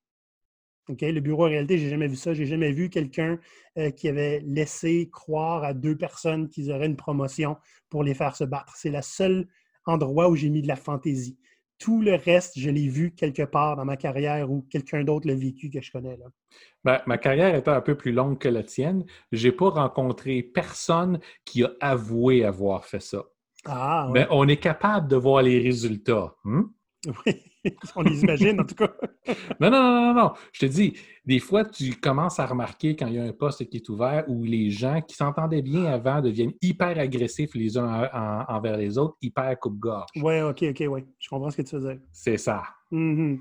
Le 0.90 1.20
bureau 1.20 1.46
en 1.46 1.50
réalité, 1.50 1.78
j'ai 1.78 1.90
jamais 1.90 2.08
vu 2.08 2.16
ça. 2.16 2.34
J'ai 2.34 2.46
jamais 2.46 2.72
vu 2.72 2.90
quelqu'un 2.90 3.40
euh, 3.78 3.90
qui 3.92 4.10
avait 4.10 4.42
laissé 4.46 5.10
croire 5.12 5.64
à 5.64 5.74
deux 5.74 5.96
personnes 5.98 6.50
qu'ils 6.50 6.72
auraient 6.72 6.88
une 6.88 6.98
promotion 6.98 7.58
pour 7.90 8.04
les 8.04 8.14
faire 8.14 8.36
se 8.36 8.44
battre. 8.44 8.74
C'est 8.76 8.90
le 8.92 9.02
seul 9.02 9.48
endroit 9.86 10.30
où 10.30 10.36
j'ai 10.36 10.50
mis 10.50 10.62
de 10.62 10.68
la 10.68 10.76
fantaisie. 10.76 11.38
tout 11.80 12.02
le 12.02 12.16
reste, 12.16 12.58
je 12.58 12.70
l'ai 12.70 12.88
vu 12.88 13.12
quelque 13.12 13.44
part 13.44 13.76
dans 13.76 13.84
ma 13.84 13.98
carrière 13.98 14.50
ou 14.50 14.66
quelqu'un 14.70 15.04
d'autre 15.04 15.28
l'a 15.28 15.36
vécu 15.36 15.70
que 15.70 15.82
je 15.82 15.92
connais. 15.92 16.16
Là. 16.16 16.26
Ben, 16.86 17.02
ma 17.08 17.18
carrière 17.18 17.54
étant 17.56 17.74
un 17.74 17.82
peu 17.82 17.96
plus 17.96 18.14
longue 18.14 18.38
que 18.38 18.48
la 18.48 18.64
tienne, 18.64 19.06
j'ai 19.34 19.52
pas 19.52 19.70
rencontré 19.70 20.44
personne 20.44 21.20
qui 21.44 21.64
a 21.64 21.72
avoué 21.82 22.46
avoir 22.46 22.86
fait 22.86 23.02
ça. 23.02 23.24
Ah, 23.66 24.10
Mais 24.14 24.28
on 24.30 24.48
est 24.48 24.58
capable 24.58 25.08
de 25.10 25.16
voir 25.16 25.42
les 25.42 25.60
résultats. 25.60 26.36
hein? 26.46 26.70
Oui, 27.26 27.34
on 27.96 28.02
les 28.02 28.22
imagine 28.22 28.60
en 28.62 28.66
tout 28.66 28.76
cas. 28.76 28.92
Non, 29.60 29.70
non, 29.72 29.82
non, 29.82 30.02
non, 30.02 30.14
non. 30.14 30.32
Je 30.52 30.60
te 30.62 30.66
dis, 30.66 30.94
des 31.26 31.40
fois, 31.40 31.64
tu 31.64 31.96
commences 31.96 32.40
à 32.40 32.46
remarquer 32.46 32.96
quand 32.96 33.08
il 33.08 33.14
y 33.14 33.20
a 33.20 33.24
un 33.24 33.32
poste 33.32 33.70
qui 33.70 33.78
est 33.78 33.88
ouvert 33.90 34.26
où 34.28 34.44
les 34.44 34.70
gens 34.70 35.02
qui 35.02 35.16
s'entendaient 35.16 35.62
bien 35.62 35.86
avant 35.86 36.22
deviennent 36.22 36.52
hyper 36.62 36.98
agressifs 37.00 37.56
les 37.56 37.78
uns 37.78 37.88
en- 37.88 38.18
en- 38.18 38.46
envers 38.56 38.78
les 38.78 38.98
autres, 38.98 39.16
hyper 39.22 39.58
coupe-gorge. 39.60 40.10
Oui, 40.18 40.42
OK, 40.42 40.64
OK, 40.70 40.84
oui. 40.90 41.06
Je 41.20 41.30
comprends 41.30 41.50
ce 41.50 41.58
que 41.58 41.62
tu 41.62 41.76
veux 41.78 41.94
dire. 41.94 42.02
C'est 42.12 42.38
ça. 42.38 42.64
Mhm. 42.92 43.40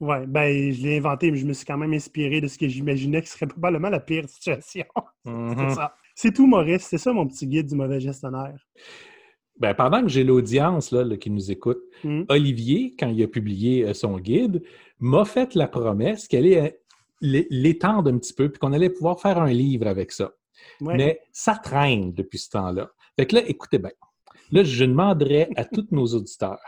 Ouais, 0.00 0.26
ben, 0.26 0.72
je 0.72 0.82
l'ai 0.82 0.96
inventé, 0.98 1.30
mais 1.30 1.36
je 1.38 1.46
me 1.46 1.52
suis 1.52 1.64
quand 1.66 1.78
même 1.78 1.92
inspiré 1.92 2.40
de 2.40 2.48
ce 2.48 2.58
que 2.58 2.66
j'imaginais 2.68 3.20
qui 3.22 3.28
serait 3.28 3.46
probablement 3.46 3.90
la 3.90 4.00
pire 4.00 4.24
situation. 4.28 4.86
Mhm. 5.24 5.54
C'est 5.68 5.74
ça. 5.74 5.94
C'est 6.14 6.32
tout, 6.32 6.46
Maurice. 6.46 6.86
C'est 6.88 6.98
ça 6.98 7.12
mon 7.12 7.26
petit 7.26 7.46
guide 7.46 7.66
du 7.68 7.74
mauvais 7.74 8.00
gestionnaire. 8.00 8.56
Ben, 9.62 9.74
pendant 9.74 10.02
que 10.02 10.08
j'ai 10.08 10.24
l'audience 10.24 10.90
là, 10.90 11.04
là, 11.04 11.16
qui 11.16 11.30
nous 11.30 11.50
écoute, 11.50 11.80
Mhm. 12.04 12.26
Olivier, 12.28 12.94
quand 12.98 13.08
il 13.08 13.22
a 13.22 13.28
publié 13.28 13.86
euh, 13.86 13.94
son 13.94 14.18
guide, 14.18 14.62
m'a 14.98 15.24
fait 15.24 15.54
la 15.54 15.68
promesse 15.68 16.26
qu'elle 16.28 16.44
allait 16.46 16.60
euh, 16.60 16.70
l'é- 17.20 17.46
l'étendre 17.50 18.10
un 18.12 18.18
petit 18.18 18.34
peu, 18.34 18.50
puis 18.50 18.58
qu'on 18.58 18.72
allait 18.72 18.90
pouvoir 18.90 19.20
faire 19.20 19.38
un 19.38 19.52
livre 19.52 19.86
avec 19.86 20.10
ça. 20.12 20.32
Ouais. 20.80 20.96
Mais 20.96 21.20
ça 21.32 21.54
traîne 21.54 22.12
depuis 22.12 22.38
ce 22.38 22.50
temps-là. 22.50 22.90
Fait 23.16 23.26
que 23.26 23.36
là, 23.36 23.42
écoutez 23.46 23.78
bien. 23.78 23.92
Là, 24.50 24.64
je 24.64 24.84
demanderais 24.84 25.48
à 25.56 25.64
tous 25.64 25.86
nos 25.92 26.06
auditeurs 26.06 26.58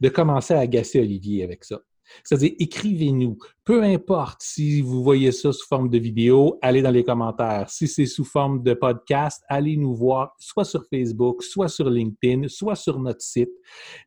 de 0.00 0.08
commencer 0.08 0.54
à 0.54 0.60
agacer 0.60 1.00
Olivier 1.00 1.42
avec 1.44 1.64
ça. 1.64 1.80
C'est-à-dire, 2.24 2.52
écrivez-nous. 2.58 3.38
Peu 3.64 3.82
importe 3.82 4.42
si 4.42 4.80
vous 4.80 5.02
voyez 5.02 5.30
ça 5.32 5.52
sous 5.52 5.66
forme 5.66 5.88
de 5.88 5.98
vidéo, 5.98 6.58
allez 6.62 6.82
dans 6.82 6.90
les 6.90 7.04
commentaires. 7.04 7.70
Si 7.70 7.86
c'est 7.86 8.06
sous 8.06 8.24
forme 8.24 8.62
de 8.62 8.74
podcast, 8.74 9.42
allez 9.48 9.76
nous 9.76 9.94
voir 9.94 10.34
soit 10.38 10.64
sur 10.64 10.84
Facebook, 10.88 11.42
soit 11.42 11.68
sur 11.68 11.88
LinkedIn, 11.88 12.48
soit 12.48 12.74
sur 12.74 12.98
notre 12.98 13.22
site. 13.22 13.52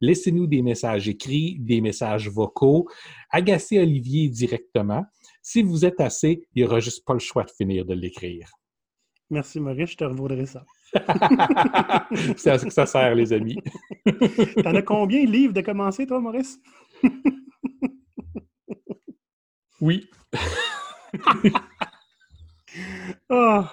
Laissez-nous 0.01 0.47
des 0.47 0.61
messages 0.61 1.07
écrits, 1.07 1.57
des 1.59 1.81
messages 1.81 2.29
vocaux. 2.29 2.87
Agacez 3.29 3.79
Olivier 3.79 4.29
directement. 4.29 5.05
Si 5.41 5.61
vous 5.61 5.85
êtes 5.85 6.01
assez, 6.01 6.47
il 6.53 6.61
n'y 6.61 6.67
aura 6.67 6.79
juste 6.79 7.05
pas 7.05 7.13
le 7.13 7.19
choix 7.19 7.43
de 7.43 7.51
finir 7.51 7.85
de 7.85 7.93
l'écrire. 7.93 8.49
Merci, 9.29 9.59
Maurice. 9.59 9.91
Je 9.91 9.97
te 9.97 10.03
revaudrai 10.03 10.45
ça. 10.45 10.63
c'est 12.37 12.49
à 12.51 12.59
ça 12.59 12.65
que 12.65 12.73
ça 12.73 12.85
sert, 12.85 13.15
les 13.15 13.33
amis. 13.33 13.57
T'en 14.63 14.75
as 14.75 14.81
combien 14.81 15.23
de 15.23 15.31
livres 15.31 15.53
de 15.53 15.61
commencer, 15.61 16.05
toi, 16.05 16.19
Maurice? 16.19 16.59
Oui. 19.81 20.09
Ah, 23.29 23.71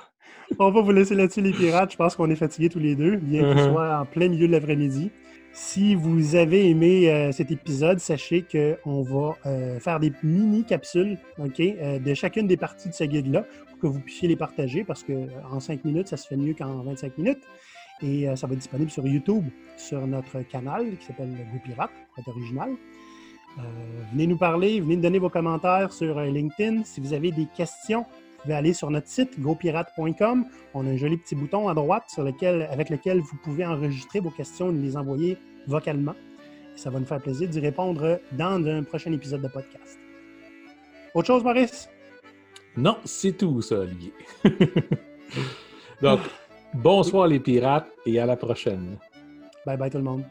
on 0.59 0.71
va 0.71 0.81
vous 0.81 0.93
laisser 0.93 1.15
là-dessus, 1.15 1.41
les 1.41 1.53
pirates. 1.53 1.93
Je 1.93 1.97
pense 1.97 2.15
qu'on 2.15 2.31
est 2.31 2.37
fatigués 2.37 2.69
tous 2.69 2.79
les 2.79 2.95
deux, 2.95 3.17
bien 3.17 3.41
qu'il 3.43 3.63
Mhm. 3.65 3.71
soit 3.73 3.99
en 3.99 4.05
plein 4.07 4.29
milieu 4.29 4.47
de 4.47 4.53
l'après-midi. 4.53 5.11
Si 5.53 5.95
vous 5.95 6.35
avez 6.37 6.71
aimé 6.71 7.11
euh, 7.11 7.33
cet 7.33 7.51
épisode, 7.51 7.99
sachez 7.99 8.43
qu'on 8.51 9.03
va 9.03 9.37
euh, 9.47 9.81
faire 9.81 9.99
des 10.01 10.13
mini-capsules 10.23 11.19
euh, 11.41 11.99
de 11.99 12.15
chacune 12.15 12.47
des 12.47 12.57
parties 12.57 12.89
de 12.89 12.95
ce 12.95 13.05
guide-là 13.05 13.45
pour 13.69 13.79
que 13.81 13.87
vous 13.89 14.01
puissiez 14.01 14.29
les 14.29 14.37
partager 14.37 14.85
parce 14.85 15.03
qu'en 15.03 15.61
5 15.61 15.85
minutes, 15.85 16.09
ça 16.09 16.17
se 16.17 16.27
fait 16.29 16.37
mieux 16.37 16.55
qu'en 16.55 16.83
25 16.85 17.19
minutes. 17.19 17.43
Et 18.03 18.27
ça 18.35 18.47
va 18.49 18.55
être 18.55 18.59
disponible 18.61 18.91
sur 18.91 19.07
YouTube, 19.07 19.45
sur 19.77 20.05
notre 20.09 20.41
canal 20.49 20.97
qui 20.99 21.07
s'appelle 21.07 21.29
Go 21.53 21.59
Pirate, 21.65 21.91
pour 22.15 22.19
être 22.19 22.29
original. 22.37 22.71
Euh, 23.59 23.63
venez 24.13 24.27
nous 24.27 24.37
parler, 24.37 24.81
venez 24.81 24.97
nous 24.97 25.03
donner 25.03 25.19
vos 25.19 25.29
commentaires 25.29 25.93
sur 25.93 26.19
euh, 26.19 26.27
LinkedIn. 26.27 26.85
Si 26.85 27.01
vous 27.01 27.13
avez 27.13 27.31
des 27.31 27.47
questions, 27.57 28.01
vous 28.03 28.43
pouvez 28.43 28.55
aller 28.55 28.73
sur 28.73 28.91
notre 28.91 29.09
site 29.09 29.39
gopirate.com. 29.41 30.47
On 30.75 30.87
a 30.87 30.91
un 30.91 30.97
joli 30.97 31.17
petit 31.17 31.35
bouton 31.35 31.69
à 31.69 31.75
droite 31.75 32.05
sur 32.09 32.23
lequel, 32.23 32.69
avec 32.71 32.89
lequel 32.91 33.21
vous 33.21 33.37
pouvez 33.43 33.67
enregistrer 33.67 34.21
vos 34.21 34.31
questions 34.31 34.71
et 34.71 34.73
nous 34.73 34.83
les 34.83 34.97
envoyer 34.97 35.37
vocalement. 35.67 36.15
Et 36.75 36.79
ça 36.79 36.91
va 36.91 36.99
nous 36.99 37.07
faire 37.07 37.21
plaisir 37.21 37.49
d'y 37.49 37.61
répondre 37.61 38.21
dans 38.33 38.67
un 38.67 38.83
prochain 38.83 39.13
épisode 39.13 39.43
de 39.43 39.49
podcast. 39.49 39.99
Autre 41.15 41.27
chose, 41.27 41.45
Maurice? 41.45 41.89
Non, 42.77 42.97
c'est 43.05 43.37
tout 43.37 43.61
ça, 43.61 43.81
Olivier. 43.81 44.13
Donc, 46.03 46.21
bonsoir 46.73 47.27
les 47.27 47.39
pirates 47.39 47.93
et 48.07 48.19
à 48.19 48.25
la 48.25 48.37
prochaine. 48.37 48.99
Bye 49.67 49.77
bye 49.77 49.91
tout 49.91 49.99
le 49.99 50.05
monde. 50.05 50.25